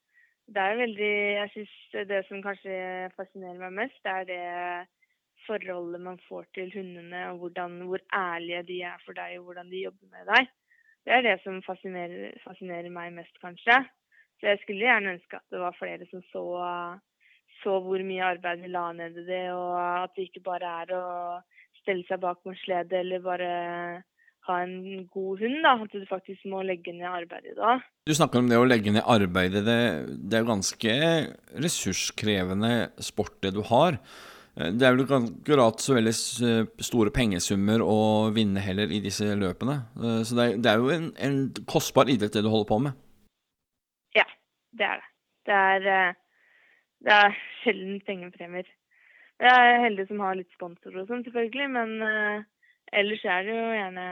Det 0.51 0.59
er 0.59 0.81
veldig 0.81 1.13
Jeg 1.39 1.49
syns 1.53 1.75
det 2.09 2.19
som 2.27 2.43
kanskje 2.43 2.75
fascinerer 3.15 3.61
meg 3.61 3.77
mest, 3.77 3.99
det 4.03 4.11
er 4.11 4.27
det 4.27 4.43
forholdet 5.47 6.01
man 6.01 6.19
får 6.27 6.45
til 6.57 6.71
hundene, 6.75 7.23
og 7.31 7.41
hvordan, 7.43 7.79
hvor 7.89 8.03
ærlige 8.15 8.63
de 8.69 8.81
er 8.89 9.01
for 9.05 9.17
deg, 9.17 9.37
og 9.39 9.49
hvordan 9.49 9.71
de 9.71 9.85
jobber 9.85 10.11
med 10.11 10.29
deg. 10.31 10.51
Det 11.03 11.15
er 11.15 11.25
det 11.25 11.37
som 11.43 11.59
fascinerer, 11.65 12.37
fascinerer 12.45 12.89
meg 12.93 13.11
mest, 13.15 13.35
kanskje. 13.43 13.81
Så 14.39 14.51
jeg 14.51 14.61
skulle 14.61 14.85
gjerne 14.87 15.17
ønske 15.17 15.39
at 15.39 15.45
det 15.51 15.59
var 15.59 15.75
flere 15.77 16.07
som 16.11 16.23
så, 16.31 16.45
så 17.63 17.75
hvor 17.83 18.05
mye 18.07 18.31
arbeid 18.33 18.63
vi 18.63 18.71
la 18.71 18.87
ned 18.95 19.19
i 19.19 19.27
det, 19.27 19.43
og 19.55 19.75
at 19.79 20.15
det 20.15 20.29
ikke 20.29 20.45
bare 20.47 20.73
er 20.83 20.95
å 20.97 21.05
stelle 21.83 22.07
seg 22.07 22.23
bak 22.23 22.43
slede 22.63 22.99
eller 22.99 23.23
bare 23.23 23.51
ha 24.47 24.59
en 24.63 25.05
god 25.11 25.39
hund. 25.43 25.59
da, 25.63 25.75
At 25.83 25.95
du 25.95 26.05
faktisk 26.09 26.45
må 26.51 26.63
legge 26.67 26.93
ned 26.95 27.07
arbeidet 27.07 27.55
da. 27.59 27.77
Du 28.07 28.13
snakker 28.15 28.41
om 28.41 28.49
det 28.51 28.59
å 28.59 28.67
legge 28.67 28.91
ned 28.91 29.07
arbeidet. 29.07 29.63
Det, 29.67 29.79
det 30.27 30.37
er 30.37 30.43
jo 30.43 30.51
ganske 30.51 30.95
ressurskrevende 31.63 32.73
sport 33.03 33.39
det 33.43 33.53
du 33.55 33.63
har. 33.69 33.99
Eh, 34.57 34.71
Det 34.71 34.85
er 34.85 34.93
vel 34.95 35.05
ikke 35.05 35.19
akkurat 35.21 35.81
så 35.81 35.95
veldig 35.97 36.13
store 36.81 37.13
pengesummer 37.15 37.81
å 37.81 37.97
vinne 38.35 38.61
heller 38.61 38.91
i 38.91 38.99
disse 39.03 39.25
løpene. 39.39 39.79
Eh, 39.97 40.21
Så 40.27 40.37
det 40.37 40.45
er, 40.45 40.57
det 40.61 40.71
er 40.73 40.77
jo 40.83 40.91
en, 40.93 41.09
en 41.17 41.39
kostbar 41.69 42.11
idrett 42.11 42.33
det 42.33 42.43
du 42.45 42.51
holder 42.53 42.69
på 42.69 42.79
med. 42.87 42.93
Ja, 44.15 44.25
det 44.77 44.85
er 44.85 45.01
det. 45.01 45.09
Det 45.45 45.57
er, 45.59 45.89
eh, 45.97 46.13
det 47.03 47.17
er 47.19 47.37
sjelden 47.63 47.99
pengepremier. 48.07 48.69
Jeg 49.43 49.51
er 49.73 49.81
heldig 49.83 50.05
som 50.07 50.21
har 50.23 50.37
litt 50.37 50.53
sponsorer 50.55 51.01
og 51.01 51.09
sånn, 51.09 51.23
selvfølgelig, 51.25 51.67
men 51.73 51.95
eh, 52.05 52.45
ellers 52.93 53.25
er 53.25 53.43
det 53.43 53.55
jo 53.57 53.73
gjerne 53.75 54.05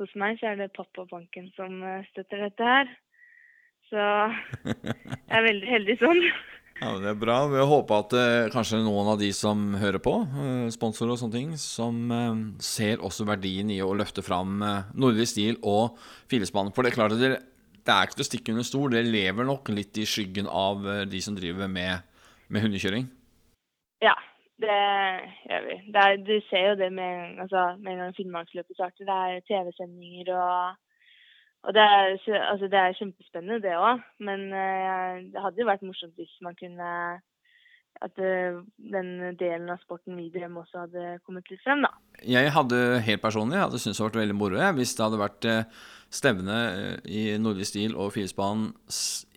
hos 0.00 0.12
meg 0.18 0.38
så 0.40 0.50
er 0.50 0.58
det 0.58 0.72
pappa 0.76 1.04
og 1.04 1.10
banken 1.12 1.46
som 1.56 1.78
eh, 1.86 2.02
støtter 2.10 2.42
dette 2.48 2.68
her. 2.68 2.90
Så 3.92 4.02
jeg 4.66 5.36
er 5.38 5.46
veldig 5.46 5.68
heldig 5.70 5.96
sånn. 6.02 6.20
Ja, 6.82 6.96
Det 6.98 7.12
er 7.12 7.18
bra. 7.18 7.36
Vi 7.46 7.62
håper 7.62 8.00
at 8.02 8.14
eh, 8.18 8.48
kanskje 8.50 8.80
noen 8.82 9.12
av 9.12 9.20
de 9.20 9.28
som 9.36 9.76
hører 9.78 10.02
på, 10.02 10.16
eh, 10.26 10.66
sponsorer 10.74 11.14
og 11.14 11.20
sånne 11.20 11.36
ting, 11.36 11.52
som 11.60 12.10
eh, 12.10 12.40
ser 12.58 13.04
også 13.06 13.26
verdien 13.28 13.70
i 13.70 13.78
å 13.84 13.92
løfte 13.94 14.24
fram 14.26 14.58
eh, 14.66 14.90
nordisk 14.98 15.36
stil 15.36 15.60
og 15.62 15.94
Filespann. 16.32 16.72
For 16.74 16.82
det 16.82 16.90
er 16.90 16.98
klart 16.98 17.14
at 17.14 17.22
det, 17.22 17.30
det 17.86 17.94
er 17.94 18.08
ikke 18.08 18.18
til 18.18 18.26
å 18.26 18.30
stikke 18.30 18.54
under 18.56 18.66
stol. 18.66 18.90
Det 18.96 19.04
lever 19.06 19.46
nok 19.46 19.70
litt 19.76 20.02
i 20.02 20.08
skyggen 20.08 20.50
av 20.50 20.82
eh, 20.90 21.04
de 21.06 21.22
som 21.22 21.38
driver 21.38 21.70
med, 21.70 22.02
med 22.50 22.66
hundekjøring. 22.66 23.06
Ja, 24.02 24.16
det 24.58 24.82
gjør 25.46 25.68
vi. 25.68 25.80
Det 25.94 26.02
er, 26.02 26.18
du 26.26 26.34
ser 26.50 26.72
jo 26.72 26.78
det 26.82 26.90
med, 26.98 27.38
altså, 27.46 27.68
med 27.78 27.94
en 27.94 28.08
gang 28.08 28.16
Finnmarksløpet 28.18 28.74
starter. 28.74 29.06
Det 29.06 29.20
er 29.22 29.46
TV-sendinger 29.46 30.34
og 30.34 30.81
og 31.62 31.74
det 31.76 31.82
er, 31.82 32.16
altså, 32.50 32.66
det 32.70 32.78
er 32.80 32.96
kjempespennende, 32.98 33.60
det 33.62 33.76
òg. 33.78 34.00
Men 34.18 34.48
eh, 34.50 35.20
det 35.30 35.42
hadde 35.44 35.62
jo 35.62 35.68
vært 35.68 35.84
morsomt 35.86 36.16
hvis 36.18 36.32
man 36.42 36.56
kunne 36.58 36.88
At 38.02 38.18
eh, 38.18 38.56
den 38.92 39.10
delen 39.38 39.68
av 39.70 39.78
sporten 39.84 40.16
vi 40.18 40.30
drev 40.32 40.48
med, 40.50 40.64
også 40.64 40.86
hadde 40.86 41.18
kommet 41.26 41.46
litt 41.52 41.60
frem, 41.62 41.84
da. 41.84 41.92
Jeg 42.26 42.50
hadde 42.54 42.78
helt 43.06 43.22
personlig 43.22 43.58
jeg 43.58 43.66
hadde 43.66 43.78
syntes 43.82 43.98
det 43.98 44.02
hadde 44.02 44.10
vært 44.16 44.22
veldig 44.22 44.38
moro 44.40 44.70
hvis 44.78 44.94
det 44.96 45.04
hadde 45.04 45.20
vært 45.20 45.48
eh, 45.50 45.82
stevne 46.12 46.56
i 47.06 47.22
nordisk 47.40 47.70
stil 47.74 47.94
og 47.96 48.10
Filespann 48.16 48.66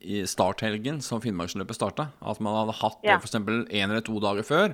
i 0.01 0.23
starthelgen 0.28 0.97
som 1.05 1.21
Finnmarksløpet 1.23 1.78
starta. 1.78 2.09
At 2.26 2.41
man 2.43 2.57
hadde 2.57 2.80
hatt 2.82 3.05
Ja. 3.05 3.19
f.eks. 3.19 3.36
en 3.38 3.91
eller 3.91 4.01
to 4.01 4.17
dager 4.23 4.43
før. 4.47 4.73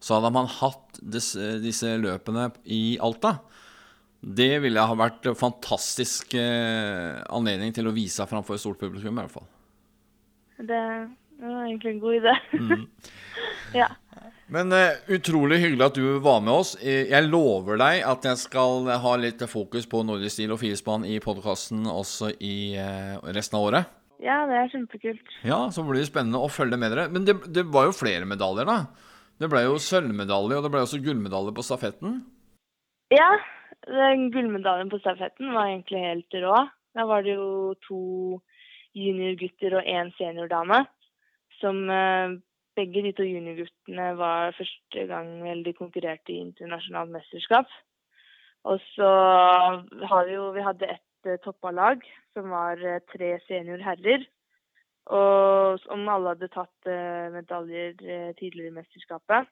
Så 0.00 0.18
hadde 0.18 0.32
man 0.34 0.46
hatt 0.58 0.98
disse, 1.02 1.56
disse 1.62 1.94
løpene 2.00 2.50
i 2.64 2.98
Alta. 3.02 3.38
Det 4.20 4.50
ville 4.64 4.82
ha 4.82 4.94
vært 4.98 5.28
en 5.30 5.36
fantastisk 5.38 6.34
eh, 6.34 7.20
anledning 7.30 7.70
til 7.76 7.86
å 7.86 7.94
vise 7.94 8.18
seg 8.18 8.30
framfor 8.32 8.56
et 8.56 8.62
stort 8.64 8.80
publikum, 8.80 9.14
i 9.14 9.22
hvert 9.22 9.30
fall. 9.36 9.46
Det, 10.58 10.80
det 11.38 11.46
var 11.46 11.66
egentlig 11.68 11.92
en 11.92 12.00
god 12.02 12.16
idé. 12.18 12.32
ja. 13.80 13.86
Men 14.50 14.72
eh, 14.74 14.96
utrolig 15.14 15.60
hyggelig 15.62 15.86
at 15.86 15.98
du 16.00 16.18
var 16.24 16.40
med 16.42 16.50
oss. 16.56 16.72
Eh, 16.82 17.04
Jeg 17.12 17.28
lover 17.28 17.78
deg 17.78 18.00
at 18.10 18.26
jeg 18.26 18.40
skal 18.42 18.88
ha 19.04 19.12
litt 19.20 19.44
fokus 19.52 19.86
på 19.86 20.00
nordisk 20.08 20.34
stil 20.38 20.54
og 20.56 20.58
firespann 20.64 21.04
i 21.06 21.20
podkasten 21.22 21.86
også 21.86 22.32
i 22.42 22.74
eh, 22.80 23.14
resten 23.36 23.58
av 23.60 23.68
året. 23.68 23.92
ja, 24.24 24.40
det 24.50 24.56
er 24.58 24.72
kjempekult. 24.72 25.36
Ja, 25.46 25.60
så 25.70 25.84
blir 25.86 26.00
det 26.02 26.08
spennende 26.10 26.40
å 26.42 26.50
følge 26.50 26.80
med 26.80 26.90
dere. 26.90 27.06
Men 27.14 27.28
det, 27.28 27.36
det 27.54 27.68
var 27.70 27.86
jo 27.86 27.94
flere 27.94 28.26
medaljer, 28.26 28.66
da. 28.66 28.80
Det 29.38 29.46
ble 29.52 29.62
jo 29.68 29.76
sølvmedalje, 29.78 30.58
og 30.58 30.64
det 30.66 30.72
ble 30.74 30.82
også 30.82 30.98
gullmedalje 31.04 31.54
på 31.54 31.62
stafetten. 31.62 32.16
Ja, 33.14 33.28
gullmedaljen 34.34 34.90
på 34.92 35.00
stafetten 35.02 35.54
var 35.54 35.70
egentlig 35.70 36.04
helt 36.04 36.34
rå. 36.42 36.60
Da 36.94 37.06
var 37.06 37.22
det 37.22 37.36
jo 37.36 37.74
to 37.86 38.02
juniorgutter 38.96 39.78
og 39.78 39.88
én 39.88 40.12
seniordame. 40.18 40.84
Som 41.60 41.90
eh, 41.90 42.38
begge 42.78 43.02
de 43.02 43.12
to 43.12 43.26
juniorguttene 43.26 44.12
var 44.18 44.54
første 44.56 45.06
gang 45.10 45.42
vel 45.42 45.64
de 45.66 45.74
konkurrerte 45.74 46.32
i 46.32 46.40
internasjonalt 46.46 47.12
mesterskap. 47.14 47.66
Og 48.64 48.80
så 48.94 49.10
har 50.10 50.26
vi 50.26 50.34
jo 50.34 50.50
Vi 50.52 50.62
hadde 50.62 50.90
et 50.96 51.26
uh, 51.26 51.38
toppa 51.44 51.70
lag 51.70 52.02
som 52.34 52.50
var 52.50 52.80
eh, 52.84 53.02
tre 53.12 53.36
seniorherrer. 53.46 54.26
Og 55.08 55.78
som 55.86 56.08
alle 56.12 56.34
hadde 56.34 56.50
tatt 56.52 56.90
eh, 56.90 57.28
medaljer 57.32 57.94
eh, 58.04 58.32
tidligere 58.38 58.72
i 58.72 58.76
mesterskapet. 58.76 59.48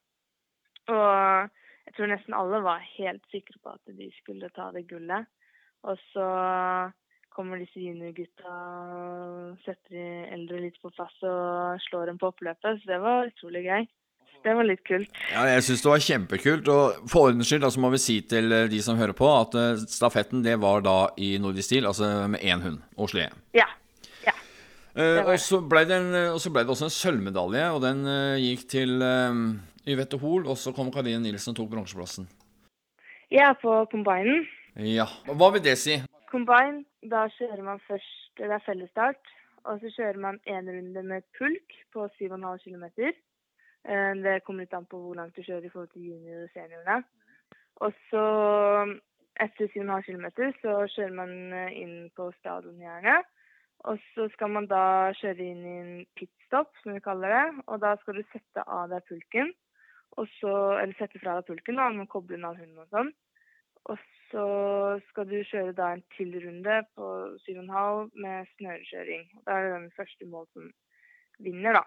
Og 0.93 1.49
jeg 1.87 1.97
tror 1.97 2.11
nesten 2.11 2.37
alle 2.37 2.62
var 2.64 2.87
helt 2.97 3.26
sikre 3.32 3.61
på 3.62 3.74
at 3.76 3.97
de 3.99 4.09
skulle 4.18 4.51
ta 4.55 4.70
det 4.74 4.87
gullet. 4.91 5.28
Og 5.87 5.99
så 6.11 6.26
kommer 7.37 7.61
disse 7.61 7.78
juniorgutta 7.78 8.55
og 8.97 9.61
setter 9.66 9.93
de 9.95 10.07
eldre 10.34 10.62
litt 10.64 10.80
på 10.82 10.91
plass 10.97 11.14
og 11.26 11.78
slår 11.87 12.11
dem 12.11 12.18
på 12.20 12.32
oppløpet. 12.32 12.80
Så 12.80 12.91
det 12.91 12.99
var 13.05 13.30
utrolig 13.30 13.62
gøy. 13.68 13.87
Det 14.47 14.55
var 14.55 14.66
litt 14.68 14.82
kult. 14.87 15.11
Ja, 15.32 15.47
jeg 15.51 15.64
syns 15.66 15.82
det 15.82 15.91
var 15.91 16.05
kjempekult. 16.07 16.68
Og 16.70 17.09
for 17.11 17.30
ordens 17.30 17.49
skyld 17.51 17.66
altså 17.66 17.82
må 17.82 17.91
vi 17.95 18.03
si 18.03 18.18
til 18.30 18.53
eh, 18.55 18.68
de 18.70 18.82
som 18.84 18.99
hører 18.99 19.16
på, 19.16 19.26
at 19.26 19.57
eh, 19.59 19.87
stafetten 19.91 20.45
det 20.45 20.59
var 20.62 20.84
da 20.87 20.99
i 21.18 21.34
nordisk 21.43 21.70
stil, 21.70 21.89
altså 21.89 22.26
med 22.30 22.45
én 22.47 22.62
hund 22.62 22.82
og 22.97 23.11
slede. 23.11 23.34
Ja. 23.57 23.66
ja. 24.26 24.34
Eh, 24.95 25.22
og, 25.24 25.32
så 25.43 25.62
en, 25.62 26.12
og 26.34 26.39
så 26.43 26.53
ble 26.55 26.66
det 26.66 26.76
også 26.76 26.91
en 26.91 26.99
sølvmedalje, 26.99 27.70
og 27.74 27.82
den 27.84 28.05
gikk 28.43 28.68
til 28.70 29.03
Yvette 29.87 30.18
Hoel, 30.18 30.47
og 30.51 30.59
så 30.59 30.72
kom 30.74 30.91
Karine 30.91 31.22
Nilsen 31.22 31.53
og 31.53 31.61
tok 31.61 31.70
bronseplassen. 31.70 32.26
Ja, 33.30 33.53
på 33.62 33.84
combinen. 33.91 34.47
Ja. 34.74 35.07
Hva 35.39 35.53
vil 35.55 35.62
det 35.62 35.76
si? 35.78 36.01
Combine, 36.30 36.84
da 37.07 37.26
kjører 37.39 37.62
man 37.62 37.82
først 37.87 38.37
Det 38.37 38.51
er 38.53 38.64
fellesstart. 38.66 39.30
Og 39.64 39.80
så 39.80 39.91
kjører 39.97 40.18
man 40.20 40.37
én 40.47 40.68
runde 40.68 41.03
med 41.03 41.24
pulk 41.39 41.72
på 41.95 42.05
7,5 42.18 42.59
km. 42.64 42.84
Det 44.22 44.34
kommer 44.45 44.66
litt 44.66 44.74
an 44.76 44.87
på 44.91 44.99
hvor 45.01 45.16
langt 45.16 45.37
du 45.37 45.43
kjører 45.43 45.64
i 45.64 45.70
forhold 45.72 45.89
til 45.95 46.05
junior 46.11 46.43
og 46.45 46.53
seniorene. 46.53 46.99
Og 47.87 47.97
så, 48.11 48.24
etter 49.41 49.72
7,5 49.72 50.07
km, 50.11 50.26
så 50.61 50.76
kjører 50.93 51.16
man 51.16 51.32
eh, 51.53 51.72
inn 51.82 51.97
på 52.16 52.28
stadionegjernet. 52.41 53.26
Og 53.87 53.99
så 54.14 54.28
skal 54.34 54.53
man 54.55 54.68
da 54.70 55.12
kjøre 55.18 55.45
inn 55.45 55.64
i 55.64 55.74
en 55.80 55.93
pitstop, 56.18 56.72
som 56.82 56.97
vi 56.97 57.03
kaller 57.05 57.34
det. 57.34 57.64
Og 57.66 57.80
da 57.82 57.95
skal 58.03 58.18
du 58.20 58.24
sette 58.32 58.64
av 58.66 58.91
deg 58.93 59.05
pulken. 59.09 59.53
Og 60.16 60.28
så, 60.38 60.52
eller 60.80 60.94
sette 60.96 61.20
fra 61.20 61.36
deg 61.36 61.48
pulken, 61.50 61.78
da, 61.78 61.88
med 61.92 62.07
å 62.07 62.12
koble 62.14 62.38
av 62.40 62.57
hunden 62.61 62.84
og 62.84 62.92
sånn. 62.94 63.11
Og 63.86 63.98
så 64.30 64.46
skal 65.11 65.28
du 65.30 65.36
kjøre 65.46 65.74
da 65.76 65.92
en 65.94 66.02
til 66.16 66.32
runde 66.42 66.78
på 66.96 67.11
7,5 67.44 68.09
med 68.22 68.48
snørekjøring. 68.57 69.28
Da 69.46 69.59
er 69.59 69.66
det 69.66 69.74
den 69.76 69.92
første 69.98 70.30
mål 70.30 70.48
som 70.54 70.72
vinner, 71.44 71.78
da. 71.78 71.84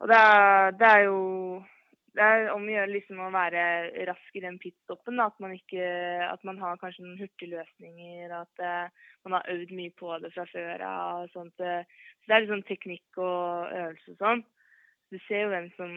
Og 0.00 0.08
det 0.10 0.16
er, 0.16 0.72
det 0.80 0.88
er 0.88 1.04
jo 1.04 1.20
det 2.16 2.24
er 2.26 2.48
om 2.50 2.64
å 2.66 2.72
gjøre 2.72 2.90
liksom 2.90 3.20
å 3.22 3.28
være 3.30 3.64
rask 4.08 4.38
i 4.38 4.42
den 4.42 4.56
pitstoppen. 4.62 5.20
At 5.22 5.36
man 5.42 5.54
ikke 5.54 5.84
At 6.26 6.42
man 6.48 6.58
har 6.58 6.80
kanskje 6.80 7.04
noen 7.04 7.20
hurtigløsninger. 7.20 8.32
At 8.34 8.64
uh, 8.64 9.12
man 9.26 9.38
har 9.38 9.52
øvd 9.54 9.74
mye 9.78 9.94
på 9.98 10.16
det 10.22 10.32
fra 10.34 10.46
før 10.50 10.86
av. 10.86 11.22
og 11.26 11.30
sånt. 11.36 11.54
Så 11.54 12.26
det 12.26 12.34
er 12.34 12.42
litt 12.42 12.52
sånn 12.52 12.66
teknikk 12.66 13.20
og 13.22 13.70
øvelse 13.70 14.16
og 14.16 14.24
sånn. 14.24 14.44
Du 15.10 15.18
ser 15.26 15.44
jo 15.44 15.52
hvem 15.54 15.70
som 15.76 15.94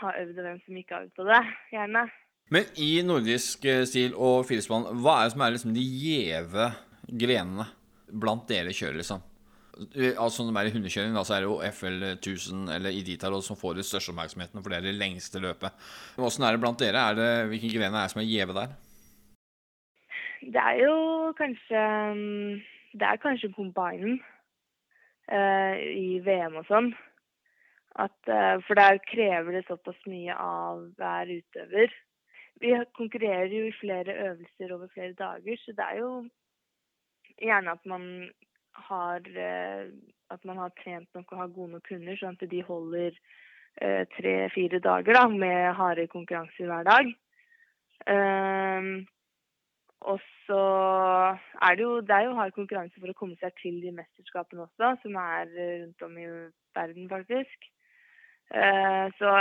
har 0.00 0.18
øvd 0.22 0.38
og 0.38 0.46
hvem 0.48 0.60
som 0.64 0.76
ikke 0.80 0.96
har 0.96 1.06
øvd 1.06 1.16
på 1.16 1.26
det, 1.28 1.40
gjerne. 1.74 2.04
Men 2.50 2.70
i 2.82 2.90
nordisk 3.06 3.64
eh, 3.70 3.84
stil 3.86 4.14
og 4.18 4.44
firespann, 4.48 4.88
hva 5.02 5.20
er 5.20 5.28
det 5.28 5.34
som 5.34 5.44
er 5.46 5.52
liksom 5.54 5.74
de 5.76 5.84
gjeve 5.86 6.70
grenene 7.20 7.66
blant 8.10 8.48
dere 8.50 8.74
kjører, 8.74 8.98
liksom? 9.00 9.22
Eh, 9.94 10.16
Altså 10.18 10.44
Når 10.44 10.52
det 10.56 10.62
er 10.62 10.70
i 10.70 10.74
hundekjøring, 10.74 11.14
da, 11.14 11.22
så 11.24 11.36
er 11.36 11.44
det 11.44 11.50
jo 11.50 11.60
FL 11.78 12.06
1000 12.16 12.72
eller 12.74 12.96
Iditarod 12.96 13.46
som 13.46 13.58
får 13.58 13.78
den 13.78 13.86
største 13.86 14.12
oppmerksomheten, 14.12 14.62
for 14.62 14.72
det 14.72 14.80
er 14.80 14.88
det 14.88 14.98
lengste 14.98 15.42
løpet. 15.42 15.76
Åssen 16.18 16.44
er 16.44 16.56
det 16.56 16.62
blant 16.64 16.82
dere? 16.82 17.04
Er 17.10 17.18
det, 17.18 17.30
hvilke 17.52 17.70
grener 17.76 18.00
er 18.00 18.08
det 18.08 18.14
som 18.14 18.22
er 18.24 18.30
gjeve 18.30 18.56
der? 18.58 18.74
Det 20.40 20.56
er 20.56 20.76
jo 20.80 21.32
kanskje 21.36 21.80
mm, 22.16 22.60
Det 22.96 23.06
er 23.06 23.18
kanskje 23.22 23.52
combinen 23.54 24.18
eh, 25.30 25.76
i 25.94 26.18
VM 26.24 26.56
og 26.58 26.66
sånn. 26.66 26.90
At, 27.98 28.28
eh, 28.28 28.60
for 28.66 28.78
der 28.78 29.00
krever 29.10 29.52
det 29.52 29.66
såpass 29.66 29.98
mye 30.06 30.34
av 30.34 30.84
hver 30.98 31.32
utøver. 31.38 31.94
Vi 32.60 32.74
konkurrerer 32.94 33.50
jo 33.50 33.64
i 33.66 33.78
flere 33.80 34.14
øvelser 34.28 34.74
over 34.74 34.88
flere 34.94 35.12
dager, 35.18 35.56
så 35.56 35.72
det 35.72 35.86
er 35.88 35.98
jo 35.98 36.12
gjerne 37.40 37.70
at 37.72 37.86
man 37.86 38.30
har 38.74 39.20
eh, 39.34 39.90
at 40.30 40.44
man 40.44 40.56
har 40.56 40.72
trent 40.82 41.08
nok 41.14 41.32
og 41.32 41.38
har 41.38 41.54
gode 41.54 41.72
nok 41.72 41.88
hunder, 41.90 42.18
sånn 42.18 42.36
at 42.38 42.50
de 42.50 42.60
holder 42.62 43.16
eh, 43.82 44.04
tre-fire 44.16 44.78
dager 44.78 45.16
da, 45.16 45.24
med 45.28 45.72
harde 45.74 46.06
konkurranser 46.12 46.70
hver 46.70 46.86
dag. 46.86 47.10
Um, 48.10 48.92
og 50.00 50.22
så 50.46 50.60
er 51.66 51.74
det 51.76 51.84
jo 51.84 51.98
det 52.00 52.14
er 52.16 52.28
jo 52.28 52.36
hard 52.38 52.54
konkurranse 52.56 52.96
for 52.96 53.12
å 53.12 53.18
komme 53.18 53.36
seg 53.42 53.52
til 53.58 53.82
de 53.82 53.92
mesterskapene 53.92 54.64
også, 54.64 54.94
som 55.02 55.18
er 55.20 55.50
rundt 55.52 56.06
om 56.06 56.16
i 56.16 56.28
verden, 56.76 57.10
faktisk. 57.10 57.68
Eh, 58.50 59.06
så 59.18 59.32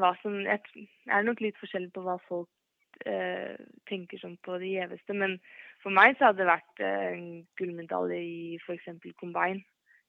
hva 0.00 0.12
som 0.22 0.38
jeg, 0.42 0.86
er 1.06 1.26
nok 1.26 1.42
litt 1.44 1.58
forskjellig 1.60 1.92
på 1.94 2.02
hva 2.02 2.16
folk 2.26 2.50
eh, 3.06 3.54
tenker 3.90 4.18
som 4.18 4.34
på 4.42 4.58
det 4.58 4.72
gjeveste. 4.72 5.14
Men 5.14 5.36
for 5.82 5.94
meg 5.94 6.16
så 6.18 6.30
hadde 6.30 6.42
det 6.42 6.50
vært 6.50 6.82
eh, 6.82 7.10
en 7.12 7.28
gullmedalje 7.60 8.18
i 8.18 8.56
f.eks. 8.62 8.90
combine 9.20 9.62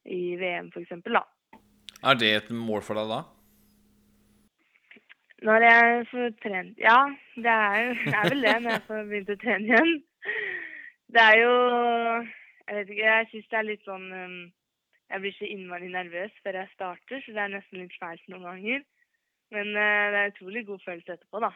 i 0.10 0.36
VM, 0.40 0.72
f.eks. 0.74 0.96
da. 1.06 1.26
Er 2.00 2.18
det 2.18 2.32
et 2.36 2.50
mål 2.56 2.82
for 2.86 2.98
deg 2.98 3.12
da? 3.12 3.24
Når 5.46 5.64
jeg 5.64 6.06
får 6.10 6.32
trent 6.44 6.82
Ja, 6.84 6.98
det 7.40 7.52
er 7.52 7.94
det 8.04 8.12
er 8.12 8.26
vel 8.34 8.42
det 8.44 8.56
når 8.60 8.74
jeg 8.74 8.86
får 8.88 9.06
begynt 9.12 9.30
å 9.32 9.38
trene 9.40 9.70
igjen. 9.70 9.94
Det 11.16 11.22
er 11.24 11.38
jo 11.40 11.54
Jeg 12.68 12.76
vet 12.76 12.90
ikke, 12.94 13.06
jeg 13.06 13.30
syns 13.30 13.52
det 13.52 13.60
er 13.60 13.68
litt 13.70 13.86
sånn 13.88 14.10
um, 14.14 14.42
Jeg 15.10 15.24
blir 15.24 15.36
så 15.38 15.50
innmari 15.50 15.90
nervøs 15.90 16.34
før 16.44 16.62
jeg 16.62 16.74
starter, 16.76 17.22
så 17.26 17.34
det 17.34 17.44
er 17.44 17.54
nesten 17.56 17.82
litt 17.82 17.98
fælt 17.98 18.26
noen 18.30 18.46
ganger. 18.46 18.88
Men 19.56 19.74
uh, 19.74 20.06
det 20.14 20.20
er 20.22 20.32
utrolig 20.34 20.66
god 20.68 20.84
følelse 20.86 21.16
etterpå, 21.18 21.42
da. 21.42 21.54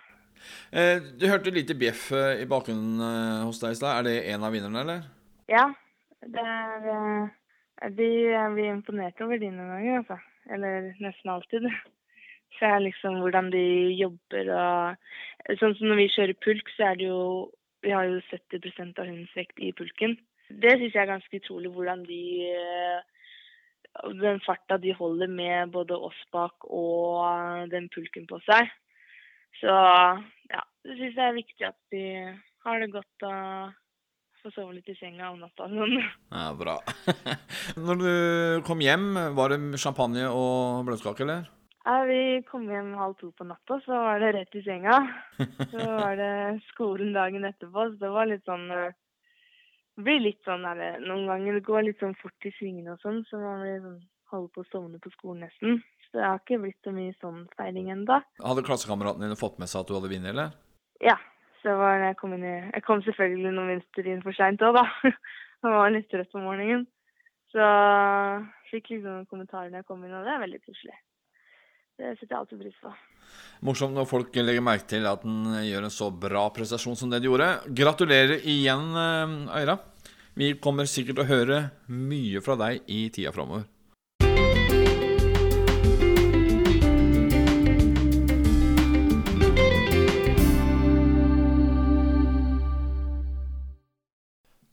Eh, 0.74 0.98
du 1.20 1.28
hørte 1.30 1.54
lite 1.54 1.76
bjeff 1.78 2.08
eh, 2.16 2.42
i 2.44 2.50
bakgrunnen 2.50 3.02
eh, 3.06 3.46
hos 3.48 3.62
deg 3.62 3.76
i 3.76 3.80
stad. 3.80 4.00
Er 4.00 4.08
det 4.08 4.34
en 4.34 4.46
av 4.46 4.54
vinnerne, 4.56 4.84
eller? 4.84 5.08
Ja. 5.52 5.68
Det 6.24 6.44
er 6.44 7.90
de, 7.92 8.10
blir 8.56 8.70
imponert 8.72 9.20
over 9.24 9.40
de 9.40 9.50
noen 9.52 9.74
ganger, 9.76 10.00
altså. 10.02 10.20
Eller 10.54 10.94
nesten 11.04 11.34
alltid. 11.34 11.68
Så 12.58 12.70
er 12.70 12.84
liksom 12.86 13.18
hvordan 13.24 13.50
de 13.54 13.66
jobber 13.98 14.50
og 14.54 15.58
Sånn 15.60 15.74
som 15.76 15.90
når 15.90 15.98
vi 16.00 16.12
kjører 16.14 16.38
pulk, 16.46 16.70
så 16.78 16.92
er 16.92 17.00
det 17.00 17.08
jo 17.10 17.24
Vi 17.84 17.92
har 17.92 18.06
jo 18.08 18.22
70% 18.30 19.02
av 19.02 19.10
hundens 19.10 19.34
vekt 19.36 19.58
i 19.60 19.74
pulken. 19.76 20.14
Det 20.48 20.76
syns 20.78 20.94
jeg 20.94 21.02
er 21.02 21.10
ganske 21.10 21.40
utrolig 21.42 21.72
hvordan 21.74 22.06
de 22.08 22.20
Den 24.20 24.42
farta 24.46 24.80
de 24.82 24.94
holder 24.98 25.30
med 25.30 25.74
både 25.74 25.98
oss 25.98 26.18
bak 26.34 26.66
og 26.66 27.70
den 27.70 27.90
pulken 27.94 28.26
på 28.30 28.40
seg. 28.48 28.72
Så 29.60 29.70
ja, 29.70 30.64
det 30.84 30.98
syns 30.98 31.20
jeg 31.20 31.28
er 31.28 31.38
viktig 31.38 31.68
at 31.70 31.80
de 31.94 32.04
har 32.66 32.82
det 32.82 32.90
godt 32.96 33.28
og 33.30 33.74
får 34.44 34.56
sove 34.58 34.76
litt 34.76 34.90
i 34.92 34.96
senga 34.98 35.30
om 35.32 35.40
natta. 35.40 35.70
Sånn. 35.72 36.00
Ja, 36.34 36.48
bra. 36.58 36.78
Når 37.86 38.02
du 38.02 38.14
kom 38.68 38.82
hjem, 38.84 39.14
var 39.38 39.54
det 39.54 39.80
champagne 39.80 40.26
og 40.28 40.84
bløtkake, 40.90 41.24
eller? 41.24 41.46
Ja, 41.84 42.02
vi 42.08 42.42
kom 42.48 42.66
hjem 42.72 42.94
halv 42.96 43.16
to 43.20 43.30
på 43.36 43.48
natta, 43.48 43.78
så 43.84 44.02
var 44.06 44.20
det 44.24 44.34
rett 44.38 44.56
i 44.56 44.64
senga. 44.64 45.00
Så 45.72 45.80
var 45.84 46.16
det 46.16 46.34
skolen 46.70 47.12
dagen 47.16 47.44
etterpå, 47.48 47.90
så 47.90 48.00
det 48.00 48.12
var 48.14 48.30
litt 48.30 48.46
sånn 48.48 48.70
eh, 48.72 48.96
blir 50.00 50.24
litt 50.24 50.42
sånn 50.48 50.66
der, 50.66 51.00
Noen 51.04 51.28
ganger 51.30 51.60
det 51.60 51.68
går 51.68 51.86
litt 51.88 52.02
sånn 52.02 52.16
fort 52.18 52.48
i 52.48 52.54
svingene 52.58 52.96
og 52.96 53.04
sånn, 53.04 53.22
så 53.30 53.42
man 53.42 53.62
blir 53.62 53.82
sånn 53.84 54.02
holder 54.34 54.54
på 54.54 54.64
å 54.64 54.70
sovne 54.72 55.02
på 55.02 55.12
skolen 55.14 55.46
nesten. 55.46 55.84
Så 56.08 56.18
det 56.18 56.26
har 56.26 56.42
ikke 56.42 56.62
blitt 56.64 56.86
så 56.86 56.94
mye 56.96 57.14
sånn 57.22 57.44
feiring 57.58 57.92
ennå. 57.94 58.20
Hadde 58.42 58.66
klassekameratene 58.66 59.28
dine 59.28 59.40
fått 59.40 59.60
med 59.62 59.70
seg 59.70 59.84
at 59.84 59.92
du 59.92 59.96
hadde 59.98 60.12
vunnet, 60.12 60.34
eller? 60.34 60.58
Ja. 61.04 61.20
Så 61.62 61.72
det 61.72 61.78
var 61.80 62.02
det 62.02 62.10
jeg 62.10 62.20
kom 62.20 62.34
inn 62.36 62.44
i 62.44 62.56
Jeg 62.58 62.84
kom 62.84 63.02
selvfølgelig 63.06 63.52
noen 63.56 63.70
minutter 63.72 64.08
inn 64.12 64.24
for 64.26 64.36
seint 64.36 64.66
òg, 64.68 64.76
da. 64.76 64.84
Jeg 65.64 65.72
var 65.72 65.94
litt 65.94 66.10
trøtt 66.12 66.34
om 66.36 66.44
morgenen. 66.44 66.82
Så 67.54 67.66
fikk 68.68 68.90
liksom 68.92 69.14
noen 69.14 69.30
kommentarer 69.30 69.70
når 69.72 69.80
jeg 69.80 69.88
kom 69.88 70.02
inn, 70.04 70.16
og 70.18 70.26
det 70.26 70.34
er 70.34 70.42
veldig 70.42 70.60
koselig. 70.66 70.96
Det 71.98 72.14
setter 72.18 72.34
jeg 72.34 72.40
alltid 72.40 72.62
pris 72.64 72.78
på. 72.82 72.94
Morsomt 73.64 73.96
når 73.96 74.08
folk 74.10 74.36
legger 74.36 74.66
merke 74.66 74.88
til 74.90 75.06
at 75.08 75.22
den 75.24 75.46
gjør 75.68 75.88
en 75.88 75.94
så 75.94 76.10
bra 76.12 76.48
prestasjon 76.54 76.98
som 77.00 77.12
det 77.12 77.22
de 77.24 77.30
gjorde. 77.30 77.50
Gratulerer 77.76 78.42
igjen, 78.42 78.90
eh, 78.98 79.62
Øyra. 79.62 79.78
Vi 80.34 80.56
kommer 80.58 80.90
sikkert 80.90 81.20
til 81.20 81.26
å 81.26 81.30
høre 81.30 81.60
mye 81.94 82.42
fra 82.42 82.58
deg 82.58 82.90
i 82.90 83.06
tida 83.14 83.32
framover. 83.36 83.68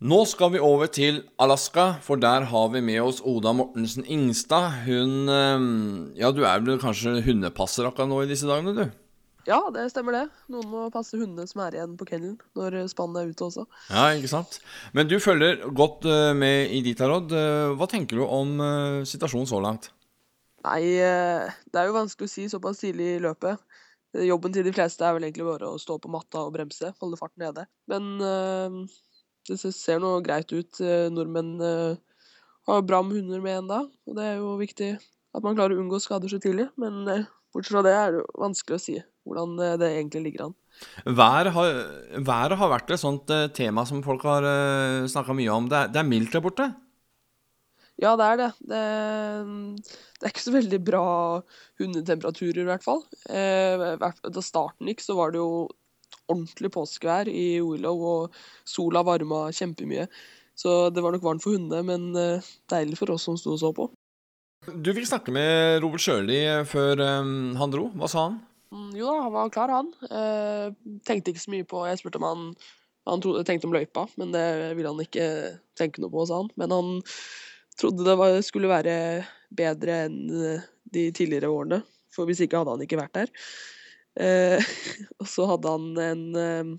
Nå 0.00 0.22
skal 0.24 0.54
vi 0.54 0.60
over 0.64 0.88
til 0.88 1.18
Alaska, 1.36 1.98
for 2.00 2.16
der 2.16 2.46
har 2.48 2.68
vi 2.72 2.80
med 2.80 3.02
oss 3.04 3.18
Oda 3.20 3.52
Mortensen 3.52 4.06
Ingstad. 4.08 4.86
Hun 4.86 5.28
eh, 5.28 5.66
Ja, 6.22 6.30
du 6.32 6.40
er 6.48 6.62
vel 6.64 6.80
kanskje 6.80 7.18
hundepasser 7.26 7.84
akkurat 7.88 8.08
nå 8.08 8.22
i 8.24 8.30
disse 8.30 8.48
dagene, 8.48 8.72
du? 8.72 8.86
Ja, 9.48 9.58
det 9.72 9.86
stemmer 9.92 10.16
det. 10.16 10.22
Noen 10.52 10.70
må 10.72 10.86
passe 10.94 11.20
hundene 11.20 11.44
som 11.48 11.60
er 11.66 11.76
igjen 11.76 11.98
på 12.00 12.06
kennelen 12.08 12.38
når 12.56 12.78
spannet 12.92 13.20
er 13.22 13.34
ute 13.34 13.44
også. 13.50 13.66
Ja, 13.92 14.06
ikke 14.16 14.30
sant. 14.32 14.60
Men 14.96 15.08
du 15.10 15.18
følger 15.20 15.66
godt 15.76 16.08
eh, 16.08 16.32
med 16.36 16.72
i 16.72 16.80
ditt 16.86 17.00
råd. 17.04 17.36
Hva 17.76 17.88
tenker 17.90 18.20
du 18.20 18.24
om 18.24 18.56
eh, 18.64 19.02
situasjonen 19.08 19.48
så 19.52 19.60
langt? 19.60 19.90
Nei, 20.64 20.80
eh, 20.96 21.52
det 21.72 21.80
er 21.80 21.88
jo 21.88 21.96
vanskelig 21.96 22.28
å 22.28 22.32
si 22.38 22.48
såpass 22.52 22.80
tidlig 22.82 23.18
i 23.18 23.22
løpet. 23.24 23.60
Eh, 24.16 24.24
Jobben 24.28 24.56
til 24.56 24.64
de 24.64 24.72
fleste 24.76 25.04
er 25.04 25.16
vel 25.16 25.28
egentlig 25.28 25.48
bare 25.48 25.70
å 25.72 25.80
stå 25.80 26.00
på 26.00 26.12
matta 26.12 26.46
og 26.46 26.56
bremse, 26.56 26.92
holde 27.00 27.20
farten 27.20 27.44
nede. 27.44 27.68
Men 27.92 28.10
eh, 28.24 28.80
det 29.48 29.58
ser 29.60 30.00
nå 30.02 30.16
greit 30.24 30.52
ut. 30.52 30.80
Eh, 30.84 31.08
Nordmenn 31.12 31.54
eh, 31.64 32.00
har 32.68 32.86
bra 32.86 33.02
med 33.02 33.20
hunder 33.20 33.42
med 33.44 33.62
ennå, 33.62 33.84
og 33.88 34.18
det 34.18 34.26
er 34.26 34.40
jo 34.40 34.56
viktig 34.60 34.90
at 34.96 35.44
man 35.46 35.56
klarer 35.56 35.76
å 35.76 35.84
unngå 35.84 36.00
skader 36.02 36.32
så 36.32 36.40
tidlig. 36.42 36.68
Men 36.80 37.02
eh, 37.08 37.28
bortsett 37.54 37.76
fra 37.76 37.84
det 37.86 37.94
er 37.96 38.18
det 38.18 38.26
vanskelig 38.40 38.78
å 38.78 38.84
si 38.84 38.98
hvordan 39.28 39.58
det 39.78 39.88
egentlig 39.92 40.22
ligger 40.24 40.46
an. 40.48 40.54
Været 41.04 41.52
har, 41.54 41.74
været 42.24 42.56
har 42.58 42.70
vært 42.72 42.94
et 42.94 43.02
sånt 43.02 43.30
tema 43.54 43.84
som 43.86 44.00
folk 44.02 44.24
har 44.26 44.46
snakka 45.12 45.36
mye 45.36 45.52
om. 45.52 45.68
Det 45.70 45.76
er, 45.76 45.90
det 45.92 46.00
er 46.00 46.08
mildt 46.08 46.32
der 46.34 46.42
borte. 46.42 46.70
Ja, 48.00 48.14
det 48.16 48.26
er 48.26 48.38
det. 48.40 48.48
det. 48.70 48.84
Det 50.16 50.24
er 50.24 50.32
ikke 50.32 50.46
så 50.46 50.54
veldig 50.54 50.78
bra 50.84 51.04
hundetemperaturer, 51.80 52.62
i 52.62 52.68
hvert 52.70 52.84
fall. 52.84 53.02
Eh, 53.28 53.84
da 54.00 54.44
starten 54.44 54.88
gikk, 54.88 55.04
så 55.04 55.16
var 55.18 55.34
det 55.34 55.42
jo 55.42 55.68
ordentlig 56.30 56.70
påskevær 56.74 57.30
i 57.30 57.60
Willow, 57.64 58.04
og 58.14 58.36
sola 58.68 59.02
varma 59.06 59.48
kjempemye. 59.54 60.06
Så 60.58 60.90
det 60.92 61.02
var 61.02 61.14
nok 61.14 61.24
varmt 61.24 61.44
for 61.44 61.56
hundene, 61.56 61.82
men 61.86 62.10
eh, 62.20 62.52
deilig 62.70 62.98
for 63.00 63.14
oss 63.14 63.26
som 63.28 63.38
sto 63.40 63.54
og 63.56 63.60
så 63.62 63.72
på. 63.76 63.88
Du 64.68 64.90
fikk 64.92 65.08
snakke 65.08 65.32
med 65.32 65.80
Robert 65.80 66.04
Sjøli 66.04 66.40
før 66.68 67.00
eh, 67.00 67.32
han 67.60 67.72
dro. 67.72 67.88
Hva 67.96 68.10
sa 68.12 68.26
han? 68.28 68.40
Mm, 68.70 68.90
Jo 68.98 69.08
da, 69.08 69.22
han 69.24 69.34
var 69.34 69.54
klar, 69.54 69.72
han. 69.72 69.88
Eh, 70.06 70.66
tenkte 71.08 71.32
ikke 71.32 71.42
så 71.42 71.54
mye 71.54 71.66
på 71.66 71.80
Jeg 71.88 71.98
spurte 71.98 72.20
om 72.20 72.26
han 72.28 72.42
Han 73.08 73.22
trodde, 73.24 73.46
tenkte 73.48 73.66
om 73.66 73.72
løypa, 73.74 74.04
men 74.20 74.30
det 74.34 74.44
ville 74.76 74.92
han 74.92 75.00
ikke 75.02 75.24
tenke 75.80 76.02
noe 76.02 76.12
på, 76.12 76.26
sa 76.28 76.42
han. 76.42 76.50
Men 76.60 76.74
han 76.76 76.90
trodde 77.80 78.04
det 78.06 78.16
var, 78.20 78.36
skulle 78.44 78.70
være 78.70 78.94
bedre 79.56 80.02
enn 80.04 80.18
eh, 80.36 80.68
de 80.92 81.08
tidligere 81.16 81.50
årene. 81.50 81.80
For 82.12 82.28
hvis 82.28 82.42
ikke 82.44 82.60
hadde 82.60 82.76
han 82.76 82.84
ikke 82.84 83.00
vært 83.00 83.16
der. 83.16 83.32
Eh, 84.18 84.70
og 85.20 85.28
så 85.30 85.46
hadde 85.52 85.74
han 85.74 85.90
en 86.02 86.24
eh, 86.34 86.72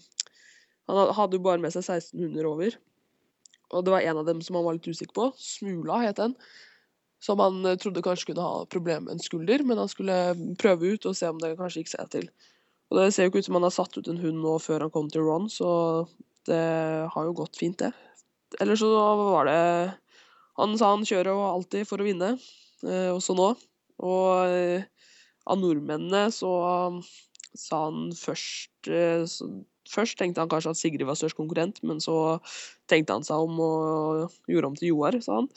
Han 0.92 1.14
hadde 1.16 1.38
jo 1.38 1.46
bare 1.46 1.62
med 1.64 1.72
seg 1.72 1.86
16 1.86 2.20
hunder 2.20 2.50
over. 2.50 2.76
Og 3.72 3.86
det 3.86 3.94
var 3.94 4.04
en 4.04 4.20
av 4.20 4.28
dem 4.28 4.42
som 4.44 4.58
han 4.60 4.66
var 4.68 4.76
litt 4.76 4.90
usikker 4.90 5.16
på. 5.16 5.30
Smula 5.40 6.02
het 6.04 6.20
den. 6.20 6.36
Som 7.24 7.40
han 7.40 7.62
eh, 7.66 7.78
trodde 7.80 8.04
kanskje 8.04 8.32
kunne 8.32 8.48
ha 8.48 8.66
problem 8.72 9.08
med 9.08 9.16
en 9.16 9.24
skulder, 9.24 9.64
men 9.64 9.80
han 9.80 9.92
skulle 9.92 10.18
prøve 10.60 10.96
ut 10.96 11.08
og 11.08 11.16
se 11.18 11.30
om 11.32 11.40
det 11.42 11.56
kanskje 11.60 11.86
gikk 11.86 11.94
seg 11.94 12.12
til. 12.18 12.28
Og 12.92 13.00
det 13.00 13.12
ser 13.16 13.28
jo 13.28 13.32
ikke 13.32 13.46
ut 13.46 13.48
som 13.48 13.56
han 13.60 13.68
har 13.70 13.76
satt 13.76 13.96
ut 13.96 14.10
en 14.12 14.20
hund 14.20 14.42
nå 14.44 14.58
før 14.60 14.84
han 14.84 14.92
kom 14.92 15.08
til 15.12 15.24
Ron, 15.24 15.48
så 15.48 15.70
det 16.50 16.64
har 17.14 17.28
jo 17.28 17.38
gått 17.38 17.60
fint, 17.62 17.80
det. 17.80 17.94
Ellers 18.60 18.82
så 18.82 18.90
var 18.92 19.48
det 19.48 19.60
Han 20.60 20.74
sa 20.76 20.90
han 20.92 21.06
kjører 21.08 21.32
jo 21.32 21.44
alltid 21.48 21.88
for 21.88 22.02
å 22.02 22.06
vinne, 22.06 22.34
eh, 22.84 23.08
også 23.14 23.38
nå. 23.38 23.54
Og 24.04 24.52
eh, 24.52 24.84
av 25.50 25.60
nordmennene 25.62 26.28
så 26.34 26.54
sa 27.58 27.86
han 27.88 28.12
først 28.16 28.92
eh, 28.92 29.26
så, 29.30 29.52
Først 29.92 30.16
tenkte 30.16 30.40
han 30.40 30.48
kanskje 30.48 30.72
at 30.72 30.78
Sigrid 30.78 31.04
var 31.04 31.18
størst 31.20 31.36
konkurrent, 31.36 31.80
men 31.84 31.98
så 32.00 32.38
tenkte 32.88 33.16
han 33.18 33.26
seg 33.28 33.44
om 33.44 33.58
og 33.60 34.36
gjorde 34.48 34.70
om 34.70 34.76
til 34.78 34.92
Joar, 34.92 35.18
sa 35.20 35.40
han. 35.42 35.50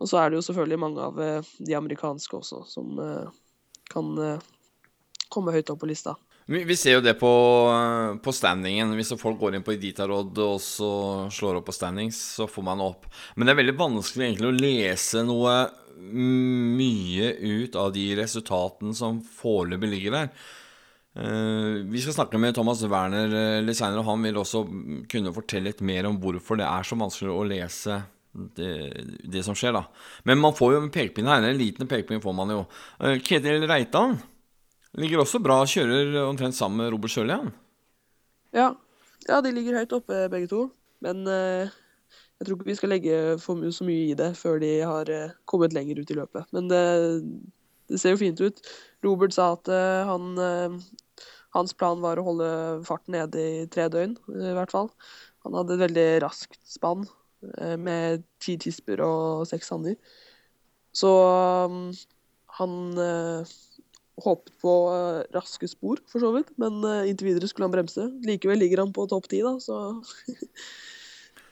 Og 0.00 0.08
så 0.10 0.18
er 0.18 0.32
det 0.32 0.40
jo 0.40 0.46
selvfølgelig 0.48 0.78
mange 0.82 1.04
av 1.04 1.20
eh, 1.22 1.52
de 1.68 1.76
amerikanske 1.78 2.34
også 2.40 2.64
som 2.66 2.98
eh, 3.04 3.28
kan 3.92 4.08
komme 5.30 5.54
høyt 5.54 5.70
opp 5.70 5.84
på 5.84 5.90
lista. 5.92 6.16
Vi, 6.50 6.76
ser 6.76 6.98
jo 6.98 7.04
det 7.04 7.14
på, 7.20 7.30
på 8.24 8.34
standingen. 8.34 8.96
Hvis 8.98 9.14
folk 9.20 9.38
går 9.40 9.56
inn 9.56 9.64
på 9.64 9.76
Iditarod 9.76 10.36
og 10.44 10.58
så 10.60 10.90
slår 11.32 11.60
opp 11.60 11.68
på 11.70 11.76
standings, 11.76 12.18
så 12.40 12.48
får 12.50 12.66
man 12.66 12.82
opp. 12.84 13.06
Men 13.36 13.46
det 13.46 13.54
er 13.54 13.60
veldig 13.62 13.78
vanskelig 13.78 14.26
egentlig 14.26 14.50
å 14.50 14.58
lese 14.58 15.22
noe 15.24 15.54
mye 15.98 17.30
ut 17.40 17.78
av 17.78 17.92
de 17.94 18.10
resultatene 18.18 18.94
som 18.96 19.22
foreløpig 19.24 19.90
ligger 19.92 20.16
der. 20.18 20.30
Eh, 21.14 21.84
vi 21.86 22.02
skal 22.02 22.16
snakke 22.16 22.40
med 22.42 22.56
Thomas 22.56 22.82
Werner 22.82 23.30
eh, 23.30 23.60
litt 23.62 23.78
seinere, 23.78 24.02
og 24.02 24.10
han 24.10 24.26
vil 24.26 24.40
også 24.40 24.64
kunne 25.10 25.34
fortelle 25.34 25.70
litt 25.70 25.84
mer 25.86 26.08
om 26.08 26.18
hvorfor 26.22 26.58
det 26.58 26.66
er 26.66 26.86
så 26.86 26.98
vanskelig 26.98 27.30
å 27.30 27.46
lese 27.46 28.00
det, 28.34 28.70
det 29.30 29.44
som 29.46 29.54
skjer, 29.54 29.76
da. 29.76 29.84
Men 30.26 30.40
man 30.42 30.56
får 30.58 30.74
jo 30.74 30.80
en 30.82 30.94
pekepinn 30.94 31.30
her. 31.30 31.44
En 31.46 31.58
liten 31.58 31.90
pekepinn 31.90 32.22
får 32.24 32.34
man 32.34 32.50
jo. 32.50 32.64
Eh, 32.98 33.20
Ketil 33.22 33.66
Reitan 33.70 34.18
ligger 34.98 35.22
også 35.22 35.42
bra, 35.42 35.60
kjører 35.66 36.18
omtrent 36.24 36.58
sammen 36.58 36.82
med 36.82 36.92
Robert 36.94 37.14
han. 37.30 37.54
Ja. 38.54 38.72
ja, 39.28 39.40
de 39.42 39.54
ligger 39.54 39.80
høyt 39.80 39.94
oppe 39.94 40.26
begge 40.30 40.50
to. 40.50 40.66
Men 41.04 41.26
eh, 41.30 41.74
jeg 42.44 42.50
tror 42.50 42.58
ikke 42.60 42.68
vi 42.68 42.76
skal 42.76 42.90
legge 42.92 43.18
for 43.40 43.60
så 43.72 43.86
mye 43.88 44.10
i 44.10 44.16
det 44.18 44.34
før 44.36 44.58
de 44.60 44.72
har 44.84 45.08
eh, 45.08 45.32
kommet 45.48 45.72
lenger 45.72 46.02
ut 46.02 46.10
i 46.12 46.16
løpet. 46.18 46.50
Men 46.52 46.68
det, 46.68 46.80
det 47.88 48.00
ser 48.00 48.12
jo 48.12 48.20
fint 48.20 48.42
ut. 48.44 48.60
Robert 49.06 49.32
sa 49.32 49.54
at 49.54 49.70
eh, 49.72 50.04
han, 50.04 50.34
eh, 50.36 50.76
Hans 51.56 51.72
plan 51.78 52.02
var 52.02 52.20
å 52.20 52.26
holde 52.26 52.48
farten 52.84 53.14
nede 53.16 53.40
i 53.40 53.64
tre 53.72 53.86
døgn, 53.88 54.16
i 54.28 54.52
hvert 54.58 54.74
fall. 54.74 54.90
Han 55.46 55.56
hadde 55.56 55.76
et 55.76 55.84
veldig 55.86 56.08
raskt 56.24 56.58
spann 56.68 57.06
med 57.78 58.24
ti 58.42 58.56
tisper 58.58 58.98
og 59.04 59.44
seks 59.46 59.68
hanner. 59.70 59.94
Så 60.96 61.12
han 62.58 62.74
håpet 64.24 64.50
på 64.64 64.74
raske 65.36 65.68
spor, 65.70 66.02
for 66.10 66.24
så 66.24 66.32
vidt. 66.34 66.50
Men 66.58 66.80
inntil 67.04 67.30
videre 67.30 67.52
skulle 67.52 67.68
han 67.68 67.76
bremse. 67.76 68.08
Likevel 68.26 68.64
ligger 68.64 68.82
han 68.82 68.96
på 68.96 69.06
topp 69.12 69.30
ti, 69.30 69.44
da, 69.46 69.54
så 69.62 69.78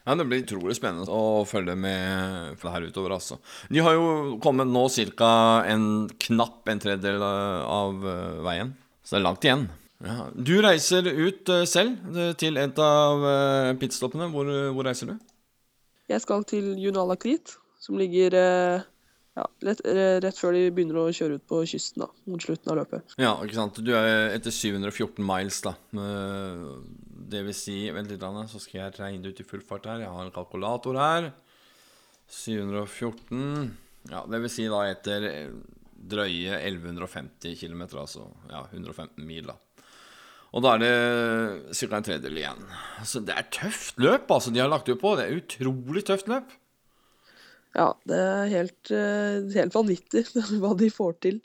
Ja, 0.05 0.15
Det 0.15 0.25
blir 0.27 0.43
utrolig 0.43 0.75
spennende 0.77 1.07
å 1.15 1.45
følge 1.47 1.77
med 1.79 2.57
for 2.59 2.69
det 2.69 2.75
her 2.75 2.87
utover. 2.91 3.15
altså. 3.15 3.39
De 3.71 3.79
har 3.79 3.95
jo 3.95 4.39
kommet 4.43 4.67
nå 4.67 4.89
ca. 5.17 5.63
en 5.67 6.09
knapp 6.19 6.69
en 6.69 6.83
tredjedel 6.83 7.23
av 7.23 8.03
eh, 8.03 8.43
veien, 8.43 8.75
så 9.05 9.15
det 9.15 9.21
er 9.21 9.27
langt 9.29 9.45
igjen. 9.47 9.69
Ja. 10.03 10.27
Du 10.35 10.57
reiser 10.61 11.07
ut 11.07 11.49
eh, 11.49 11.65
selv 11.71 12.17
eh, 12.17 12.33
til 12.35 12.59
et 12.59 12.79
av 12.83 13.23
pitstoppene. 13.79 14.31
Hvor, 14.33 14.51
hvor 14.75 14.85
reiser 14.85 15.13
du? 15.13 15.19
jeg 16.13 16.21
skal 16.21 16.43
til 16.45 16.75
Junala 16.77 17.15
Krit, 17.17 17.55
som 17.81 17.97
ligger 17.97 18.35
ja, 18.37 19.45
rett, 19.65 19.81
rett 20.21 20.37
før 20.37 20.53
de 20.53 20.67
begynner 20.75 20.99
å 21.01 21.07
kjøre 21.15 21.39
ut 21.39 21.47
på 21.49 21.63
kysten, 21.65 22.03
da, 22.03 22.09
mot 22.29 22.43
slutten 22.43 22.69
av 22.69 22.83
løpet. 22.83 23.15
Ja, 23.17 23.31
ikke 23.41 23.57
sant. 23.57 23.79
Du 23.81 23.95
er 23.97 24.35
etter 24.35 24.53
714 24.53 25.25
miles, 25.25 25.63
da. 25.65 25.73
Det 27.33 27.41
vil 27.47 27.57
si 27.57 27.77
Vent 27.95 28.11
litt, 28.13 28.25
Anne, 28.27 28.45
så 28.51 28.61
skal 28.61 28.85
jeg 28.85 28.99
regne 28.99 29.25
det 29.25 29.33
ut 29.33 29.43
i 29.45 29.49
full 29.49 29.65
fart 29.67 29.89
her. 29.89 30.05
Jeg 30.05 30.13
har 30.13 30.27
en 30.27 30.35
kalkulator 30.35 30.99
her. 31.01 31.33
714 32.33 33.73
Ja, 34.11 34.25
det 34.29 34.41
vil 34.43 34.51
si 34.51 34.67
da 34.71 34.83
etter 34.91 35.27
drøye 36.13 36.57
1150 36.59 37.55
km, 37.61 37.85
altså 38.01 38.27
ja, 38.51 38.65
115 38.73 39.23
mil, 39.27 39.47
da. 39.53 39.57
Og 40.53 40.65
da 40.65 40.75
er 40.75 40.83
det 40.83 41.77
ca. 41.79 41.97
en 41.97 42.05
tredjedel 42.05 42.41
igjen. 42.43 42.67
Så 43.09 43.23
det 43.25 43.37
er 43.39 43.49
tøft 43.55 44.01
løp, 44.03 44.29
altså, 44.29 44.53
de 44.53 44.61
har 44.61 44.69
lagt 44.69 44.91
ut 44.91 45.01
på. 45.01 45.15
Det 45.17 45.25
er 45.25 45.39
utrolig 45.39 46.03
tøft 46.09 46.29
løp. 46.29 46.51
Ja, 47.73 47.89
det 48.09 48.19
er 48.21 48.51
helt, 48.53 48.91
eh, 48.93 49.47
helt 49.55 49.77
vanvittig 49.77 50.27
hva 50.61 50.75
de 50.77 50.91
får 50.93 51.15
til, 51.25 51.39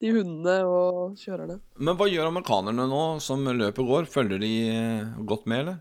de 0.00 0.10
hundene 0.14 0.56
og 0.64 1.18
kjørerne. 1.20 1.58
Men 1.78 1.96
hva 1.98 2.08
gjør 2.08 2.30
amerikanerne 2.30 2.86
nå 2.88 3.04
som 3.24 3.44
løpet 3.44 3.88
går? 3.90 4.08
Følger 4.10 4.40
de 4.42 4.52
eh, 4.72 5.14
godt 5.28 5.48
med, 5.50 5.64
eller? 5.64 5.80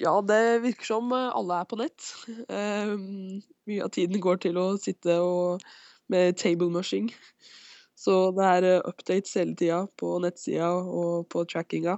Ja, 0.00 0.12
det 0.20 0.60
virker 0.64 0.84
som 0.84 1.12
eh, 1.16 1.32
alle 1.36 1.60
er 1.60 1.68
på 1.68 1.80
nett. 1.80 2.12
Eh, 2.56 2.92
mye 3.66 3.82
av 3.82 3.90
tiden 3.90 4.22
går 4.22 4.38
til 4.44 4.58
å 4.60 4.66
sitte 4.78 5.18
og 5.24 5.64
med 6.12 6.36
table 6.38 6.68
mushing. 6.70 7.08
Så 7.98 8.30
det 8.36 8.46
er 8.46 8.68
eh, 8.68 8.84
updates 8.86 9.34
hele 9.38 9.56
tida 9.58 9.82
på 9.98 10.16
nettsida 10.22 10.70
og 10.76 11.26
på 11.32 11.44
trackinga. 11.48 11.96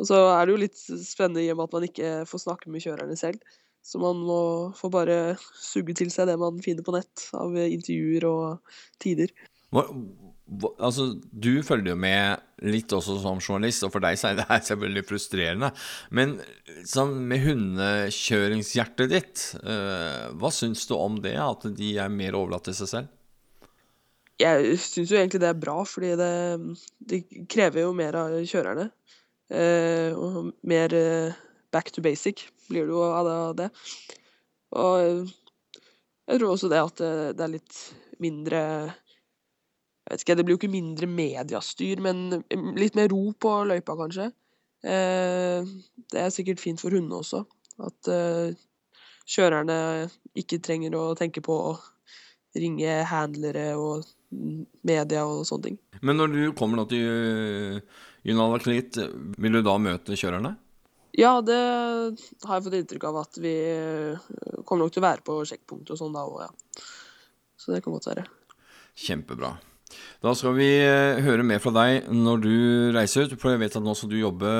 Og 0.00 0.08
så 0.08 0.18
er 0.34 0.46
det 0.46 0.54
jo 0.54 0.62
litt 0.62 0.78
spennende 0.78 1.44
i 1.44 1.50
og 1.52 1.58
med 1.58 1.68
at 1.68 1.76
man 1.76 1.88
ikke 1.88 2.12
får 2.28 2.44
snakke 2.44 2.72
med 2.72 2.84
kjørerne 2.84 3.16
selv. 3.18 3.42
Så 3.82 3.98
man 3.98 4.20
må 4.22 4.40
få 4.78 4.92
bare 4.94 5.34
suge 5.58 5.94
til 5.98 6.12
seg 6.14 6.28
det 6.30 6.38
man 6.38 6.60
finner 6.62 6.86
på 6.86 6.94
nett 6.94 7.26
av 7.34 7.56
intervjuer 7.58 8.28
og 8.28 8.76
tider. 9.02 9.32
Altså, 9.72 11.06
du 11.32 11.62
følger 11.64 11.94
jo 11.94 12.00
med 12.00 12.42
litt 12.66 12.92
også 12.92 13.16
som 13.22 13.40
journalist, 13.40 13.84
og 13.86 13.92
for 13.94 14.04
deg 14.04 14.18
så 14.20 14.30
er 14.30 14.38
det 14.38 14.48
her 14.50 14.60
selvfølgelig 14.66 15.04
frustrerende. 15.08 15.70
Men 16.12 16.36
med 17.22 17.44
hundekjøringshjertet 17.46 19.12
ditt, 19.12 19.44
eh, 19.62 20.28
hva 20.36 20.52
syns 20.52 20.84
du 20.90 20.96
om 20.98 21.20
det? 21.24 21.38
At 21.40 21.64
de 21.78 21.94
er 21.96 22.12
mer 22.12 22.36
overlatt 22.38 22.68
til 22.68 22.76
seg 22.82 22.90
selv? 22.90 23.10
Jeg 24.42 24.76
syns 24.82 25.12
jo 25.12 25.20
egentlig 25.20 25.40
det 25.40 25.52
er 25.52 25.62
bra, 25.62 25.78
fordi 25.86 26.12
det, 26.18 26.32
det 26.98 27.22
krever 27.52 27.86
jo 27.86 27.96
mer 27.96 28.18
av 28.18 28.36
kjørerne. 28.42 28.90
Eh, 29.52 30.12
og 30.16 30.52
mer 30.68 30.96
eh, 30.96 31.38
back 31.72 31.92
to 31.94 32.04
basic 32.04 32.44
blir 32.68 32.88
det 32.88 32.92
jo 32.92 33.06
av 33.08 33.54
det. 33.56 33.70
Og 34.76 35.30
jeg 36.28 36.38
tror 36.38 36.50
også 36.50 36.68
det 36.72 36.80
at 36.80 37.00
det 37.36 37.44
er 37.44 37.56
litt 37.56 37.78
mindre 38.22 38.60
jeg 40.02 40.14
vet 40.14 40.24
ikke, 40.24 40.36
Det 40.36 40.44
blir 40.44 40.56
jo 40.56 40.60
ikke 40.60 40.72
mindre 40.72 41.06
mediestyr, 41.06 42.00
men 42.02 42.42
litt 42.78 42.96
mer 42.98 43.10
ro 43.12 43.32
på 43.38 43.52
løypa, 43.70 43.96
kanskje. 43.98 44.32
Eh, 44.82 45.72
det 46.10 46.20
er 46.20 46.34
sikkert 46.34 46.60
fint 46.60 46.82
for 46.82 46.90
hundene 46.90 47.20
også. 47.22 47.44
At 47.86 48.10
eh, 48.10 48.56
kjørerne 49.30 50.08
ikke 50.38 50.60
trenger 50.64 50.96
å 50.98 51.12
tenke 51.18 51.42
på 51.44 51.54
å 51.70 51.76
ringe 52.58 52.98
handlere 53.08 53.72
og 53.80 54.04
media 54.84 55.24
og 55.28 55.46
sånne 55.48 55.70
ting. 55.70 55.78
Men 56.02 56.18
når 56.20 56.34
du 56.34 56.42
kommer 56.56 56.82
da 56.82 56.88
til 56.90 57.06
uh, 57.06 58.02
Junala 58.26 58.58
Klit, 58.62 58.98
vil 59.40 59.58
du 59.58 59.62
da 59.64 59.76
møte 59.80 60.18
kjørerne? 60.18 60.54
Ja, 61.16 61.34
det 61.44 61.58
har 61.60 62.56
jeg 62.56 62.64
fått 62.64 62.76
inntrykk 62.78 63.04
av 63.10 63.18
at 63.20 63.36
vi 63.44 63.52
eh, 63.68 64.28
kommer 64.64 64.86
nok 64.86 64.94
til 64.94 65.02
å 65.02 65.04
være 65.04 65.24
på 65.26 65.34
sjekkpunktet 65.48 65.92
og 65.92 66.00
sånn 66.00 66.16
da 66.16 66.22
òg, 66.24 66.46
ja. 66.46 66.86
Så 67.60 67.74
det 67.74 67.82
kan 67.84 67.92
godt 67.92 68.08
være. 68.08 68.24
Kjempebra. 68.96 69.52
Da 70.22 70.30
skal 70.38 70.52
vi 70.54 70.68
eh, 70.78 71.18
høre 71.24 71.42
mer 71.42 71.58
fra 71.58 71.72
deg 71.74 72.04
når 72.14 72.42
du 72.44 72.52
reiser 72.94 73.26
ut. 73.26 73.32
For 73.42 73.50
jeg 73.56 73.58
vet 73.64 73.74
at 73.78 73.82
nå 73.82 73.94
skal 73.98 74.12
du 74.12 74.20
jobbe 74.20 74.52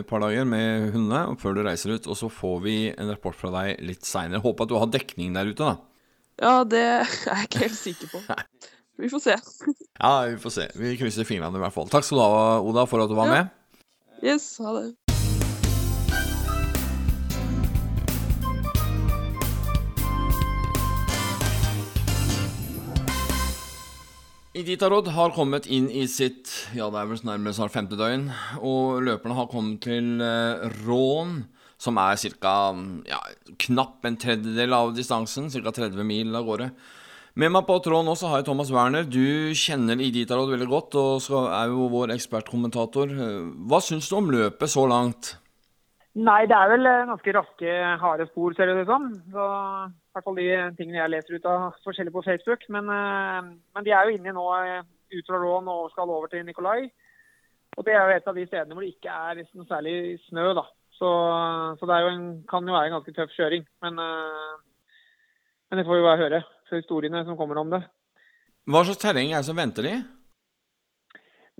et 0.00 0.06
par 0.08 0.22
dager 0.24 0.46
med 0.48 0.94
hundene 0.94 1.26
og 1.28 1.36
før 1.42 1.58
du 1.58 1.62
reiser 1.66 1.92
ut. 1.98 2.08
Og 2.08 2.16
så 2.16 2.30
får 2.32 2.56
vi 2.64 2.76
en 2.94 3.12
rapport 3.12 3.36
fra 3.36 3.50
deg 3.58 3.82
litt 3.84 4.08
seinere. 4.08 4.40
Håper 4.40 4.64
at 4.64 4.72
du 4.72 4.78
har 4.80 4.88
dekning 4.94 5.36
der 5.36 5.50
ute, 5.52 5.60
da. 5.60 5.76
Ja, 6.40 6.54
det 6.64 6.80
er 6.80 7.04
jeg 7.04 7.50
ikke 7.50 7.64
helt 7.66 7.76
sikker 7.76 8.14
på. 8.14 8.22
Vi 9.00 9.08
får 9.08 9.20
se. 9.24 9.34
Ja, 9.96 10.08
vi 10.28 10.34
får 10.42 10.52
se. 10.52 10.64
Vi 10.76 10.90
krysser 11.00 11.24
fingrene 11.24 11.56
i 11.56 11.60
hvert 11.62 11.72
fall. 11.72 11.86
Takk 11.88 12.04
skal 12.04 12.18
du 12.18 12.20
ha, 12.20 12.40
Oda, 12.68 12.82
for 12.88 13.00
at 13.00 13.08
du 13.08 13.14
var 13.16 13.30
Ja. 13.30 13.38
med. 13.38 13.54
Yes, 14.20 14.44
ha 14.60 14.74
det. 14.76 14.82
Iditarod 24.60 25.08
har 25.14 25.32
kommet 25.32 25.64
inn 25.72 25.86
i 25.88 26.02
sitt 26.10 26.50
ja 26.76 26.90
det 26.92 26.98
er 27.00 27.08
vel 27.08 27.20
nærmest 27.24 27.56
snart 27.56 27.72
femte 27.72 27.96
døgn, 27.96 28.26
og 28.60 29.00
løperne 29.06 29.36
har 29.38 29.48
kommet 29.48 29.80
til 29.86 30.20
eh, 30.20 30.66
Rån, 30.84 31.38
som 31.80 32.00
er 32.02 32.18
ca. 32.20 32.54
Ja, 33.08 33.20
knapp 33.64 34.04
en 34.04 34.18
tredjedel 34.20 34.76
av 34.76 34.92
distansen, 34.96 35.48
ca. 35.48 35.72
30 35.72 36.04
mil 36.04 36.36
av 36.36 36.44
gårde. 36.48 36.68
Med 37.40 37.54
meg 37.54 37.64
på 37.64 37.78
tråden 37.80 38.10
også 38.12 38.28
har 38.28 38.42
jeg 38.42 38.50
Thomas 38.50 38.72
Werner. 38.74 39.06
Du 39.06 39.54
kjenner 39.56 40.02
Iditarod 40.02 40.52
veldig 40.52 40.68
godt 40.68 40.98
og 41.00 41.30
er 41.46 41.70
jo 41.72 41.88
vår 41.94 42.12
ekspertkommentator. 42.18 43.14
Hva 43.70 43.80
syns 43.86 44.10
du 44.10 44.18
om 44.18 44.28
løpet 44.34 44.74
så 44.74 44.84
langt? 44.90 45.36
Nei, 46.18 46.40
det 46.50 46.56
er 46.56 46.70
vel 46.72 46.88
eh, 46.90 47.06
ganske 47.06 47.32
raske, 47.36 47.74
harde 48.02 48.24
spor, 48.26 48.54
ser 48.56 48.66
det 48.66 48.82
ut 48.82 48.88
som. 48.90 49.04
Så, 49.30 49.44
I 50.10 50.16
hvert 50.16 50.26
fall 50.26 50.40
de 50.40 50.48
tingene 50.78 50.98
jeg 50.98 51.12
leser 51.12 51.36
ut 51.38 51.46
av 51.46 51.76
forskjellig 51.86 52.14
på 52.16 52.24
Facebook. 52.26 52.66
Men, 52.74 52.90
eh, 52.90 53.52
men 53.76 53.86
de 53.86 53.94
er 53.94 54.08
jo 54.08 54.16
inne 54.16 54.34
nå 54.34 54.46
eh, 54.58 54.82
ut 55.14 55.30
fra 55.30 55.38
Rån 55.38 55.70
og 55.70 55.92
skal 55.92 56.10
over 56.10 56.26
til 56.32 56.42
Nikolai. 56.46 56.90
Og 57.78 57.86
det 57.86 57.94
er 57.94 58.02
jo 58.02 58.16
et 58.16 58.26
av 58.26 58.34
de 58.34 58.46
stedene 58.48 58.74
hvor 58.74 58.82
det 58.82 58.90
ikke 58.96 59.14
er 59.30 59.44
noe 59.54 59.70
særlig 59.70 59.96
snø, 60.26 60.50
da. 60.58 60.66
Så, 60.98 61.10
så 61.78 61.86
det 61.86 62.02
jo 62.02 62.10
en, 62.10 62.24
kan 62.50 62.66
jo 62.66 62.74
være 62.74 62.90
en 62.90 62.96
ganske 62.98 63.14
tøff 63.14 63.30
kjøring. 63.36 63.62
Men, 63.86 64.02
men 64.02 65.78
det 65.78 65.86
får 65.86 65.96
vi 65.96 66.08
bare 66.08 66.20
høre. 66.26 66.42
Så 66.68 66.82
historiene 66.82 67.22
som 67.24 67.38
kommer 67.38 67.62
om 67.62 67.70
det. 67.70 67.80
Hva 68.68 68.82
slags 68.84 69.00
terreng 69.00 69.30
er 69.30 69.38
det 69.38 69.48
som 69.48 69.56
venter 69.56 69.86
de? 69.86 69.94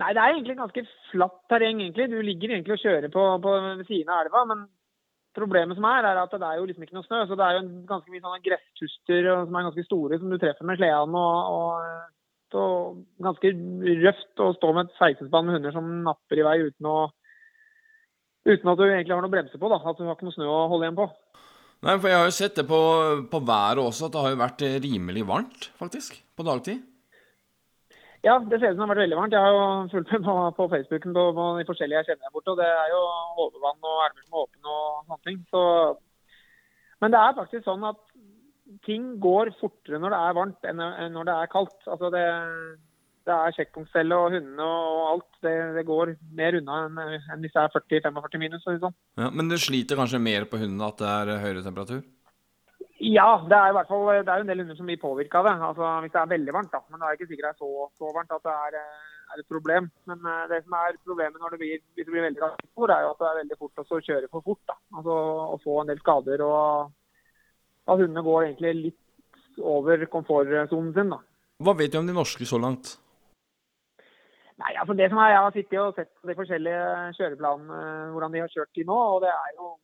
Nei, 0.01 0.13
det 0.17 0.21
er 0.23 0.35
egentlig 0.35 0.57
ganske 0.57 0.85
flatt 1.11 1.41
terreng, 1.53 1.81
egentlig. 1.83 2.07
Du 2.09 2.21
ligger 2.25 2.55
egentlig 2.55 2.77
og 2.77 2.85
kjører 2.85 3.13
på, 3.13 3.25
på 3.45 3.57
siden 3.89 4.13
av 4.13 4.23
elva. 4.25 4.45
Men 4.49 4.63
problemet 5.37 5.77
som 5.77 5.87
er, 5.91 6.09
er 6.09 6.21
at 6.23 6.33
det 6.33 6.47
er 6.47 6.61
jo 6.61 6.69
liksom 6.71 6.87
ikke 6.87 6.97
noe 6.97 7.07
snø. 7.09 7.21
Så 7.29 7.37
det 7.37 7.47
er 7.47 7.59
jo 7.59 7.65
ganske 7.91 8.13
mye 8.15 8.25
sånne 8.25 8.43
gresstuster 8.47 9.29
som 9.29 9.59
er 9.59 9.69
ganske 9.69 9.87
store, 9.87 10.21
som 10.21 10.33
du 10.33 10.39
treffer 10.41 10.69
med 10.69 10.81
sleden. 10.81 11.19
Og, 11.21 11.55
og, 11.57 12.61
og 12.63 13.25
ganske 13.29 13.53
røft 14.07 14.45
å 14.47 14.53
stå 14.57 14.73
med 14.77 14.89
et 14.89 14.97
16-spann 14.97 15.49
med 15.49 15.59
hunder 15.59 15.77
som 15.77 15.91
napper 16.07 16.41
i 16.41 16.47
vei 16.49 16.61
uten 16.69 16.93
å 16.93 17.01
Uten 18.41 18.71
at 18.73 18.79
du 18.81 18.87
egentlig 18.87 19.13
har 19.13 19.21
noe 19.21 19.29
bremse 19.29 19.59
på. 19.61 19.69
da, 19.69 19.77
At 19.85 19.99
du 19.99 20.07
har 20.07 20.15
ikke 20.17 20.25
noe 20.25 20.33
snø 20.33 20.47
å 20.49 20.63
holde 20.71 20.87
igjen 20.87 20.97
på. 20.97 21.05
Nei, 21.85 21.97
for 22.01 22.09
jeg 22.09 22.17
har 22.17 22.25
jo 22.25 22.33
sett 22.33 22.57
det 22.57 22.65
på, 22.69 22.79
på 23.29 23.41
været 23.45 23.83
også, 23.83 24.09
at 24.09 24.15
det 24.15 24.23
har 24.25 24.33
jo 24.33 24.39
vært 24.41 24.65
rimelig 24.85 25.25
varmt, 25.29 25.69
faktisk, 25.77 26.17
på 26.33 26.47
dagtid. 26.49 26.81
Ja, 28.27 28.35
det 28.37 28.59
ser 28.61 28.75
ut 28.75 28.77
som 28.77 28.83
det 28.83 28.85
har 28.85 28.93
vært 28.93 29.05
veldig 29.07 29.17
varmt. 29.17 29.33
Jeg 29.33 29.41
har 29.41 29.55
jo 29.57 29.93
fulgt 29.95 30.11
med 30.13 30.27
på, 30.27 30.35
på 30.59 30.67
Facebooken 30.75 31.15
på, 31.17 31.23
på 31.39 31.45
de 31.57 31.67
forskjellige 31.71 32.03
jeg 32.03 32.09
kjenner 32.11 32.27
der 32.27 32.35
borte. 32.35 32.53
og 32.53 32.61
Det 32.61 32.69
er 32.69 32.93
jo 32.93 33.01
overvann 33.47 33.89
og 33.89 34.03
elver 34.05 34.27
som 34.27 34.37
er 34.37 34.43
åpne 34.43 34.75
og 34.75 35.07
sånne 35.07 35.25
ting. 35.29 35.39
Så, 35.49 35.63
men 37.01 37.15
det 37.15 37.23
er 37.23 37.39
faktisk 37.39 37.65
sånn 37.65 37.89
at 37.89 38.03
ting 38.87 39.09
går 39.25 39.55
fortere 39.59 39.99
når 40.03 40.15
det 40.15 40.21
er 40.21 40.37
varmt 40.37 40.69
enn 40.69 40.85
når 41.17 41.31
det 41.31 41.39
er 41.39 41.53
kaldt. 41.57 41.81
Altså 41.89 42.13
det, 42.13 42.27
det 43.25 43.39
er 43.39 43.57
sjekkpunktstelle 43.57 44.21
og 44.21 44.37
hundene 44.37 44.69
og 44.69 45.03
alt. 45.15 45.31
Det, 45.41 45.57
det 45.81 45.89
går 45.89 46.15
mer 46.37 46.61
unna 46.61 46.85
enn 46.91 47.03
enn 47.09 47.45
hvis 47.47 47.57
det 47.57 47.65
er 47.65 47.75
40-45 48.05 48.45
minus. 48.45 48.69
Sånn. 48.69 48.97
Ja, 49.17 49.33
men 49.33 49.49
du 49.49 49.57
sliter 49.57 49.97
kanskje 49.97 50.21
mer 50.21 50.45
på 50.45 50.61
hundene 50.61 50.93
at 50.93 51.01
det 51.01 51.09
er 51.17 51.41
høyere 51.47 51.65
temperatur? 51.65 52.05
Ja, 53.01 53.29
det 53.49 53.57
er 53.57 53.71
i 53.71 53.73
hvert 53.73 53.89
fall 53.89 54.03
det 54.11 54.29
er 54.29 54.43
jo 54.43 54.45
en 54.45 54.51
del 54.51 54.61
hunder 54.61 54.77
som 54.77 54.89
blir 54.91 55.01
påvirka 55.01 55.41
av 55.41 55.47
det. 55.49 55.55
Altså, 55.71 55.87
hvis 56.05 56.13
det 56.13 56.21
er 56.21 56.33
veldig 56.35 56.53
varmt, 56.53 56.73
da. 56.75 56.83
Men 56.91 57.01
det 57.01 57.07
er 57.09 57.17
ikke 57.17 57.29
sikkert 57.31 57.47
det 57.47 57.53
er 57.55 57.63
så, 57.63 57.87
så 57.97 58.11
varmt 58.13 58.35
at 58.37 58.45
det 58.45 58.57
er, 58.67 58.77
eh, 58.77 59.07
er 59.33 59.41
et 59.41 59.49
problem. 59.55 59.89
Men 60.11 60.29
eh, 60.33 60.43
det 60.53 60.59
som 60.67 60.77
er 60.77 60.99
problemet 61.09 61.41
når 61.41 61.55
det 61.55 61.61
blir, 61.63 61.81
hvis 61.97 62.09
det 62.09 62.13
blir 62.13 62.27
veldig 62.27 62.51
spor, 62.67 62.93
er 62.93 63.07
jo 63.07 63.13
at 63.15 63.23
det 63.23 63.29
er 63.31 63.41
veldig 63.41 63.59
fort 63.63 63.81
å 63.81 64.01
kjøre 64.05 64.29
for 64.29 64.45
fort. 64.51 64.63
da. 64.69 64.77
Altså 65.01 65.17
Å 65.57 65.57
få 65.65 65.81
en 65.81 65.93
del 65.95 66.03
skader. 66.05 66.45
og 66.45 66.93
At 67.89 68.03
hundene 68.05 68.27
går 68.29 68.43
egentlig 68.51 68.77
litt 68.83 69.65
over 69.65 70.05
komfortsonen 70.13 70.93
sin. 70.93 71.17
da. 71.17 71.23
Hva 71.65 71.77
vet 71.81 71.93
du 71.93 72.03
om 72.03 72.09
de 72.09 72.21
norske 72.21 72.45
så 72.49 72.61
langt? 72.61 72.99
Nei, 74.61 74.75
altså 74.77 74.93
det 74.93 75.09
som 75.09 75.19
er, 75.25 75.33
Jeg 75.33 75.41
har 75.41 75.55
sittet 75.57 75.81
og 75.81 75.95
sett 75.97 76.13
de 76.29 76.37
forskjellige 76.37 76.85
kjøreplanene, 77.17 77.85
hvordan 78.13 78.35
de 78.35 78.43
har 78.45 78.53
kjørt 78.53 78.77
de 78.77 78.85
nå. 78.85 78.99
og 79.15 79.23
det 79.25 79.33
er 79.33 79.55
jo 79.57 79.79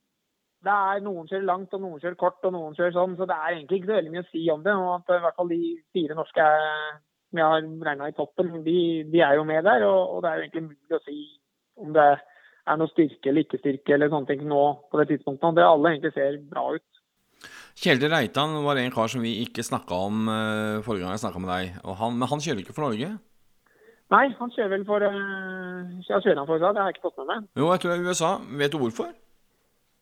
det 0.67 0.77
er 0.77 1.03
Noen 1.05 1.29
kjører 1.31 1.49
langt, 1.49 1.75
og 1.77 1.83
noen 1.83 2.01
kjører 2.03 2.19
kort, 2.21 2.39
og 2.45 2.55
noen 2.55 2.75
kjører 2.77 2.95
sånn. 2.97 3.17
Så 3.19 3.29
det 3.29 3.37
er 3.37 3.55
egentlig 3.55 3.81
ikke 3.81 3.91
så 3.91 3.99
veldig 3.99 4.15
mye 4.15 4.25
å 4.25 4.31
si 4.31 4.47
om 4.53 4.65
det. 4.67 4.75
og 4.75 4.95
at 4.97 5.13
I 5.15 5.21
hvert 5.25 5.39
fall 5.41 5.53
de 5.53 5.61
fire 5.97 6.19
norske 6.19 6.47
vi 6.47 7.43
som 7.43 7.43
jeg 7.43 7.47
har 7.51 7.91
regna 7.91 8.09
i 8.09 8.17
toppen, 8.17 8.53
de, 8.65 8.79
de, 9.13 9.21
er 9.21 9.37
jo 9.37 9.45
med 9.45 9.65
der. 9.67 9.85
Og, 9.85 10.17
og, 10.17 10.23
det 10.23 10.31
er 10.31 10.37
jo 10.37 10.45
egentlig 10.47 10.65
mulig 10.71 10.97
å 10.99 11.05
si 11.05 11.19
om 11.77 11.93
det 11.93 12.07
er 12.67 12.79
noe 12.81 12.91
styrke 12.91 13.31
eller 13.31 13.45
ikke 13.45 13.61
styrke 13.61 13.95
eller 13.95 14.11
sånne 14.11 14.31
ting 14.31 14.47
nå 14.49 14.63
på 14.91 15.01
det 15.01 15.09
tidspunktet. 15.13 15.59
Det 15.59 15.67
alle 15.67 15.93
egentlig 15.93 16.15
ser 16.17 16.39
bra 16.51 16.69
ut. 16.77 16.87
Kjelde 17.77 18.09
Reitan 18.09 18.57
var 18.65 18.81
en 18.81 18.95
kar 18.95 19.11
som 19.13 19.21
vi 19.21 19.35
ikke 19.43 19.65
snakka 19.67 19.99
om 20.09 20.31
uh, 20.31 20.83
forrige 20.87 21.05
gang 21.05 21.13
jeg 21.13 21.27
snakka 21.27 21.43
med 21.43 21.53
deg. 21.53 21.77
Han, 22.01 22.17
men 22.17 22.31
han 22.31 22.43
kjører 22.43 22.63
ikke 22.63 22.77
for 22.77 22.89
Norge? 22.89 23.11
Nei, 24.15 24.25
han 24.39 24.53
kjører 24.55 24.73
vel 24.73 24.87
for 24.89 25.05
uh, 25.05 25.85
Ja, 26.07 26.23
kjører 26.23 26.41
han 26.41 26.49
for 26.49 26.57
USA? 26.57 26.73
Det 26.73 26.83
har 26.83 26.89
jeg 26.89 26.97
ikke 26.97 27.09
fått 27.11 27.21
med 27.21 27.31
meg. 27.35 27.49
Jo, 27.59 27.69
jeg 27.75 27.83
tror 27.83 27.93
det 27.93 27.99
er 27.99 28.09
USA. 28.09 28.33
Vet 28.63 28.73
du 28.73 28.81
hvorfor? 28.81 29.13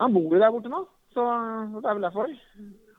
Han 0.02 0.14
bor 0.14 0.34
jo 0.34 0.40
der 0.42 0.52
borte 0.54 0.72
nå, 0.72 0.80
så 1.14 1.28
det 1.76 1.86
er 1.86 1.94
vel 1.94 2.08
derfor. 2.08 2.32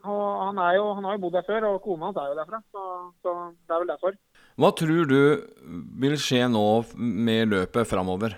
Og 0.06 0.24
han, 0.46 0.60
jo, 0.76 0.86
han 0.94 1.06
har 1.08 1.16
jo 1.16 1.22
bodd 1.24 1.36
der 1.36 1.46
før, 1.46 1.68
og 1.70 1.82
kona 1.84 2.08
hans 2.08 2.18
er 2.22 2.30
jo 2.30 2.38
derfra, 2.38 2.60
så, 2.72 2.82
så, 3.24 3.36
det 3.66 3.74
er 3.74 3.82
vel 3.82 3.92
derfor. 3.92 4.18
Hva 4.56 4.72
tror 4.78 5.08
du 5.10 5.20
vil 6.02 6.18
skje 6.20 6.46
nå 6.52 6.66
med 6.96 7.52
løpet 7.52 7.90
framover? 7.90 8.36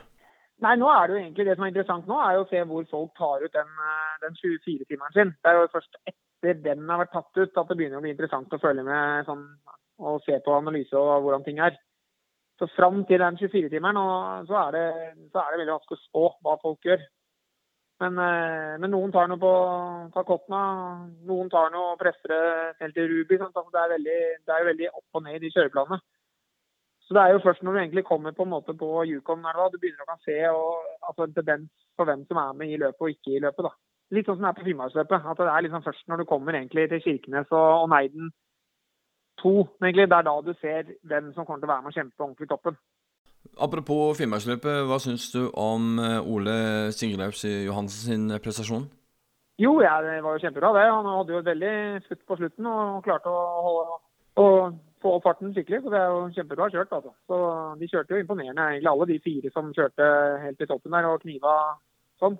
Nei, 0.65 0.73
nå 0.81 0.89
er 0.91 1.05
det 1.07 1.15
jo 1.15 1.19
egentlig 1.21 1.45
Det 1.47 1.55
som 1.55 1.65
er 1.65 1.71
interessant 1.71 2.09
nå, 2.11 2.17
er 2.19 2.35
jo 2.35 2.41
å 2.43 2.49
se 2.51 2.63
hvor 2.67 2.87
folk 2.91 3.13
tar 3.19 3.45
ut 3.45 3.53
den, 3.55 3.69
eh, 3.91 4.15
den 4.25 4.39
24-timeren 4.41 5.15
sin. 5.15 5.35
Det 5.39 5.51
er 5.51 5.61
jo 5.61 5.69
først 5.75 6.01
etter 6.03 6.63
den 6.65 6.89
har 6.91 7.03
vært 7.05 7.15
tatt 7.15 7.39
ut 7.39 7.61
at 7.61 7.69
det 7.71 7.77
begynner 7.79 8.01
å 8.01 8.03
bli 8.03 8.15
interessant 8.15 8.55
å 8.55 8.63
følge 8.63 8.83
med 8.87 9.29
sånn, 9.29 9.45
og 10.03 10.19
se 10.25 10.39
på 10.43 10.57
analyse 10.57 10.99
og 10.99 11.23
hvordan 11.23 11.47
ting 11.47 11.63
er. 11.63 11.79
Så 12.59 12.67
fram 12.75 13.05
til 13.07 13.23
den 13.23 13.39
24-timeren 13.39 14.01
så, 14.49 14.65
det, 14.75 14.85
så 15.31 15.45
er 15.45 15.55
det 15.55 15.61
veldig 15.63 15.77
vanskelig 15.77 15.99
å 15.99 16.07
spå 16.09 16.25
hva 16.43 16.57
folk 16.65 16.91
gjør. 16.91 17.07
Men, 17.99 18.19
eh, 18.23 18.75
men, 18.79 18.93
noen 18.95 19.11
tar 19.11 19.27
noe 19.27 19.41
på 19.43 19.53
Takotna, 20.15 20.61
noen 21.27 21.49
tar 21.51 21.73
noe 21.75 21.95
og 21.95 21.99
presser 21.99 22.31
det 22.31 22.43
helt 22.85 22.95
til 22.95 23.11
Ruby. 23.11 23.41
Altså, 23.43 23.65
det, 23.75 23.81
er 23.83 23.93
veldig, 23.97 24.21
det 24.47 24.55
er 24.55 24.69
veldig 24.71 24.91
opp 24.93 25.19
og 25.19 25.25
ned 25.25 25.39
i 25.39 25.43
de 25.43 25.51
kjøreplanene. 25.57 25.99
Så 27.09 27.17
det 27.17 27.25
er 27.25 27.33
jo 27.33 27.43
først 27.43 27.63
når 27.65 27.75
du 27.75 27.81
egentlig 27.81 28.05
kommer 28.05 28.35
på 28.37 28.45
en 28.45 28.53
måte 28.53 28.75
på 28.77 28.89
Yukon 29.09 29.41
du 29.41 29.79
begynner 29.81 30.05
å 30.05 30.11
kan 30.11 30.23
se 30.27 30.37
og, 30.53 30.85
altså, 31.09 31.25
en 31.25 31.35
tendens 31.35 31.71
på 31.97 32.05
hvem 32.05 32.27
som 32.29 32.41
er 32.43 32.59
med 32.61 32.75
i 32.75 32.81
løpet 32.83 33.01
og 33.01 33.15
ikke 33.15 33.35
i 33.35 33.41
løpet. 33.43 33.65
da. 33.65 33.73
Litt 34.15 34.29
sånn 34.29 34.37
som 34.37 34.45
det 34.45 34.51
er 34.51 34.59
på 34.61 34.67
Finnmarksløpet. 34.69 35.25
at 35.33 35.41
Det 35.41 35.49
er 35.55 35.65
liksom 35.67 35.87
først 35.89 36.07
når 36.09 36.21
du 36.21 36.25
kommer 36.29 36.55
egentlig 36.55 36.89
til 36.93 37.03
Kirkenes 37.03 37.51
og, 37.51 37.71
og 37.83 37.89
Neiden 37.95 38.31
2, 39.43 39.55
egentlig, 39.83 40.07
det 40.11 40.19
er 40.19 40.29
da 40.29 40.37
du 40.43 40.55
ser 40.61 40.95
hvem 41.03 41.33
som 41.35 41.47
kommer 41.47 41.63
til 41.63 41.69
å 41.69 41.73
være 41.73 41.83
med 41.83 41.93
og 41.93 41.99
kjempe 41.99 42.25
ordentlig 42.25 42.47
i 42.47 42.53
toppen. 42.53 42.79
Apropos 43.59 44.15
Finnmarksløpet, 44.19 44.85
hva 44.87 45.01
syns 45.03 45.31
du 45.35 45.49
om 45.59 45.99
eh, 45.99 46.21
Ole 46.23 46.59
Sigurlaus 46.95 47.43
Johansen 47.45 48.05
sin 48.05 48.41
prestasjon? 48.43 48.87
Jo, 49.59 49.73
ja, 49.83 49.97
det 50.05 50.21
var 50.23 50.37
jo 50.37 50.43
kjempebra 50.45 50.71
det. 50.77 50.85
Han 50.87 51.09
hadde 51.11 51.35
jo 51.35 51.41
et 51.43 51.49
veldig 51.51 51.73
futt 52.07 52.21
på 52.29 52.37
slutten 52.39 52.69
og 52.71 53.01
klarte 53.03 53.33
å, 53.33 53.41
holde, 53.65 53.97
å 54.39 54.45
få 55.03 55.17
opp 55.17 55.27
farten 55.27 55.51
skikkelig. 55.57 55.81
Så 55.83 55.91
det 55.91 55.99
er 55.99 56.13
jo 56.15 56.21
kjempebra 56.37 56.69
kjørt. 56.71 56.95
altså. 56.95 57.11
Så 57.27 57.41
De 57.81 57.89
kjørte 57.91 58.15
jo 58.15 58.23
imponerende, 58.23 58.69
egentlig 58.77 58.93
alle 58.93 59.09
de 59.11 59.19
fire 59.25 59.51
som 59.57 59.73
kjørte 59.75 60.07
helt 60.45 60.63
i 60.63 60.71
toppen 60.71 60.95
der 60.95 61.11
og 61.11 61.25
kniva 61.25 61.57
sånn. 62.23 62.39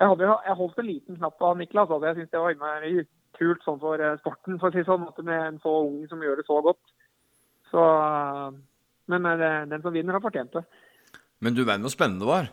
Jeg, 0.00 0.08
hadde, 0.08 0.34
jeg 0.48 0.58
holdt 0.58 0.82
en 0.82 0.88
liten 0.88 1.20
knapp 1.20 1.46
av 1.46 1.58
Niklas. 1.60 1.90
altså 1.92 2.10
Jeg 2.10 2.18
syns 2.18 2.34
det 2.34 2.42
var 2.42 2.56
innmari 2.56 3.06
kult 3.38 3.62
sånn 3.62 3.78
for 3.78 4.02
eh, 4.02 4.18
sporten, 4.18 4.58
for 4.58 4.72
å 4.72 4.74
si 4.74 4.84
sånn, 4.88 5.06
med 5.22 5.38
en 5.38 5.62
så 5.62 5.76
ung 5.84 6.02
som 6.10 6.22
gjør 6.24 6.40
det 6.40 6.48
så 6.48 6.58
godt. 6.66 6.82
Så 7.70 7.84
men 9.10 9.26
det, 9.40 9.50
den 9.72 9.82
som 9.82 9.94
vinner, 9.94 10.16
har 10.16 10.24
fortjent 10.24 10.54
det. 10.54 10.64
Men 11.40 11.56
du 11.56 11.64
verden 11.64 11.86
hvor 11.86 11.92
spennende 11.92 12.24
det 12.24 12.30
var? 12.30 12.50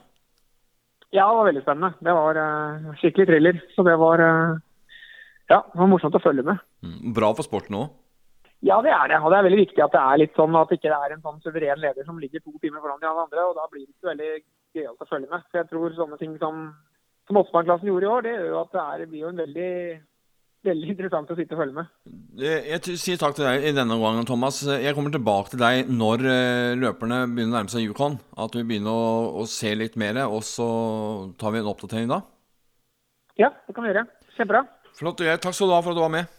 Ja, 1.11 1.27
det 1.29 1.37
var 1.37 1.47
veldig 1.47 1.63
spennende. 1.63 1.93
Det 2.03 2.15
var 2.17 2.39
uh, 2.39 2.89
skikkelig 2.99 3.27
thriller. 3.29 3.61
Så 3.75 3.85
det 3.87 3.95
var 3.99 4.23
uh, 4.23 4.57
Ja, 5.47 5.61
det 5.61 5.79
var 5.79 5.89
morsomt 5.91 6.17
å 6.19 6.23
følge 6.23 6.43
med. 6.47 6.59
Mm, 6.83 7.13
bra 7.15 7.31
for 7.35 7.47
sporten 7.47 7.77
òg? 7.79 7.93
Ja, 8.65 8.79
det 8.81 8.91
er 8.91 9.11
det. 9.11 9.21
Og 9.21 9.31
det 9.31 9.37
er 9.37 9.45
veldig 9.45 9.61
viktig 9.61 9.83
at 9.85 9.93
det 9.93 10.01
er 10.01 10.19
litt 10.23 10.35
sånn 10.35 10.55
at 10.57 10.71
det 10.71 10.79
ikke 10.79 10.97
er 10.97 11.13
en 11.13 11.23
sånn 11.23 11.39
suveren 11.45 11.81
leder 11.83 12.07
som 12.07 12.17
ligger 12.19 12.41
to 12.41 12.55
timer 12.63 12.81
foran 12.81 12.99
de 13.03 13.09
andre. 13.11 13.45
og 13.45 13.55
Da 13.55 13.67
blir 13.69 13.85
det 13.85 13.93
ikke 13.93 14.11
veldig 14.11 14.31
gøyalt 14.75 15.03
å 15.05 15.09
følge 15.09 15.31
med. 15.31 15.45
Så 15.47 15.61
jeg 15.61 15.69
tror 15.71 15.95
sånne 15.95 16.19
ting 16.19 16.35
som, 16.41 16.63
som 17.29 17.39
Åsmann-klassen 17.43 17.91
gjorde 17.91 18.07
i 18.07 18.13
år, 18.15 18.25
det 18.25 18.33
gjør 18.33 18.49
jo 18.49 18.61
at 18.63 18.73
det, 18.73 18.83
er, 18.83 19.03
det 19.03 19.09
blir 19.11 19.23
jo 19.23 19.31
en 19.31 19.43
veldig 19.43 19.73
veldig 20.65 20.89
interessant 20.93 21.29
å 21.31 21.37
sitte 21.37 21.55
og 21.55 21.61
følge 21.61 21.75
med. 21.77 21.91
Jeg 22.41 22.97
sier 22.99 23.19
takk 23.21 23.35
til 23.37 23.47
deg 23.47 23.67
i 23.69 23.73
denne 23.75 23.97
gangen, 24.01 24.25
Thomas. 24.27 24.61
Jeg 24.67 24.95
kommer 24.97 25.13
tilbake 25.13 25.53
til 25.53 25.61
deg 25.61 25.91
når 25.91 26.25
eh, 26.31 26.71
løperne 26.79 27.21
begynner 27.29 27.53
å 27.53 27.57
nærme 27.59 27.73
seg 27.73 27.85
Yukon. 27.85 28.17
At 28.39 28.57
vi 28.57 28.65
begynner 28.67 28.93
å, 28.93 29.43
å 29.43 29.45
se 29.49 29.73
litt 29.77 29.97
mer, 29.99 30.23
og 30.25 30.41
så 30.47 30.67
tar 31.39 31.55
vi 31.55 31.61
en 31.61 31.69
oppdatering 31.73 32.09
da. 32.11 32.23
Ja, 33.37 33.51
det 33.67 33.75
kan 33.77 33.85
vi 33.85 33.93
gjøre. 33.93 34.07
Kjempebra. 34.37 34.65
Flott. 34.97 35.21
Takk 35.21 35.53
skal 35.53 35.69
du 35.69 35.75
ha 35.75 35.83
for 35.85 35.93
at 35.93 35.99
du 35.99 36.03
var 36.05 36.13
med. 36.13 36.36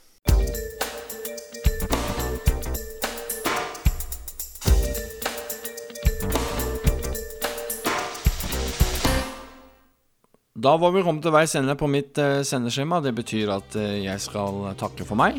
Da 10.69 10.75
var 10.77 10.91
vi 10.93 11.01
kommet 11.01 11.25
til 11.25 11.33
veis 11.33 11.55
ende 11.57 11.73
på 11.81 11.87
mitt 11.89 12.19
uh, 12.21 12.43
sendeskjema. 12.45 12.99
Det 13.01 13.15
betyr 13.17 13.49
at 13.55 13.77
uh, 13.79 13.85
jeg 14.03 14.21
skal 14.21 14.67
takke 14.77 15.07
for 15.09 15.17
meg. 15.17 15.39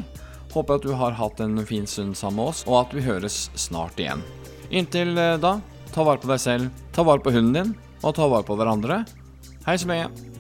Håper 0.56 0.80
at 0.80 0.88
du 0.88 0.96
har 0.98 1.14
hatt 1.20 1.44
en 1.46 1.62
fin 1.70 1.86
stund 1.86 2.18
sammen 2.18 2.40
med 2.40 2.50
oss, 2.50 2.64
og 2.66 2.80
at 2.80 2.96
vi 2.98 3.04
høres 3.06 3.38
snart 3.54 4.02
igjen. 4.02 4.24
Inntil 4.74 5.14
uh, 5.20 5.36
da, 5.38 5.60
ta 5.94 6.08
vare 6.08 6.24
på 6.24 6.32
deg 6.32 6.42
selv, 6.42 6.82
ta 6.98 7.06
vare 7.06 7.22
på 7.22 7.36
hunden 7.36 7.54
din, 7.60 7.78
og 8.02 8.18
ta 8.18 8.26
vare 8.26 8.48
på 8.48 8.58
hverandre. 8.58 9.04
Hei 9.68 9.78
så 9.78 9.94
lenge. 9.94 10.39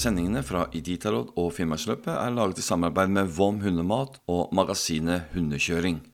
Sendingene 0.00 0.40
fra 0.40 0.62
Iditarod 0.72 1.34
og 1.36 1.50
Finnmarksløpet 1.52 2.14
er 2.14 2.32
laget 2.32 2.62
i 2.62 2.64
samarbeid 2.64 3.10
med 3.12 3.34
Vom 3.36 3.58
Hundemat 3.60 4.14
og 4.32 4.54
magasinet 4.56 5.26
Hundekjøring. 5.34 6.00